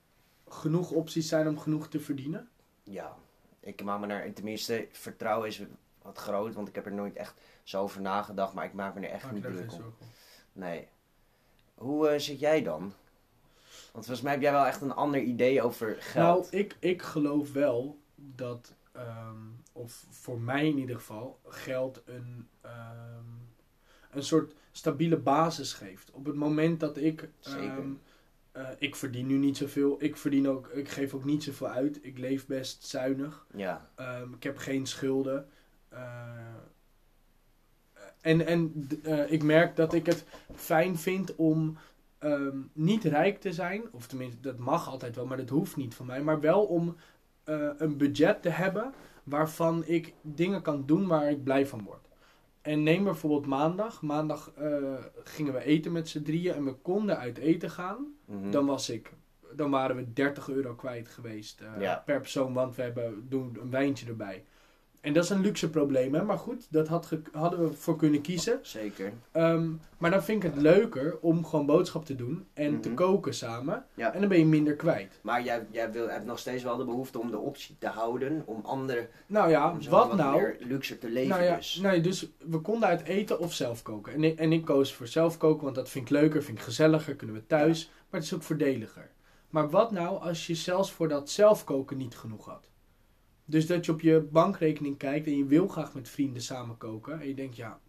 genoeg 0.48 0.90
opties 0.90 1.28
zijn 1.28 1.48
om 1.48 1.58
genoeg 1.58 1.88
te 1.88 2.00
verdienen? 2.00 2.48
Ja, 2.82 3.16
ik 3.60 3.84
maak 3.84 4.00
me 4.00 4.06
daar, 4.06 4.32
tenminste, 4.32 4.88
vertrouwen 4.92 5.48
is 5.48 5.62
wat 6.02 6.18
groot, 6.18 6.54
want 6.54 6.68
ik 6.68 6.74
heb 6.74 6.86
er 6.86 6.94
nooit 6.94 7.16
echt 7.16 7.34
zo 7.62 7.82
over 7.82 8.00
nagedacht, 8.00 8.54
maar 8.54 8.64
ik 8.64 8.72
maak 8.72 8.94
me 8.94 9.06
er 9.06 9.12
echt 9.12 9.32
niet 9.32 9.42
druk 9.42 9.72
om? 9.72 9.94
Nee. 10.52 10.88
Hoe 11.74 12.08
eh, 12.08 12.18
zit 12.18 12.40
jij 12.40 12.62
dan? 12.62 12.92
Want 13.92 14.04
volgens 14.04 14.20
mij 14.20 14.32
heb 14.32 14.42
jij 14.42 14.52
wel 14.52 14.66
echt 14.66 14.80
een 14.80 14.94
ander 14.94 15.20
idee 15.20 15.62
over 15.62 15.96
geld. 16.00 16.50
Nou, 16.50 16.62
ik, 16.62 16.76
ik 16.78 17.02
geloof 17.02 17.52
wel 17.52 17.98
dat, 18.14 18.74
ehm, 18.96 19.36
of 19.72 20.06
voor 20.10 20.40
mij 20.40 20.68
in 20.68 20.78
ieder 20.78 20.96
geval, 20.96 21.40
geld 21.46 22.02
een, 22.04 22.48
ehm, 22.60 23.24
een 24.10 24.22
soort 24.22 24.54
stabiele 24.72 25.16
basis 25.16 25.72
geeft. 25.72 26.10
Op 26.10 26.26
het 26.26 26.34
moment 26.34 26.80
dat 26.80 26.96
ik. 26.96 27.28
Eh, 28.56 28.68
ik 28.78 28.96
verdien 28.96 29.26
nu 29.26 29.36
niet 29.36 29.56
zoveel. 29.56 29.96
Ik 29.98 30.16
verdien 30.16 30.48
ook. 30.48 30.68
Ik 30.68 30.88
geef 30.88 31.14
ook 31.14 31.24
niet 31.24 31.42
zoveel 31.42 31.68
uit. 31.68 31.98
Ik 32.02 32.18
leef 32.18 32.46
best 32.46 32.86
zuinig. 32.86 33.46
Ja, 33.54 33.90
ik 34.34 34.42
heb 34.42 34.56
geen 34.58 34.86
schulden. 34.86 35.48
Eh, 35.88 35.98
en 38.20 38.46
en 38.46 38.88
eh, 39.02 39.32
ik 39.32 39.42
merk 39.42 39.76
dat 39.76 39.94
ik 39.94 40.06
het 40.06 40.24
fijn 40.54 40.98
vind 40.98 41.34
om 41.34 41.76
niet 42.72 43.04
rijk 43.04 43.40
te 43.40 43.52
zijn. 43.52 43.82
Of 43.92 44.06
tenminste, 44.06 44.40
dat 44.40 44.58
mag 44.58 44.88
altijd 44.88 45.16
wel, 45.16 45.26
maar 45.26 45.36
dat 45.36 45.48
hoeft 45.48 45.76
niet 45.76 45.94
van 45.94 46.06
mij. 46.06 46.22
Maar 46.22 46.40
wel 46.40 46.64
om 46.64 46.96
eh, 47.46 47.68
een 47.76 47.96
budget 47.96 48.42
te 48.42 48.48
hebben 48.48 48.92
waarvan 49.24 49.84
ik 49.86 50.14
dingen 50.22 50.62
kan 50.62 50.82
doen 50.86 51.06
waar 51.06 51.30
ik 51.30 51.44
blij 51.44 51.66
van 51.66 51.82
word. 51.84 52.04
En 52.62 52.82
neem 52.82 53.04
bijvoorbeeld 53.04 53.46
maandag. 53.46 54.02
Maandag 54.02 54.52
eh, 54.56 54.94
gingen 55.24 55.52
we 55.52 55.64
eten 55.64 55.92
met 55.92 56.08
z'n 56.08 56.22
drieën 56.22 56.54
en 56.54 56.64
we 56.64 56.72
konden 56.72 57.18
uit 57.18 57.38
eten 57.38 57.70
gaan. 57.70 58.06
mhm. 58.24 58.50
Dan 58.50 58.66
was 58.66 58.90
ik, 58.90 59.12
dan 59.52 59.70
waren 59.70 59.96
we 59.96 60.12
30 60.12 60.48
euro 60.48 60.74
kwijt 60.74 61.08
geweest 61.08 61.60
eh, 61.60 61.80
Ja. 61.82 62.02
per 62.06 62.20
persoon, 62.20 62.52
want 62.52 62.76
we 62.76 62.82
hebben 62.82 63.26
doen 63.28 63.58
een 63.62 63.70
wijntje 63.70 64.06
erbij. 64.06 64.44
En 65.06 65.12
dat 65.12 65.24
is 65.24 65.30
een 65.30 65.40
luxe 65.40 65.70
probleem, 65.70 66.14
hè? 66.14 66.22
maar 66.22 66.38
goed, 66.38 66.66
dat 66.70 66.88
had 66.88 67.12
hadden 67.32 67.60
we 67.68 67.72
voor 67.72 67.96
kunnen 67.96 68.20
kiezen. 68.20 68.58
zeker. 68.62 69.12
Ehm, 69.32 69.70
maar 69.98 70.10
dan 70.10 70.22
vind 70.22 70.44
ik 70.44 70.50
het 70.52 70.62
leuker 70.62 71.18
om 71.20 71.44
gewoon 71.44 71.66
boodschap 71.66 72.04
te 72.04 72.14
doen 72.16 72.46
en 72.54 72.80
te 72.80 72.88
Mhm. 72.88 72.96
koken 72.96 73.34
samen. 73.34 73.84
Ja. 73.94 74.12
En 74.12 74.20
dan 74.20 74.28
ben 74.28 74.38
je 74.38 74.46
minder 74.46 74.74
kwijt. 74.74 75.18
Maar 75.22 75.42
jij, 75.42 75.66
jij 75.70 75.92
wil, 75.92 76.08
hebt 76.08 76.24
nog 76.26 76.38
steeds 76.38 76.62
wel 76.62 76.76
de 76.76 76.84
behoefte 76.84 77.18
om 77.18 77.30
de 77.30 77.38
optie 77.38 77.76
te 77.78 77.86
houden 77.88 78.42
om 78.46 78.60
andere, 78.64 79.08
Nou 79.26 79.50
ja, 79.50 79.76
wat 79.90 80.16
nou? 80.16 80.36
meer 80.40 80.56
luxe 80.60 80.98
te 80.98 81.08
leven 81.10 81.28
Nou 81.28 81.42
ja, 81.42 81.56
dus. 81.56 81.78
nee, 81.82 82.00
dus 82.00 82.28
we 82.46 82.58
konden 82.60 82.88
uit 82.88 83.02
eten 83.04 83.38
of 83.40 83.52
zelf 83.52 83.82
koken. 83.82 84.12
En 84.12 84.24
ik, 84.24 84.38
en 84.38 84.52
ik 84.52 84.64
koos 84.64 84.94
voor 84.94 85.06
zelf 85.06 85.36
koken, 85.38 85.64
want 85.64 85.76
dat 85.76 85.88
vind 85.88 86.04
ik 86.04 86.10
leuker, 86.10 86.42
vind 86.42 86.58
ik 86.58 86.64
gezelliger, 86.64 87.14
kunnen 87.14 87.36
we 87.36 87.46
thuis. 87.46 87.90
Maar 88.10 88.20
het 88.20 88.28
is 88.30 88.34
ook 88.34 88.42
voordeliger. 88.42 89.10
Maar 89.50 89.70
wat 89.70 89.90
nou 89.90 90.20
als 90.20 90.46
je 90.46 90.54
zelfs 90.54 90.92
voor 90.92 91.08
dat 91.08 91.30
zelf 91.30 91.64
koken 91.64 91.96
niet 91.96 92.16
genoeg 92.16 92.44
had? 92.46 92.68
Dus 93.48 93.66
dat 93.66 93.84
je 93.84 93.92
op 93.92 94.00
je 94.00 94.20
bankrekening 94.20 94.96
kijkt 94.96 95.26
en 95.26 95.36
je 95.36 95.44
wil 95.44 95.68
graag 95.68 95.94
met 95.94 96.08
vrienden 96.08 96.42
samen 96.42 96.76
koken. 96.76 97.20
En 97.20 97.28
je 97.28 97.34
denkt, 97.34 97.56
ja, 97.56 97.80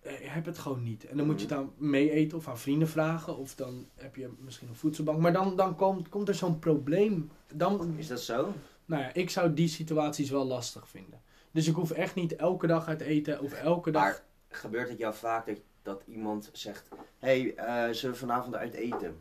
eh, 0.00 0.20
je 0.20 0.28
hebt 0.28 0.46
het 0.46 0.58
gewoon 0.58 0.82
niet. 0.82 1.06
En 1.06 1.16
dan 1.16 1.26
moet 1.26 1.40
je 1.40 1.46
het 1.46 1.56
dan 1.56 1.72
mee 1.76 2.10
eten 2.10 2.38
of 2.38 2.48
aan 2.48 2.58
vrienden 2.58 2.88
vragen. 2.88 3.36
Of 3.36 3.54
dan 3.54 3.86
heb 3.94 4.16
je 4.16 4.28
misschien 4.38 4.68
een 4.68 4.74
voedselbank. 4.74 5.20
Maar 5.20 5.32
dan, 5.32 5.56
dan 5.56 5.76
komt, 5.76 6.08
komt 6.08 6.28
er 6.28 6.34
zo'n 6.34 6.58
probleem. 6.58 7.30
Dan, 7.54 7.94
Is 7.96 8.06
dat 8.06 8.20
zo? 8.20 8.52
nou 8.84 9.02
ja, 9.02 9.14
ik 9.14 9.30
zou 9.30 9.54
die 9.54 9.68
situaties 9.68 10.30
wel 10.30 10.44
lastig 10.44 10.88
vinden. 10.88 11.20
Dus 11.50 11.66
ik 11.66 11.74
hoef 11.74 11.90
echt 11.90 12.14
niet 12.14 12.36
elke 12.36 12.66
dag 12.66 12.88
uit 12.88 13.00
eten 13.00 13.40
of 13.40 13.52
elke 13.52 13.90
dag. 13.90 14.02
Maar 14.02 14.22
gebeurt 14.48 14.88
het 14.88 14.98
jou 14.98 15.14
vaak 15.14 15.46
dat, 15.46 15.58
dat 15.82 16.02
iemand 16.06 16.50
zegt: 16.52 16.88
hey, 17.18 17.54
eh, 17.54 17.94
zullen 17.94 18.14
we 18.14 18.20
vanavond 18.20 18.54
uit 18.54 18.74
eten? 18.74 19.16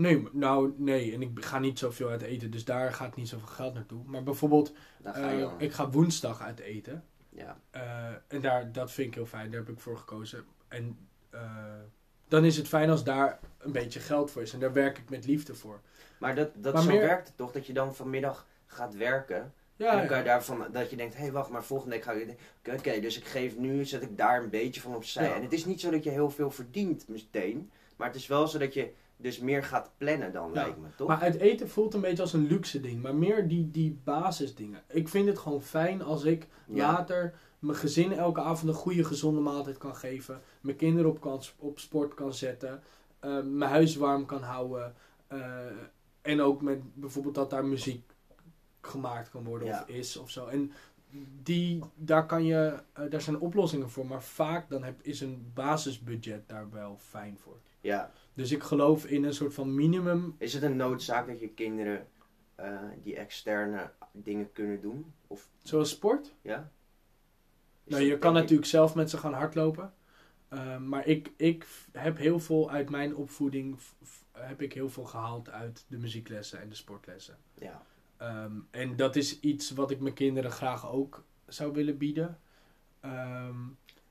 Nee, 0.00 0.28
nou 0.32 0.74
nee, 0.76 1.12
en 1.14 1.22
ik 1.22 1.44
ga 1.44 1.58
niet 1.58 1.78
zoveel 1.78 2.08
uit 2.08 2.22
eten, 2.22 2.50
dus 2.50 2.64
daar 2.64 2.92
gaat 2.92 3.16
niet 3.16 3.28
zoveel 3.28 3.46
geld 3.46 3.74
naartoe. 3.74 4.02
Maar 4.06 4.22
bijvoorbeeld, 4.22 4.72
ga 5.04 5.30
je 5.30 5.44
eh, 5.44 5.52
ik 5.58 5.72
ga 5.72 5.90
woensdag 5.90 6.40
uit 6.42 6.58
eten. 6.60 7.04
Ja. 7.28 7.60
Eh, 7.70 8.08
en 8.28 8.40
daar, 8.40 8.72
dat 8.72 8.92
vind 8.92 9.08
ik 9.08 9.14
heel 9.14 9.26
fijn, 9.26 9.50
daar 9.50 9.60
heb 9.60 9.68
ik 9.68 9.80
voor 9.80 9.96
gekozen. 9.96 10.44
En 10.68 11.08
eh, 11.30 11.40
dan 12.28 12.44
is 12.44 12.56
het 12.56 12.68
fijn 12.68 12.90
als 12.90 13.04
daar 13.04 13.38
een 13.58 13.72
beetje 13.72 14.00
geld 14.00 14.30
voor 14.30 14.42
is. 14.42 14.52
En 14.52 14.60
daar 14.60 14.72
werk 14.72 14.98
ik 14.98 15.10
met 15.10 15.26
liefde 15.26 15.54
voor. 15.54 15.80
Maar 16.18 16.34
dat, 16.34 16.50
dat 16.54 16.72
Maar 16.74 16.82
zo 16.82 16.90
meer- 16.90 17.00
werkt 17.00 17.28
het 17.28 17.36
toch? 17.36 17.52
Dat 17.52 17.66
je 17.66 17.72
dan 17.72 17.94
vanmiddag 17.94 18.46
gaat 18.66 18.94
werken. 18.94 19.54
en 19.76 19.96
dan 19.96 20.06
kan 20.06 20.18
je 20.18 20.24
daarvan, 20.24 20.66
dat 20.72 20.90
je 20.90 20.96
denkt, 20.96 21.14
hé 21.14 21.22
hey, 21.22 21.32
wacht, 21.32 21.50
maar 21.50 21.64
volgende 21.64 21.94
week 21.94 22.04
ga 22.04 22.12
ik... 22.12 22.36
Oké, 22.78 23.00
dus 23.00 23.18
ik 23.18 23.24
geef 23.24 23.56
nu, 23.56 23.84
zet 23.84 24.02
ik 24.02 24.16
daar 24.16 24.42
een 24.42 24.50
beetje 24.50 24.80
van 24.80 24.94
opzij. 24.94 25.24
Ja. 25.28 25.34
En 25.34 25.42
het 25.42 25.52
is 25.52 25.64
niet 25.64 25.80
zo 25.80 25.90
dat 25.90 26.04
je 26.04 26.10
heel 26.10 26.30
veel 26.30 26.50
verdient 26.50 27.08
meteen. 27.08 27.70
Maar 27.96 28.06
het 28.06 28.16
is 28.16 28.26
wel 28.26 28.48
zo 28.48 28.58
dat 28.58 28.74
je 28.74 28.92
dus 29.20 29.38
meer 29.38 29.64
gaat 29.64 29.90
plannen 29.96 30.32
dan, 30.32 30.50
Ja. 30.52 30.62
lijkt 30.62 30.78
me, 30.78 30.86
toch? 30.96 31.08
maar 31.08 31.20
uit 31.20 31.34
eten 31.34 31.68
voelt 31.68 31.94
een 31.94 32.00
beetje 32.00 32.22
als 32.22 32.32
een 32.32 32.46
luxe 32.46 32.80
ding. 32.80 33.02
Maar 33.02 33.14
meer 33.14 33.48
die, 33.48 33.70
die 33.70 34.00
basisdingen. 34.04 34.82
Ik 34.88 35.08
vind 35.08 35.28
het 35.28 35.38
gewoon 35.38 35.62
fijn 35.62 36.02
als 36.02 36.24
ik 36.24 36.46
Ja. 36.66 36.92
later 36.92 37.34
mijn 37.58 37.76
gezin 37.76 38.12
elke 38.12 38.40
avond 38.40 38.68
een 38.68 38.74
goede 38.80 39.04
gezonde 39.04 39.40
maaltijd 39.40 39.78
kan 39.78 39.96
geven. 39.96 40.40
Mijn 40.60 40.76
kinderen 40.76 41.10
op, 41.10 41.20
kan, 41.20 41.42
op 41.58 41.78
sport 41.78 42.14
kan 42.14 42.34
zetten. 42.34 42.82
eh, 43.20 43.42
mijn 43.42 43.70
huis 43.70 43.96
warm 43.96 44.26
kan 44.26 44.42
houden. 44.42 44.94
eh, 45.26 45.38
en 46.22 46.40
ook 46.40 46.62
met 46.62 46.80
bijvoorbeeld 46.94 47.34
dat 47.34 47.50
daar 47.50 47.64
muziek 47.64 48.12
gemaakt 48.80 49.30
kan 49.30 49.44
worden 49.44 49.68
Ja. 49.68 49.80
of 49.82 49.88
is 49.88 50.16
of 50.16 50.30
zo. 50.30 50.46
En 50.46 50.72
die, 51.42 51.80
daar, 51.94 52.26
kan 52.26 52.44
je, 52.44 52.82
eh, 52.92 53.04
daar 53.10 53.20
zijn 53.20 53.38
oplossingen 53.40 53.90
voor. 53.90 54.06
Maar 54.06 54.22
vaak 54.22 54.70
dan 54.70 54.82
heb, 54.82 55.00
is 55.02 55.20
een 55.20 55.50
basisbudget 55.54 56.48
daar 56.48 56.70
wel 56.70 56.96
fijn 56.98 57.38
voor. 57.38 57.56
Ja. 57.80 58.10
Dus 58.40 58.52
ik 58.52 58.62
geloof 58.62 59.04
in 59.06 59.24
een 59.24 59.34
soort 59.34 59.54
van 59.54 59.74
minimum. 59.74 60.34
Is 60.38 60.52
het 60.52 60.62
een 60.62 60.76
noodzaak 60.76 61.26
dat 61.26 61.40
je 61.40 61.48
kinderen 61.48 62.06
eh, 62.54 62.80
die 63.02 63.16
externe 63.16 63.90
dingen 64.12 64.52
kunnen 64.52 64.80
doen? 64.80 65.12
Of, 65.26 65.48
Zoals 65.62 65.90
sport. 65.90 66.34
ja? 66.42 66.70
Is 67.84 67.92
Nou, 67.92 68.04
je 68.04 68.18
kan 68.18 68.34
ik- 68.36 68.40
natuurlijk 68.42 68.68
zelf 68.68 68.94
met 68.94 69.10
ze 69.10 69.18
gaan 69.18 69.32
hardlopen. 69.32 69.94
Eh, 70.48 70.78
maar 70.78 71.06
ik, 71.06 71.32
ik 71.36 71.66
heb 71.92 72.16
heel 72.16 72.38
veel 72.40 72.70
uit 72.70 72.90
mijn 72.90 73.16
opvoeding 73.16 73.78
heb 74.32 74.62
ik 74.62 74.72
heel 74.72 74.88
veel 74.90 75.04
gehaald 75.04 75.50
uit 75.50 75.84
de 75.88 75.98
muzieklessen 75.98 76.60
en 76.60 76.68
de 76.68 76.74
sportlessen. 76.74 77.38
Ja. 77.54 77.82
Ehm, 78.16 78.52
en 78.70 78.96
dat 78.96 79.16
is 79.16 79.40
iets 79.40 79.70
wat 79.70 79.90
ik 79.90 80.00
mijn 80.00 80.14
kinderen 80.14 80.50
graag 80.50 80.90
ook 80.90 81.24
zou 81.46 81.72
willen 81.72 81.98
bieden. 81.98 82.38
Ehm, 83.00 83.58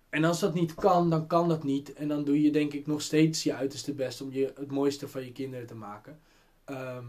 en 0.10 0.24
als 0.24 0.40
dat 0.40 0.54
niet 0.54 0.74
kan, 0.76 1.10
dan 1.10 1.28
kan 1.28 1.50
dat 1.50 1.64
niet. 1.64 1.94
En 1.94 2.08
dan 2.08 2.24
doe 2.24 2.42
je 2.42 2.52
denk 2.52 2.74
ik 2.74 2.88
nog 2.88 3.02
steeds 3.02 3.44
je 3.44 3.54
uiterste 3.54 3.94
best 3.94 4.22
om 4.22 4.32
je 4.32 4.54
het 4.56 4.72
mooiste 4.72 5.08
van 5.08 5.26
je 5.26 5.32
kinderen 5.32 5.68
te 5.68 5.76
maken. 5.76 6.20
Ehm, 6.66 7.06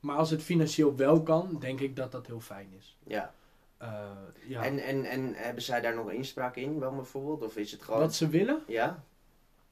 maar 0.00 0.16
als 0.16 0.30
het 0.30 0.42
financieel 0.42 0.96
wel 0.96 1.22
kan, 1.22 1.56
denk 1.60 1.80
ik 1.80 1.96
dat 1.96 2.12
dat 2.12 2.26
heel 2.26 2.40
fijn 2.40 2.72
is. 2.78 2.96
ja. 3.06 3.34
Eh, 3.78 4.10
ja. 4.46 4.64
En, 4.64 4.78
en, 4.78 5.04
en 5.04 5.34
hebben 5.34 5.62
zij 5.62 5.80
daar 5.80 5.94
nog 5.94 6.10
inspraak 6.10 6.56
in, 6.56 6.78
wel 6.78 6.94
bijvoorbeeld? 6.94 7.42
Of 7.42 7.56
is 7.56 7.72
het 7.72 7.82
gewoon... 7.82 8.00
Wat 8.00 8.14
ze 8.14 8.28
willen? 8.28 8.62
Ja? 8.66 9.04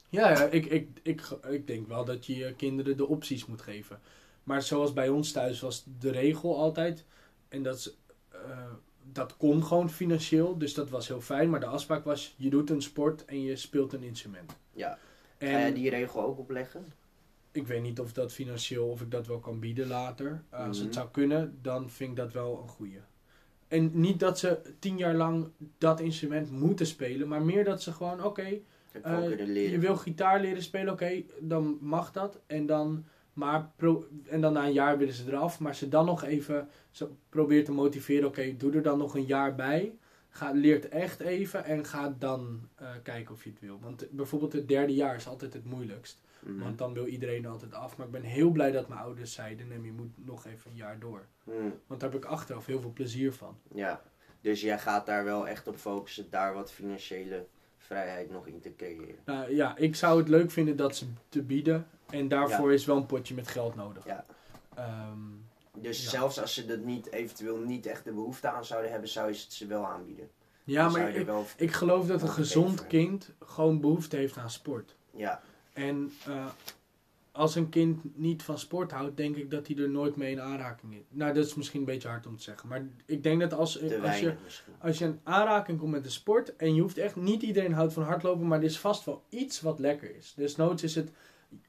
Ja, 0.08 0.30
ja 0.30 0.44
ik, 0.44 0.66
ik, 0.66 0.88
ik, 1.02 1.28
ik 1.50 1.66
denk 1.66 1.88
wel 1.88 2.04
dat 2.04 2.26
je 2.26 2.36
je 2.36 2.54
kinderen 2.54 2.96
de 2.96 3.06
opties 3.06 3.46
moet 3.46 3.62
geven. 3.62 4.00
Maar 4.42 4.62
zoals 4.62 4.92
bij 4.92 5.08
ons 5.08 5.32
thuis 5.32 5.60
was 5.60 5.84
de 5.98 6.10
regel 6.10 6.58
altijd. 6.58 7.04
En 7.48 7.62
dat, 7.62 7.76
is, 7.76 7.96
eh, 8.28 8.72
dat 9.12 9.36
kon 9.36 9.64
gewoon 9.64 9.90
financieel, 9.90 10.58
dus 10.58 10.74
dat 10.74 10.90
was 10.90 11.08
heel 11.08 11.20
fijn. 11.20 11.50
Maar 11.50 11.60
de 11.60 11.66
afspraak 11.66 12.04
was, 12.04 12.34
je 12.36 12.50
doet 12.50 12.70
een 12.70 12.82
sport 12.82 13.24
en 13.24 13.42
je 13.42 13.56
speelt 13.56 13.92
een 13.92 14.02
instrument. 14.02 14.56
Ja. 14.72 14.98
Ga 15.38 15.46
En 15.46 15.74
die 15.74 15.90
regel 15.90 16.22
ook 16.22 16.38
opleggen? 16.38 16.92
ik 17.52 17.66
weet 17.66 17.82
niet 17.82 18.00
of 18.00 18.12
dat 18.12 18.32
financieel, 18.32 18.86
of 18.88 19.00
ik 19.00 19.10
dat 19.10 19.26
wel 19.26 19.38
kan 19.38 19.58
bieden 19.60 19.86
later. 19.86 20.42
Uh, 20.54 20.66
Als 20.66 20.76
Mhm. 20.76 20.86
het 20.86 20.94
zou 20.94 21.08
kunnen, 21.10 21.58
dan 21.62 21.90
vind 21.90 22.10
ik 22.10 22.16
dat 22.16 22.32
wel 22.32 22.60
een 22.62 22.68
goeie. 22.68 22.98
En 23.68 23.90
niet 24.00 24.20
dat 24.20 24.38
ze 24.38 24.60
tien 24.78 24.96
jaar 24.98 25.14
lang 25.14 25.48
dat 25.78 26.00
instrument 26.00 26.50
moeten 26.50 26.86
spelen, 26.86 27.28
maar 27.28 27.42
meer 27.42 27.64
dat 27.64 27.82
ze 27.82 27.92
gewoon, 27.92 28.24
oké, 28.24 28.58
Eh, 29.02 29.70
je 29.70 29.78
wil 29.78 29.96
gitaar 29.96 30.40
leren 30.40 30.62
spelen, 30.62 30.92
oké, 30.92 31.22
dan 31.40 31.78
mag 31.80 32.12
dat. 32.12 32.38
En 32.46 32.66
dan, 32.66 33.04
maar 33.32 33.70
pro, 33.76 34.06
en 34.28 34.40
dan 34.40 34.52
na 34.52 34.66
een 34.66 34.72
jaar 34.72 34.98
willen 34.98 35.14
ze 35.14 35.26
eraf. 35.26 35.60
Maar 35.60 35.74
ze 35.74 35.88
dan 35.88 36.06
nog 36.06 36.24
even 36.24 36.68
probeert 37.28 37.64
te 37.64 37.72
motiveren, 37.72 38.28
oké, 38.28 38.56
doe 38.56 38.72
er 38.72 38.82
dan 38.82 38.98
nog 38.98 39.14
een 39.14 39.26
jaar 39.26 39.54
bij. 39.54 39.96
Ga, 40.28 40.52
leert 40.52 40.88
echt 40.88 41.20
even 41.20 41.64
en 41.64 41.84
ga 41.84 42.14
dan 42.18 42.68
eh, 42.74 42.88
kijken 43.02 43.34
of 43.34 43.44
je 43.44 43.50
het 43.50 43.60
wil. 43.60 43.78
Want 43.80 44.06
bijvoorbeeld 44.10 44.52
het 44.52 44.68
derde 44.68 44.94
jaar 44.94 45.14
is 45.14 45.28
altijd 45.28 45.52
het 45.52 45.64
moeilijkst. 45.64 46.20
Mhm. 46.40 46.58
Want 46.58 46.78
dan 46.78 46.92
wil 46.92 47.06
iedereen 47.06 47.46
altijd 47.46 47.74
af. 47.74 47.96
Maar 47.96 48.06
ik 48.06 48.12
ben 48.12 48.22
heel 48.22 48.50
blij 48.50 48.70
dat 48.70 48.88
mijn 48.88 49.00
ouders 49.00 49.32
zeiden, 49.32 49.68
nee, 49.68 49.82
je 49.82 49.92
moet 49.92 50.26
nog 50.26 50.46
even 50.46 50.70
een 50.70 50.76
jaar 50.76 50.98
door. 50.98 51.26
Mhm. 51.44 51.56
Want 51.86 52.00
daar 52.00 52.10
heb 52.10 52.22
ik 52.24 52.28
achteraf 52.28 52.66
heel 52.66 52.80
veel 52.80 52.92
plezier 52.92 53.32
van. 53.32 53.58
Ja. 53.74 54.02
Dus 54.40 54.60
jij 54.60 54.78
gaat 54.78 55.06
daar 55.06 55.24
wel 55.24 55.48
echt 55.48 55.66
op 55.66 55.76
focussen, 55.76 56.30
daar 56.30 56.54
wat 56.54 56.72
financiële 56.72 57.46
vrijheid 57.86 58.30
nog 58.30 58.46
in 58.46 58.60
te 58.60 58.74
creëren. 58.76 59.16
Nou 59.24 59.54
ja, 59.54 59.76
ik 59.76 59.96
zou 59.96 60.18
het 60.18 60.28
leuk 60.28 60.50
vinden 60.50 60.76
dat 60.76 60.96
ze 60.96 61.06
te 61.28 61.42
bieden. 61.42 61.86
En 62.10 62.28
daarvoor 62.28 62.72
is 62.72 62.84
wel 62.84 62.96
een 62.96 63.06
potje 63.06 63.34
met 63.34 63.48
geld 63.48 63.74
nodig. 63.74 64.04
Ja. 64.06 64.24
Ehm, 64.74 65.18
Dus 65.78 66.04
Ja. 66.04 66.10
zelfs 66.10 66.40
als 66.40 66.54
ze 66.54 66.66
dat 66.66 66.78
niet, 66.78 67.12
eventueel 67.12 67.56
niet 67.58 67.86
echt 67.86 68.04
de 68.04 68.12
behoefte 68.12 68.48
aan 68.50 68.64
zouden 68.64 68.90
hebben, 68.90 69.08
zou 69.08 69.26
je 69.32 69.32
het 69.40 69.52
ze 69.52 69.66
wel 69.66 69.86
aanbieden. 69.86 70.30
ja, 70.64 70.82
Dan 70.84 70.92
maar 70.92 71.14
ik, 71.14 71.26
wel, 71.26 71.44
ik 71.56 71.72
geloof 71.72 72.06
dat 72.06 72.22
een 72.22 72.28
gezond 72.28 72.86
kind 72.86 73.30
gewoon 73.40 73.80
behoefte 73.80 74.16
heeft 74.16 74.36
aan 74.36 74.50
sport. 74.50 74.94
ja, 75.10 75.40
En 75.72 76.12
eh, 76.26 76.46
als 77.32 77.54
een 77.54 77.68
kind 77.68 78.16
niet 78.18 78.42
van 78.42 78.58
sport 78.58 78.90
houdt, 78.90 79.16
denk 79.16 79.36
ik 79.36 79.50
dat 79.50 79.66
hij 79.66 79.76
er 79.76 79.90
nooit 79.90 80.16
mee 80.16 80.30
in 80.32 80.40
aanraking 80.40 80.94
is. 80.94 81.00
Nou, 81.08 81.32
dat 81.34 81.44
is 81.46 81.54
misschien 81.54 81.80
een 81.80 81.86
beetje 81.86 82.08
hard 82.08 82.26
om 82.26 82.36
te 82.36 82.42
zeggen. 82.42 82.68
Maar 82.68 82.86
ik 83.06 83.22
denk 83.22 83.40
dat 83.40 83.52
als, 83.52 83.82
als, 84.02 84.18
je, 84.20 84.34
als 84.78 84.98
je 84.98 85.04
in 85.04 85.20
aanraking 85.22 85.78
komt 85.78 85.90
met 85.90 86.04
de 86.04 86.10
sport 86.10 86.56
en 86.56 86.74
je 86.74 86.80
hoeft 86.80 86.98
echt, 86.98 87.16
niet 87.16 87.42
iedereen 87.42 87.72
houdt 87.72 87.92
van 87.92 88.02
hardlopen, 88.02 88.46
maar 88.46 88.58
er 88.58 88.64
is 88.64 88.78
vast 88.78 89.04
wel 89.04 89.22
iets 89.28 89.60
wat 89.60 89.78
lekker 89.78 90.16
is. 90.16 90.34
Desnoods 90.36 90.82
is 90.82 90.94
het 90.94 91.10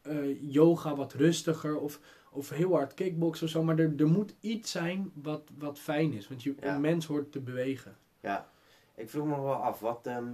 eh, 0.01 0.51
yoga 0.53 0.95
wat 0.95 1.13
rustiger 1.13 1.77
of, 1.79 1.99
of 2.31 2.49
heel 2.49 2.71
hard 2.73 2.93
kickboksen 2.93 3.45
of 3.45 3.51
zo, 3.51 3.63
maar 3.63 3.79
er, 3.79 3.93
er 3.97 4.07
moet 4.07 4.35
iets 4.39 4.71
zijn 4.71 5.11
wat, 5.13 5.49
wat 5.57 5.79
fijn 5.79 6.13
is. 6.13 6.27
Want 6.27 6.43
je, 6.43 6.55
Ja. 6.59 6.75
een 6.75 6.81
mens 6.81 7.05
hoort 7.05 7.31
te 7.31 7.39
bewegen. 7.39 7.97
Ja, 8.19 8.49
ik 8.95 9.09
vroeg 9.09 9.25
me 9.25 9.41
wel 9.41 9.53
af, 9.53 9.79
wat, 9.79 10.07
ehm, 10.07 10.31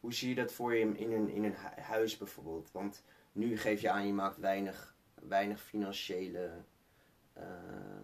hoe 0.00 0.14
zie 0.14 0.28
je 0.28 0.34
dat 0.34 0.52
voor 0.52 0.74
je 0.74 0.80
in- 0.80 1.12
een, 1.12 1.28
in 1.28 1.44
een 1.44 1.54
hu- 1.56 1.82
huis 1.82 2.16
bijvoorbeeld? 2.16 2.68
Want 2.72 3.02
nu 3.32 3.58
geef 3.58 3.80
je 3.80 3.90
aan, 3.90 4.06
je 4.06 4.12
maakt 4.12 4.38
weinig, 4.38 4.94
weinig 5.14 5.60
financiële 5.60 6.50
eh, 7.32 7.44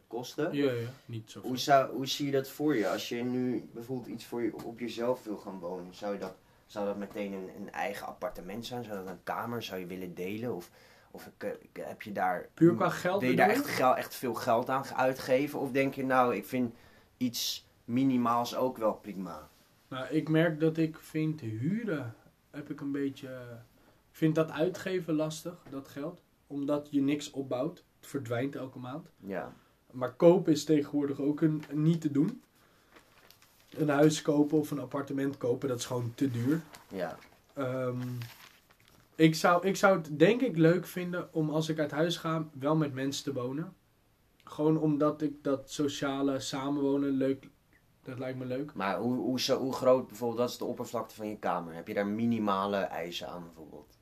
kosten. 0.06 0.52
Ja, 0.52 0.72
ja, 0.72 0.88
niet 1.06 1.30
zo. 1.30 1.40
Hoe, 1.40 1.56
zou, 1.56 1.94
hoe 1.94 2.06
zie 2.06 2.26
je 2.26 2.32
dat 2.32 2.48
voor 2.48 2.76
je? 2.76 2.88
Als 2.88 3.08
je 3.08 3.24
nu 3.24 3.68
bijvoorbeeld 3.72 4.08
iets 4.08 4.24
voor 4.24 4.42
je, 4.42 4.64
op 4.64 4.78
jezelf 4.78 5.24
wil 5.24 5.36
gaan 5.36 5.58
wonen, 5.58 5.94
zou, 5.94 6.12
je 6.12 6.18
dat, 6.18 6.36
zou 6.66 6.86
dat 6.86 6.96
meteen 6.96 7.32
een, 7.32 7.50
een 7.56 7.72
eigen 7.72 8.06
appartement 8.06 8.66
zijn? 8.66 8.84
Zou 8.84 8.98
dat 8.98 9.06
een 9.06 9.22
kamer? 9.22 9.62
Zou 9.62 9.80
je 9.80 9.86
willen 9.86 10.14
delen? 10.14 10.54
Of, 10.54 10.70
of 11.10 11.30
eh, 11.38 11.50
heb 11.72 12.02
je 12.02 12.12
daar... 12.12 12.48
Puur 12.54 12.74
qua 12.74 12.88
geld 12.88 13.20
Wil 13.20 13.30
je 13.30 13.36
daar 13.36 13.48
echt, 13.48 13.80
echt 13.80 14.14
veel 14.14 14.34
geld 14.34 14.68
aan 14.68 14.84
uitgeven? 14.84 15.58
Of 15.58 15.70
denk 15.70 15.94
je 15.94 16.04
nou, 16.04 16.36
ik 16.36 16.46
vind 16.46 16.74
iets 17.16 17.66
minimaals 17.84 18.56
ook 18.56 18.76
wel 18.76 18.94
prima? 18.94 19.48
Nou, 19.88 20.06
ik 20.06 20.28
merk 20.28 20.60
dat 20.60 20.76
ik 20.76 20.98
vind 20.98 21.40
huren 21.40 22.14
heb 22.50 22.70
ik 22.70 22.80
een 22.80 22.92
beetje. 22.92 23.28
Vind 24.18 24.34
dat 24.34 24.50
uitgeven 24.50 25.14
lastig, 25.14 25.62
dat 25.70 25.88
geld. 25.88 26.22
Omdat 26.46 26.88
je 26.90 27.00
niks 27.00 27.30
opbouwt. 27.30 27.84
Het 27.98 28.08
verdwijnt 28.08 28.56
elke 28.56 28.78
maand. 28.78 29.10
Ja, 29.16 29.52
Maar 29.90 30.14
kopen 30.14 30.52
is 30.52 30.64
tegenwoordig 30.64 31.20
ook 31.20 31.40
een, 31.40 31.62
niet 31.72 32.00
te 32.00 32.10
doen. 32.10 32.42
Een 33.70 33.88
huis 33.88 34.22
kopen 34.22 34.58
of 34.58 34.70
een 34.70 34.78
appartement 34.80 35.36
kopen, 35.36 35.68
dat 35.68 35.78
is 35.78 35.84
gewoon 35.84 36.12
te 36.14 36.30
duur. 36.30 36.60
ja, 36.88 37.18
Ehm, 37.54 38.00
ik, 39.14 39.34
zou, 39.34 39.66
ik 39.66 39.76
zou 39.76 39.96
het 39.96 40.18
denk 40.18 40.40
ik 40.40 40.56
leuk 40.56 40.86
vinden 40.86 41.34
om 41.34 41.50
als 41.50 41.68
ik 41.68 41.78
uit 41.78 41.90
huis 41.90 42.16
ga 42.16 42.48
wel 42.52 42.76
met 42.76 42.94
mensen 42.94 43.24
te 43.24 43.32
wonen. 43.32 43.74
Gewoon 44.44 44.78
omdat 44.78 45.22
ik 45.22 45.44
dat 45.44 45.70
sociale 45.70 46.40
samenwonen 46.40 47.10
leuk, 47.10 47.48
dat 48.02 48.18
lijkt 48.18 48.38
me 48.38 48.44
leuk. 48.44 48.74
maar 48.74 48.98
hoe, 48.98 49.14
hoe, 49.16 49.40
zo, 49.40 49.58
hoe 49.58 49.72
groot 49.72 50.06
bijvoorbeeld, 50.06 50.40
dat 50.40 50.50
is 50.50 50.58
de 50.58 50.64
oppervlakte 50.64 51.14
van 51.14 51.28
je 51.28 51.38
kamer? 51.38 51.74
Heb 51.74 51.88
je 51.88 51.94
daar 51.94 52.06
minimale 52.06 52.76
eisen 52.76 53.28
aan 53.28 53.42
bijvoorbeeld? 53.44 53.97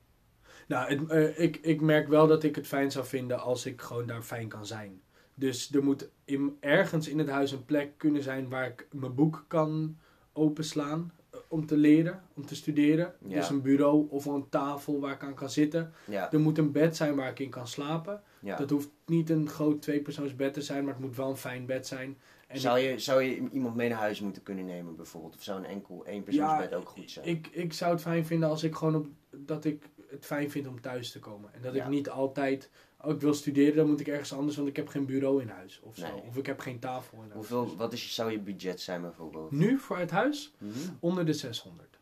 Nou, 0.67 0.89
het, 0.95 1.09
eh, 1.09 1.39
ik, 1.43 1.57
ik 1.61 1.81
merk 1.81 2.07
wel 2.07 2.27
dat 2.27 2.43
ik 2.43 2.55
het 2.55 2.67
fijn 2.67 2.91
zou 2.91 3.05
vinden 3.05 3.39
als 3.39 3.65
ik 3.65 3.81
gewoon 3.81 4.05
daar 4.07 4.21
fijn 4.21 4.47
kan 4.47 4.65
zijn. 4.65 5.01
Dus 5.33 5.73
er 5.73 5.83
moet 5.83 6.09
in, 6.25 6.57
ergens 6.59 7.07
in 7.07 7.17
het 7.19 7.29
huis 7.29 7.51
een 7.51 7.65
plek 7.65 7.97
kunnen 7.97 8.23
zijn 8.23 8.49
waar 8.49 8.65
ik 8.67 8.87
mijn 8.91 9.15
boek 9.15 9.45
kan 9.47 9.97
openslaan. 10.33 11.11
eh, 11.29 11.39
Om 11.47 11.65
te 11.65 11.77
leren, 11.77 12.23
om 12.33 12.45
te 12.45 12.55
studeren. 12.55 13.13
Ja. 13.27 13.35
Dus 13.35 13.49
een 13.49 13.61
bureau 13.61 14.07
of 14.09 14.25
een 14.25 14.49
tafel 14.49 14.99
waar 14.99 15.13
ik 15.13 15.23
aan 15.23 15.33
kan 15.33 15.49
zitten. 15.49 15.93
Ja, 16.05 16.31
Er 16.31 16.39
moet 16.39 16.57
een 16.57 16.71
bed 16.71 16.95
zijn 16.95 17.15
waar 17.15 17.29
ik 17.29 17.39
in 17.39 17.49
kan 17.49 17.67
slapen. 17.67 18.21
Ja. 18.39 18.55
Dat 18.57 18.69
hoeft 18.69 18.89
niet 19.05 19.29
een 19.29 19.49
groot 19.49 19.81
tweepersoonsbed 19.81 20.53
te 20.53 20.61
zijn, 20.61 20.83
maar 20.83 20.93
het 20.93 21.03
moet 21.03 21.15
wel 21.15 21.29
een 21.29 21.37
fijn 21.37 21.65
bed 21.65 21.87
zijn. 21.87 22.17
En 22.47 22.59
zou, 22.59 22.79
je, 22.79 22.99
zou 22.99 23.21
je 23.21 23.49
iemand 23.51 23.75
mee 23.75 23.89
naar 23.89 23.97
huis 23.97 24.21
moeten 24.21 24.43
kunnen 24.43 24.65
nemen 24.65 24.95
bijvoorbeeld? 24.95 25.35
Of 25.35 25.43
zou 25.43 25.59
een 25.59 25.65
enkel 25.65 26.05
eenpersoonsbed 26.05 26.73
ook 26.73 26.89
goed 26.89 27.11
zijn? 27.11 27.25
Ik, 27.27 27.47
ik 27.51 27.73
zou 27.73 27.91
het 27.91 28.01
fijn 28.01 28.25
vinden 28.25 28.49
als 28.49 28.63
ik 28.63 28.75
gewoon 28.75 28.95
op, 28.95 29.07
dat 29.29 29.65
ik 29.65 29.89
het 30.09 30.25
fijn 30.25 30.51
vind 30.51 30.67
om 30.67 30.81
thuis 30.81 31.11
te 31.11 31.19
komen. 31.19 31.53
En 31.53 31.61
dat 31.61 31.73
Ja. 31.73 31.83
ik 31.83 31.89
niet 31.89 32.09
altijd, 32.09 32.69
oh, 33.01 33.13
ik 33.13 33.21
wil 33.21 33.33
studeren, 33.33 33.75
dan 33.75 33.87
moet 33.89 33.99
ik 33.99 34.07
ergens 34.07 34.33
anders, 34.33 34.55
want 34.55 34.67
ik 34.67 34.75
heb 34.75 34.87
geen 34.87 35.05
bureau 35.05 35.41
in 35.41 35.49
huis 35.49 35.79
of 35.83 35.95
zo. 35.97 36.23
Of 36.27 36.37
ik 36.37 36.45
heb 36.45 36.59
geen 36.59 36.79
tafel 36.79 37.17
in 37.17 37.23
huis. 37.23 37.33
Hoeveel, 37.33 37.75
wat 37.77 37.93
is, 37.93 38.13
zou 38.15 38.31
je 38.31 38.39
budget 38.39 38.81
zijn 38.81 39.01
bijvoorbeeld? 39.01 39.51
Nu 39.51 39.79
voor 39.79 39.97
het 39.97 40.11
huis 40.11 40.53
Mhm. 40.57 40.73
onder 40.99 41.25
de 41.25 41.33
600. 41.33 41.97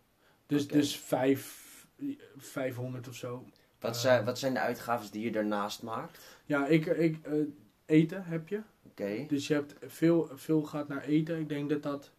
Dus, 0.45 0.67
dus 0.67 0.97
vijf, 0.97 1.63
500 2.37 3.07
of 3.07 3.15
zo. 3.15 3.45
Wat, 3.79 3.93
Eh, 3.95 3.99
zijn, 4.01 4.25
wat 4.25 4.39
zijn 4.39 4.53
de 4.53 4.59
uitgaven 4.59 5.11
die 5.11 5.23
je 5.23 5.31
daarnaast 5.31 5.83
maakt? 5.83 6.19
Ja, 6.45 6.65
ik, 6.67 6.85
ik, 6.85 7.17
eh, 7.25 7.33
eten 7.85 8.23
heb 8.25 8.47
je. 8.47 8.61
Oké. 8.83 9.25
Dus 9.27 9.47
je 9.47 9.53
hebt 9.53 9.75
veel, 9.85 10.29
veel 10.33 10.63
gaat 10.63 10.87
naar 10.87 11.03
eten. 11.03 11.39
Ik 11.39 11.49
denk 11.49 11.69
dat 11.69 11.83
dat 11.83 12.11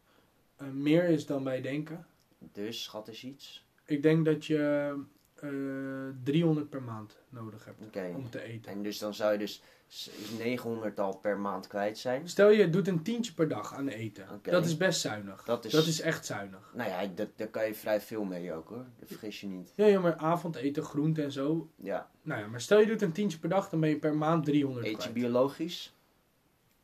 eh, 0.57 0.67
meer 0.69 1.05
is 1.05 1.27
dan 1.27 1.45
wij 1.45 1.61
denken. 1.61 2.07
Dus, 2.39 2.83
schat 2.83 3.09
eens 3.09 3.25
iets. 3.25 3.65
Ik 3.85 4.03
denk 4.03 4.25
dat 4.25 4.45
je 4.47 4.95
300 6.25 6.71
per 6.71 6.83
maand 6.83 7.17
nodig 7.29 7.65
hebt 7.65 7.79
om 8.15 8.31
te 8.31 8.43
eten. 8.43 8.73
En 8.73 8.83
dus 8.83 8.99
dan 8.99 9.15
zou 9.15 9.33
je 9.33 9.39
dus 9.39 9.63
s- 9.87 10.11
900 10.39 11.01
al 11.01 11.17
per 11.17 11.39
maand 11.39 11.67
kwijt 11.67 11.99
zijn. 11.99 12.29
Stel 12.29 12.51
je 12.51 12.71
doet 12.71 12.89
een 12.89 13.03
tientje 13.03 13.33
per 13.33 13.49
dag 13.49 13.75
aan 13.75 13.89
eten. 13.89 14.27
Dat 14.43 14.65
is 14.65 14.77
best 14.77 15.01
zuinig. 15.01 15.45
Dat 15.45 15.65
is, 15.65 15.73
Dat 15.73 15.87
is 15.87 16.01
echt 16.01 16.27
zuinig. 16.27 16.71
Nou 16.75 16.91
ja, 16.91 17.07
dat, 17.15 17.29
daar 17.37 17.49
kan 17.49 17.67
je 17.67 17.75
vrij 17.75 18.01
veel 18.01 18.25
mee 18.25 18.53
ook 18.53 18.69
hoor. 18.69 18.85
Dat 18.99 19.09
vergis 19.09 19.41
je 19.41 19.47
niet. 19.47 19.73
Ja, 19.75 19.87
ja, 19.87 20.01
maar 20.01 20.17
avondeten, 20.17 20.83
groente 20.83 21.23
en 21.23 21.33
zo. 21.33 21.71
Ja. 21.77 22.11
Nou 22.23 22.41
ja, 22.41 22.47
maar 22.47 22.61
stel 22.61 22.81
je 22.81 22.87
doet 22.87 23.03
een 23.03 23.13
tientje 23.13 23.39
per 23.39 23.49
dag, 23.49 23.69
dan 23.69 23.81
ben 23.81 23.89
je 23.89 23.99
per 23.99 24.17
maand 24.17 24.45
300 24.45 24.87
Eet 24.87 24.93
je 24.93 24.99
kwijt. 24.99 25.13
biologisch? 25.15 25.95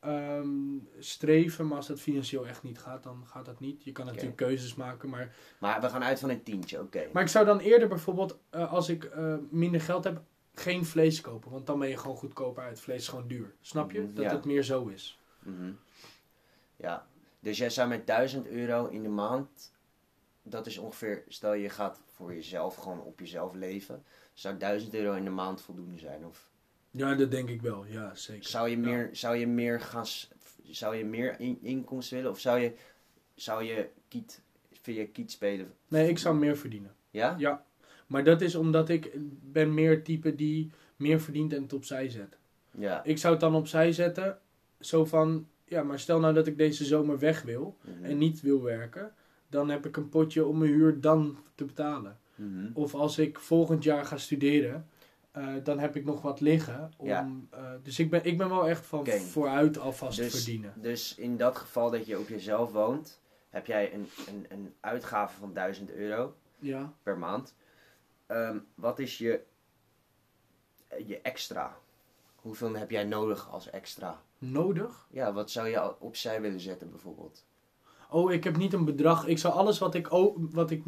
Ehm, 0.02 0.78
streven, 0.98 1.66
maar 1.66 1.76
als 1.76 1.86
dat 1.86 2.00
financieel 2.00 2.46
echt 2.46 2.62
niet 2.62 2.78
gaat, 2.78 3.02
dan 3.02 3.26
gaat 3.26 3.44
dat 3.44 3.60
niet. 3.60 3.84
Je 3.84 3.92
kan 3.92 4.06
natuurlijk 4.06 4.36
keuzes 4.36 4.74
maken, 4.74 5.08
maar... 5.08 5.34
Maar 5.58 5.80
we 5.80 5.88
gaan 5.88 6.04
uit 6.04 6.20
van 6.20 6.30
een 6.30 6.42
tientje, 6.42 6.80
oké. 6.80 7.08
Maar 7.12 7.22
ik 7.22 7.28
zou 7.28 7.44
dan 7.44 7.58
eerder 7.58 7.88
bijvoorbeeld, 7.88 8.38
eh, 8.50 8.72
als 8.72 8.88
ik 8.88 9.04
eh, 9.04 9.34
minder 9.50 9.80
geld 9.80 10.04
heb, 10.04 10.22
geen 10.54 10.84
vlees 10.84 11.20
kopen. 11.20 11.50
Want 11.50 11.66
dan 11.66 11.78
ben 11.78 11.88
je 11.88 11.96
gewoon 11.96 12.16
goedkoper 12.16 12.62
uit. 12.62 12.80
Vlees 12.80 13.00
is 13.00 13.08
gewoon 13.08 13.28
duur. 13.28 13.54
Snap 13.60 13.90
je? 13.90 14.00
Mhm, 14.00 14.14
Dat 14.14 14.24
ja. 14.24 14.30
het 14.30 14.44
meer 14.44 14.62
zo 14.62 14.86
is. 14.86 15.18
Mhm. 15.38 15.72
Ja. 16.76 17.06
Dus 17.40 17.58
jij 17.58 17.70
zou 17.70 17.88
met 17.88 18.06
1000 18.06 18.46
euro 18.46 18.86
in 18.86 19.02
de 19.02 19.08
maand, 19.08 19.72
dat 20.42 20.66
is 20.66 20.78
ongeveer, 20.78 21.24
stel 21.28 21.52
je 21.52 21.68
gaat 21.68 22.00
voor 22.06 22.34
jezelf 22.34 22.74
gewoon 22.74 23.00
op 23.00 23.18
jezelf 23.18 23.54
leven, 23.54 24.04
zou 24.32 24.56
1000 24.56 24.94
euro 24.94 25.14
in 25.14 25.24
de 25.24 25.30
maand 25.30 25.60
voldoende 25.60 25.98
zijn? 25.98 26.26
Of 26.26 26.50
Ja, 26.94 27.14
dat 27.14 27.30
denk 27.30 27.48
ik 27.48 27.62
wel. 27.62 27.84
Ja, 27.88 28.14
zeker. 28.14 28.48
zou 28.48 28.68
je 28.68 28.78
meer, 28.78 29.08
zou 29.12 29.36
je 29.36 29.46
meer 29.46 29.80
gaan, 29.80 30.06
s- 30.06 30.30
zou 30.62 30.96
je 30.96 31.04
meer 31.04 31.40
in, 31.40 31.58
inkomsten 31.62 32.16
willen? 32.16 32.30
Of 32.32 32.40
zou 32.40 32.58
je, 32.60 32.72
zou 33.34 33.64
je 33.64 33.88
kiet, 34.08 34.40
via 34.82 35.06
kiet 35.12 35.30
spelen? 35.30 35.72
Nee, 35.88 36.08
ik 36.08 36.18
zou 36.18 36.36
meer 36.36 36.56
verdienen. 36.56 36.94
Ja? 37.10 37.34
Ja. 37.38 37.64
Maar 38.06 38.24
dat 38.24 38.40
is 38.40 38.54
omdat 38.54 38.88
ik 38.88 39.10
ben 39.52 39.74
meer 39.74 40.02
type 40.04 40.34
die 40.34 40.70
meer 40.96 41.20
verdient 41.20 41.52
en 41.52 41.62
het 41.62 41.72
opzij 41.72 42.08
zet. 42.08 42.36
Ja. 42.70 43.04
Ik 43.04 43.18
zou 43.18 43.32
het 43.32 43.42
dan 43.42 43.54
opzij 43.54 43.92
zetten. 43.92 44.38
Zo 44.80 45.04
van, 45.04 45.46
ja, 45.64 45.82
maar 45.82 45.98
stel 46.00 46.20
nou 46.20 46.34
dat 46.34 46.46
ik 46.46 46.58
deze 46.58 46.84
zomer 46.84 47.18
weg 47.18 47.42
wil. 47.42 47.76
Mhm. 47.80 48.04
En 48.04 48.18
niet 48.18 48.40
wil 48.40 48.62
werken. 48.62 49.12
Dan 49.48 49.68
heb 49.70 49.86
ik 49.86 49.96
een 49.96 50.08
potje 50.08 50.44
om 50.46 50.58
mijn 50.58 50.72
huur 50.72 51.00
dan 51.00 51.38
te 51.54 51.64
betalen. 51.64 52.18
Mhm. 52.34 52.70
Of 52.74 52.94
als 52.94 53.18
ik 53.18 53.38
volgend 53.38 53.84
jaar 53.84 54.04
ga 54.04 54.16
studeren, 54.16 54.86
eh, 55.32 55.54
dan 55.62 55.78
heb 55.78 55.96
ik 55.96 56.04
nog 56.04 56.22
wat 56.22 56.40
liggen. 56.40 56.92
Om, 56.96 57.06
Ja. 57.06 57.30
eh, 57.50 57.70
dus 57.82 57.98
ik 57.98 58.10
ben, 58.10 58.24
ik 58.24 58.38
ben 58.38 58.48
wel 58.48 58.68
echt 58.68 58.86
van 58.86 59.06
vooruit 59.06 59.78
alvast 59.78 60.16
Dus- 60.18 60.34
verdienen. 60.34 60.72
Dus 60.76 61.14
in 61.14 61.36
dat 61.36 61.56
geval 61.56 61.90
dat 61.90 62.06
je 62.06 62.18
op 62.18 62.28
jezelf 62.28 62.72
woont, 62.72 63.20
heb 63.50 63.66
jij 63.66 63.94
een, 63.94 64.08
een, 64.28 64.46
een 64.48 64.74
uitgave 64.80 65.38
van 65.38 65.52
1000 65.52 65.90
euro 65.90 66.34
Ja. 66.58 66.92
per 67.02 67.18
maand. 67.18 67.54
Ehm, 68.26 68.58
wat 68.74 68.98
is 68.98 69.18
je, 69.18 69.40
je 71.06 71.20
extra? 71.20 71.76
Hoeveel 72.36 72.74
heb 72.74 72.90
jij 72.90 73.04
nodig 73.04 73.50
als 73.50 73.70
extra? 73.70 74.20
Nodig? 74.38 75.06
Ja, 75.10 75.32
wat 75.32 75.50
zou 75.50 75.68
je 75.68 76.00
opzij 76.00 76.40
willen 76.40 76.60
zetten 76.60 76.90
bijvoorbeeld? 76.90 77.44
Oh, 78.10 78.32
ik 78.32 78.44
heb 78.44 78.56
niet 78.56 78.72
een 78.72 78.84
bedrag. 78.84 79.26
Ik 79.26 79.38
zou 79.38 79.54
alles 79.54 79.78
wat 79.78 79.94
ik, 79.94 80.06
wat 80.36 80.70
ik 80.70 80.82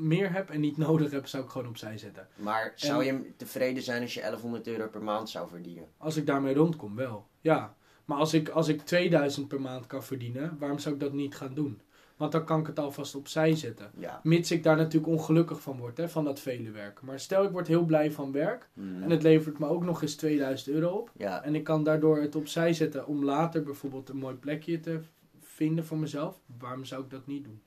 meer 0.00 0.32
heb 0.32 0.50
en 0.50 0.60
niet 0.60 0.76
nodig 0.76 1.10
heb, 1.10 1.26
zou 1.26 1.44
ik 1.44 1.50
gewoon 1.50 1.68
opzij 1.68 1.98
zetten. 1.98 2.28
Maar 2.36 2.72
zou 2.74 3.04
je 3.04 3.32
tevreden 3.36 3.82
zijn 3.82 4.02
als 4.02 4.14
je 4.14 4.20
1100 4.20 4.66
euro 4.66 4.88
per 4.88 5.02
maand 5.02 5.28
zou 5.30 5.48
verdienen? 5.48 5.84
Als 5.96 6.16
ik 6.16 6.26
daarmee 6.26 6.54
rondkom, 6.54 6.96
wel. 6.96 7.26
Ja. 7.40 7.74
Maar 8.04 8.18
als 8.18 8.34
ik, 8.34 8.48
als 8.48 8.68
ik 8.68 8.80
2000 8.82 9.48
per 9.48 9.60
maand 9.60 9.86
kan 9.86 10.02
verdienen, 10.04 10.56
waarom 10.58 10.78
zou 10.78 10.94
ik 10.94 11.00
dat 11.00 11.12
niet 11.12 11.34
gaan 11.34 11.54
doen? 11.54 11.80
Want 12.16 12.32
dan 12.32 12.44
kan 12.44 12.60
ik 12.60 12.66
het 12.66 12.78
alvast 12.78 13.14
opzij 13.14 13.54
zetten. 13.56 13.90
Ja. 13.98 14.20
Mits 14.22 14.50
ik 14.50 14.62
daar 14.62 14.76
natuurlijk 14.76 15.12
ongelukkig 15.12 15.62
van 15.62 15.78
word, 15.78 15.96
hè, 15.96 16.08
van 16.08 16.24
dat 16.24 16.40
vele 16.40 16.70
werken. 16.70 17.06
Maar 17.06 17.20
stel 17.20 17.44
ik 17.44 17.50
word 17.50 17.66
heel 17.66 17.84
blij 17.84 18.12
van 18.12 18.32
werk 18.32 18.68
Mhm. 18.72 19.02
en 19.02 19.10
het 19.10 19.22
levert 19.22 19.58
me 19.58 19.66
ook 19.66 19.84
nog 19.84 20.02
eens 20.02 20.14
2000 20.14 20.68
euro 20.74 20.88
op. 20.88 21.10
Ja, 21.16 21.42
En 21.44 21.54
ik 21.54 21.64
kan 21.64 21.84
daardoor 21.84 22.20
het 22.20 22.34
opzij 22.36 22.72
zetten 22.72 23.06
om 23.06 23.24
later 23.24 23.62
bijvoorbeeld 23.62 24.08
een 24.08 24.16
mooi 24.16 24.34
plekje 24.34 24.80
te 24.80 25.00
vinden 25.40 25.84
voor 25.86 25.98
mezelf. 25.98 26.40
Waarom 26.58 26.84
zou 26.84 27.02
ik 27.02 27.10
dat 27.10 27.26
niet 27.26 27.44
doen? 27.44 27.62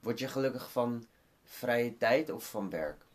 word 0.00 0.18
je 0.18 0.28
gelukkig 0.28 0.70
van 0.72 1.04
vrije 1.48 1.96
tijd 1.96 2.30
of 2.30 2.50
van 2.50 2.70
werk? 2.70 3.06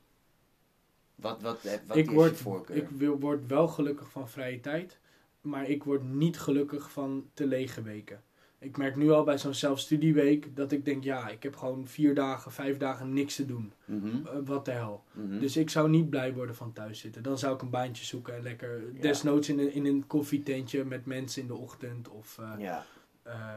Wat, 1.15 1.41
wat, 1.41 1.63
wat 1.87 1.97
ik 1.97 2.07
is 2.07 2.13
word, 2.13 2.37
je 2.37 2.43
voorkeur? 2.43 2.75
ik 2.75 2.89
wil, 2.89 3.19
word 3.19 3.47
wel 3.47 3.67
gelukkig 3.67 4.09
van 4.11 4.29
vrije 4.29 4.59
tijd, 4.59 4.99
maar 5.41 5.69
ik 5.69 5.83
word 5.83 6.03
niet 6.03 6.39
gelukkig 6.39 6.91
van 6.91 7.29
te 7.33 7.47
lege 7.47 7.81
weken. 7.81 8.23
Ik 8.59 8.77
merk 8.77 8.95
nu 8.95 9.11
al 9.11 9.23
bij 9.23 9.37
zo'n 9.37 9.53
zelfstudieweek 9.53 10.55
dat 10.55 10.71
ik 10.71 10.85
denk, 10.85 11.03
ja, 11.03 11.29
ik 11.29 11.43
heb 11.43 11.55
gewoon 11.55 11.87
vier 11.87 12.15
dagen, 12.15 12.51
vijf 12.51 12.77
dagen 12.77 13.13
niks 13.13 13.35
te 13.35 13.45
doen. 13.45 13.73
Mhm. 13.85 14.07
Eh, 14.27 14.33
wat 14.45 14.65
de 14.65 14.71
hel. 14.71 15.03
Mhm. 15.11 15.39
Dus 15.39 15.57
ik 15.57 15.69
zou 15.69 15.89
niet 15.89 16.09
blij 16.09 16.33
worden 16.33 16.55
van 16.55 16.73
thuis 16.73 16.99
zitten. 16.99 17.23
Dan 17.23 17.37
zou 17.37 17.55
ik 17.55 17.61
een 17.61 17.69
baantje 17.69 18.05
zoeken 18.05 18.35
en 18.35 18.43
lekker, 18.43 18.81
Ja. 18.93 19.01
desnoods 19.01 19.49
in 19.49 19.59
een, 19.59 19.73
in 19.73 19.85
een 19.85 20.07
koffietentje 20.07 20.83
met 20.85 21.05
mensen 21.05 21.41
in 21.41 21.47
de 21.47 21.55
ochtend. 21.55 22.09
Of 22.09 22.37
eh, 22.39 22.51
ja. 22.57 22.85
eh, 23.23 23.51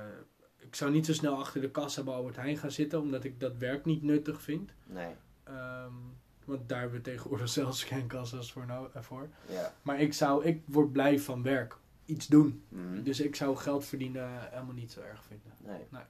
ik 0.66 0.74
zou 0.74 0.90
niet 0.90 1.06
zo 1.06 1.12
snel 1.12 1.38
achter 1.38 1.60
de 1.60 1.70
kassa 1.70 2.02
bij 2.02 2.14
Albert 2.14 2.36
Heijn 2.36 2.56
gaan 2.56 2.70
zitten, 2.70 3.00
omdat 3.00 3.24
ik 3.24 3.40
dat 3.40 3.56
werk 3.56 3.84
niet 3.84 4.02
nuttig 4.02 4.42
vind. 4.42 4.70
Nee. 4.86 5.14
Ehm, 5.44 5.92
want 6.44 6.68
daar 6.68 6.80
hebben 6.80 6.98
we 6.98 7.10
tegenwoordig 7.10 7.48
zelfs 7.60 7.84
geen 7.84 8.06
kassa's 8.06 8.52
voor. 8.52 8.66
Nou, 8.66 8.88
eh, 8.94 9.02
voor. 9.02 9.28
Ja. 9.48 9.72
Maar 9.82 10.00
ik, 10.00 10.12
zou, 10.12 10.44
ik 10.44 10.62
word 10.64 10.92
blij 10.92 11.18
van 11.18 11.42
werk. 11.42 11.76
Iets 12.04 12.26
doen. 12.26 12.64
Mhm. 12.68 13.02
Dus 13.02 13.20
ik 13.20 13.36
zou 13.36 13.56
geld 13.56 13.84
verdienen 13.84 14.50
helemaal 14.50 14.74
niet 14.74 14.92
zo 14.92 15.00
erg 15.00 15.22
vinden. 15.24 15.52
Nee. 15.58 15.86
Nee. 15.88 16.02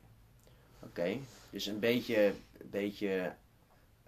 Oké, 0.80 1.18
dus 1.50 1.66
een 1.66 1.78
beetje, 1.78 2.26
een 2.58 2.70
beetje 2.70 3.34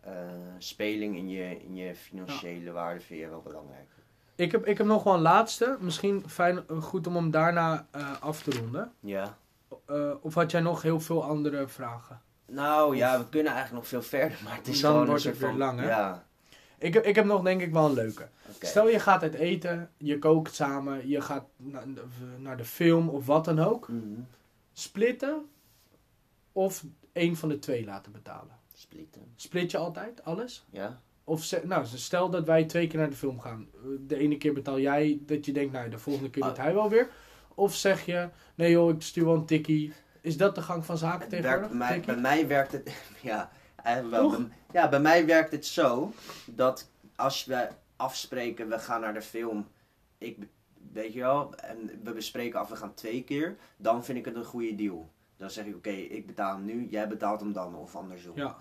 eh, 0.00 0.12
speling 0.58 1.16
in 1.16 1.28
je, 1.28 1.62
in 1.64 1.74
je 1.74 1.94
financiële 1.94 2.70
waarde 2.70 3.00
vind 3.00 3.20
je 3.20 3.28
wel 3.28 3.42
belangrijk. 3.42 3.88
Ik 4.34 4.52
heb, 4.52 4.66
ik 4.66 4.78
heb 4.78 4.87
nog 4.87 5.02
wel 5.02 5.14
een 5.14 5.20
laatste. 5.20 5.76
Misschien 5.80 6.28
fijn, 6.28 6.68
eh, 6.68 6.82
goed 6.82 7.06
om 7.06 7.14
hem 7.14 7.30
daarna 7.30 7.87
af 8.20 8.42
te 8.42 8.50
ronden. 8.50 8.92
Ja. 9.00 9.38
Eh, 9.87 10.11
of 10.20 10.35
had 10.35 10.50
jij 10.50 10.61
nog 10.61 10.83
heel 10.83 11.00
veel 11.00 11.24
andere 11.24 11.68
vragen? 11.68 12.20
Nou 12.46 12.96
ja, 12.96 13.18
we 13.18 13.28
kunnen 13.28 13.52
eigenlijk 13.52 13.83
nog 13.83 13.90
veel 13.90 14.09
verder, 14.09 14.38
maar 14.44 14.57
het 14.57 14.68
is 14.68 14.81
Dan 14.81 14.90
gewoon 14.90 15.07
wordt 15.07 15.24
een 15.24 15.31
het 15.31 15.38
weer 15.38 15.48
van... 15.48 15.59
lang, 15.59 15.81
hè? 15.81 15.87
Ja, 15.87 16.26
Ik, 16.78 16.94
heb- 16.94 17.04
ik 17.04 17.14
heb 17.14 17.24
nog 17.24 17.42
denk 17.42 17.61
ik 17.61 17.72
wel 17.72 17.87
een 17.87 17.92
leuke. 17.94 18.28
Stel 18.61 18.88
je 18.88 18.98
gaat 18.98 19.22
uit 19.22 19.35
eten, 19.35 19.90
je 19.96 20.18
kookt 20.18 20.54
samen, 20.54 21.09
je 21.09 21.20
gaat 21.20 21.44
na- 21.57 21.85
naar 22.38 22.57
de 22.57 22.64
film 22.64 23.09
of 23.09 23.26
wat 23.26 23.44
dan 23.44 23.59
ook. 23.59 23.88
Mhm. 23.88 24.20
Splitten 24.72 25.46
of 26.52 26.85
één 27.12 27.37
van 27.37 27.48
de 27.48 27.59
twee 27.59 27.85
laten 27.85 28.12
betalen. 28.12 28.57
Splitten. 28.74 29.22
Split 29.37 29.70
je 29.70 29.78
altijd 29.78 30.24
alles? 30.24 30.64
Ja? 30.70 31.00
Of 31.24 31.62
nou, 31.64 31.87
stel 31.87 32.31
dat 32.31 32.46
wij 32.46 32.64
twee 32.64 32.87
keer 32.87 32.98
naar 32.98 33.11
de 33.11 33.16
film 33.16 33.40
gaan. 33.40 33.66
De 34.07 34.16
ene 34.16 34.37
keer 34.37 34.52
betaal 34.52 34.78
jij, 34.81 35.18
dat 35.26 35.44
je 35.46 35.52
denkt, 35.52 35.72
nou, 35.72 35.88
de 35.88 35.98
volgende 35.98 36.31
keer 36.31 36.42
Ah. 36.42 36.48
doet 36.48 36.59
hij 36.59 36.74
wel 36.74 36.88
weer. 36.88 37.09
Of 37.59 37.75
zeg 37.75 38.07
je, 38.07 38.29
nee 38.55 38.71
joh, 38.71 38.90
ik 38.94 39.03
stuur 39.03 39.25
wel 39.25 39.35
een 39.35 39.47
tikkie. 39.47 39.92
Is 40.21 40.37
dat 40.37 40.55
de 40.55 40.62
gang 40.62 40.85
van 40.85 40.99
zaken 40.99 41.29
tegenwoordig? 41.29 41.68
bij, 41.68 41.77
mij, 41.77 41.88
Tikkie? 41.92 42.12
bij 42.12 42.23
mij 42.23 42.47
werkt 42.47 42.73
het... 42.73 42.92
Ja, 43.23 43.51
eigenlijk 43.83 44.16
wel. 44.16 44.31
Bij- 44.31 44.49
ja, 44.73 44.88
bij 44.88 45.00
mij 45.00 45.27
werkt 45.27 45.52
het 45.52 45.67
zo 45.67 46.13
dat 46.46 46.90
als 47.17 47.44
we 47.44 47.69
afspreken, 47.96 48.69
we 48.69 48.79
gaan 48.79 49.00
naar 49.00 49.15
de 49.15 49.23
film... 49.23 49.67
Ik, 50.19 50.37
weet 50.92 51.13
je 51.13 51.21
wel, 51.21 51.54
en 51.54 52.00
we 52.02 52.13
bespreken 52.13 52.61
af, 52.61 52.69
we 52.69 52.77
gaan 52.77 52.94
twee 52.94 53.25
keer. 53.25 53.56
Dan 53.77 54.04
vind 54.04 54.19
ik 54.19 54.25
het 54.25 54.35
een 54.35 54.44
goede 54.44 54.75
deal. 54.75 55.11
Dan 55.37 55.50
zeg 55.50 55.65
ik, 55.65 55.77
oké, 55.77 55.90
ik 55.90 56.27
betaal 56.27 56.56
hem 56.56 56.65
nu, 56.65 56.87
jij 56.90 57.09
betaalt 57.09 57.40
hem 57.40 57.52
dan, 57.52 57.75
of 57.75 57.96
andersom. 57.96 58.37
Ja. 58.37 58.56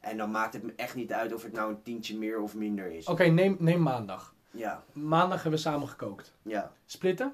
En 0.00 0.16
dan 0.16 0.30
maakt 0.30 0.52
het 0.52 0.62
me 0.62 0.72
echt 0.76 0.94
niet 0.94 1.12
uit 1.12 1.34
of 1.34 1.42
het 1.42 1.52
nou 1.52 1.70
een 1.70 1.82
tientje 1.82 2.18
meer 2.18 2.40
of 2.40 2.54
minder 2.54 2.86
is. 2.92 3.06
Oké, 3.06 3.24
neem, 3.24 3.56
neem 3.58 3.82
maandag. 3.82 4.34
Ja, 4.50 4.84
Maandag 4.92 5.42
hebben 5.42 5.60
we 5.60 5.66
samen 5.68 5.88
gekookt. 5.88 6.34
ja, 6.42 6.72
Splitten 6.86 7.32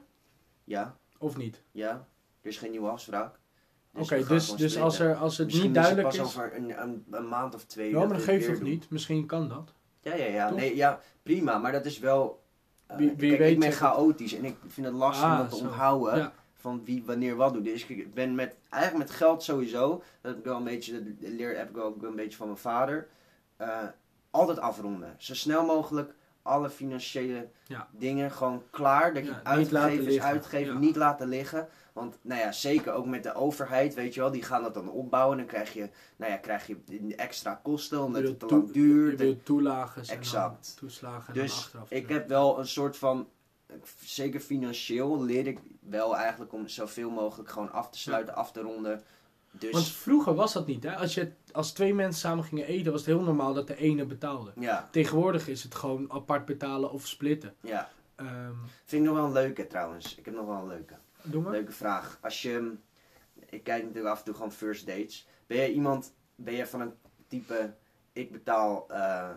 ja, 0.64 0.96
of 1.18 1.36
niet? 1.36 1.62
ja. 1.70 2.06
Er 2.42 2.52
is 2.52 2.58
geen 2.58 2.70
nieuwe 2.70 2.88
afspraak. 2.88 3.38
Oké, 3.94 4.16
we 4.16 4.24
gaan 4.24 4.36
dus, 4.36 4.50
dus 4.54 4.78
als, 4.78 4.98
er, 4.98 5.14
als 5.14 5.36
het 5.38 5.46
Misschien 5.46 5.66
niet 5.66 5.74
duidelijk 5.74 6.08
is 6.08 6.16
het 6.18 6.22
pas 6.26 6.36
over 6.36 6.56
een, 6.56 6.82
een, 6.82 7.04
een 7.10 7.28
maand 7.28 7.54
of 7.54 7.64
twee. 7.64 7.90
Ja, 7.90 7.98
maar 7.98 8.06
dat 8.08 8.16
het 8.16 8.24
geeft 8.24 8.46
doen. 8.46 8.62
niet? 8.62 8.90
Misschien 8.90 9.26
kan 9.26 9.48
dat. 9.48 9.72
Ja, 10.00 10.14
ja, 10.14 10.24
ja. 10.24 10.48
Toch? 10.48 10.58
Nee, 10.58 10.76
ja, 10.76 11.00
prima. 11.22 11.58
Maar 11.58 11.72
dat 11.72 11.84
is 11.84 11.98
wel... 11.98 12.42
eh, 12.86 12.96
Wie- 12.96 13.14
wie 13.16 13.28
kijk, 13.28 13.38
weet 13.40 13.52
ik 13.52 13.58
ben 13.58 13.68
zegt- 13.72 13.82
chaotisch 13.82 14.34
en 14.34 14.44
ik 14.44 14.56
vind 14.66 14.86
het 14.86 14.94
lastig 14.96 15.24
Ah, 15.24 15.32
om 15.32 15.36
dat 15.38 15.50
te 15.50 15.56
zo. 15.56 15.62
onthouden. 15.64 16.16
Ja. 16.18 16.32
Van 16.54 16.84
wie 16.84 17.02
wanneer 17.06 17.36
wat 17.36 17.54
doet. 17.54 17.64
Dus 17.64 17.86
ik 17.86 18.14
ben 18.14 18.34
met, 18.34 18.56
eigenlijk 18.68 19.08
met 19.08 19.16
geld 19.16 19.42
sowieso. 19.42 19.88
Dat 20.20 20.30
heb 20.30 20.38
ik 20.38 20.44
wel 20.44 20.56
een 20.56 20.64
beetje, 20.64 20.92
dat 21.14 21.30
leer 21.30 21.56
heb 21.56 21.70
ik 21.70 21.76
ook 21.76 22.02
een 22.02 22.16
beetje 22.16 22.36
van 22.36 22.46
mijn 22.46 22.58
vader. 22.58 23.08
eh, 23.56 23.78
altijd 24.30 24.58
afronden. 24.58 25.14
Zo 25.18 25.34
snel 25.34 25.64
mogelijk 25.66 26.14
alle 26.46 26.70
financiële 26.70 27.48
Ja. 27.66 27.88
dingen 27.92 28.30
gewoon 28.30 28.62
klaar. 28.70 29.14
Dat 29.14 29.24
je 29.24 29.30
Ja, 29.30 29.40
laten 29.70 30.22
uitgeven 30.22 30.72
Ja. 30.72 30.78
niet 30.78 30.96
laten 30.96 31.28
liggen. 31.28 31.68
Want 31.92 32.18
nou 32.22 32.40
ja, 32.40 32.52
zeker 32.52 32.92
ook 32.92 33.06
met 33.06 33.22
de 33.22 33.34
overheid, 33.34 33.94
weet 33.94 34.14
je 34.14 34.20
wel, 34.20 34.30
die 34.30 34.42
gaan 34.42 34.62
dat 34.62 34.74
dan 34.74 34.90
opbouwen. 34.90 35.36
Dan 35.36 35.46
krijg 35.46 35.72
je, 35.72 35.88
nou 36.16 36.32
ja, 36.32 36.38
krijg 36.38 36.66
je 36.66 36.76
extra 37.16 37.60
kosten 37.62 38.02
omdat 38.04 38.22
Je 38.22 38.28
het 38.28 38.38
te 38.38 38.46
lang 38.46 38.70
duurt. 38.72 39.10
Je 39.10 39.16
bedoelt 39.16 39.44
toelagen 39.44 40.02
en 40.02 40.16
Exact. 40.16 40.66
dan 40.66 40.74
toeslagen 40.76 41.28
en 41.28 41.34
dan 41.34 41.42
Dus 41.42 41.56
achteraf. 41.56 41.90
ik 41.90 42.08
heb 42.08 42.28
wel 42.28 42.58
een 42.58 42.66
soort 42.68 42.96
van, 42.96 43.28
zeker 44.04 44.40
financieel, 44.40 45.22
leer 45.24 45.46
ik 45.46 45.58
wel 45.80 46.16
eigenlijk 46.16 46.52
om 46.52 46.68
zoveel 46.68 47.10
mogelijk 47.10 47.50
gewoon 47.50 47.72
af 47.72 47.90
te 47.90 47.98
sluiten, 47.98 48.34
af 48.34 48.52
te 48.52 48.60
ronden. 48.60 49.02
Dus 49.58 49.70
Want 49.72 49.88
vroeger 49.88 50.34
was 50.34 50.52
dat 50.52 50.66
niet, 50.66 50.82
hè? 50.82 50.96
Als, 50.96 51.14
je, 51.14 51.32
als 51.52 51.72
twee 51.72 51.94
mensen 51.94 52.20
samen 52.20 52.44
gingen 52.44 52.66
eten, 52.66 52.92
was 52.92 53.00
het 53.00 53.10
heel 53.10 53.22
normaal 53.24 53.54
dat 53.54 53.66
de 53.66 53.76
ene 53.76 54.04
betaalde. 54.04 54.52
ja, 54.58 54.88
Tegenwoordig 54.90 55.48
is 55.48 55.62
het 55.62 55.74
gewoon 55.74 56.12
apart 56.12 56.44
betalen 56.44 56.90
of 56.90 57.06
splitten. 57.06 57.54
ja. 57.60 57.90
Ehm, 58.16 58.52
Vind 58.84 59.02
ik 59.02 59.08
nog 59.08 59.16
wel 59.16 59.26
een 59.26 59.32
leuke 59.32 59.66
trouwens. 59.66 60.14
Ik 60.16 60.24
heb 60.24 60.34
nog 60.34 60.46
wel 60.46 60.56
een 60.56 60.66
leuke. 60.66 60.94
doe 61.22 61.42
maar. 61.42 61.52
Leuke 61.52 61.72
vraag. 61.72 62.18
Als 62.22 62.42
je, 62.42 62.72
ik 63.50 63.64
kijk 63.64 63.82
natuurlijk 63.82 64.12
af 64.12 64.18
en 64.18 64.24
toe 64.24 64.34
gewoon 64.34 64.52
first 64.52 64.86
dates. 64.86 65.28
Ben 65.46 65.56
jij 65.56 65.72
iemand, 65.72 66.14
ben 66.34 66.54
jij 66.54 66.66
van 66.66 66.80
een 66.80 66.92
type, 67.28 67.74
ik 68.12 68.32
betaal, 68.32 68.84
eh, 68.90 69.30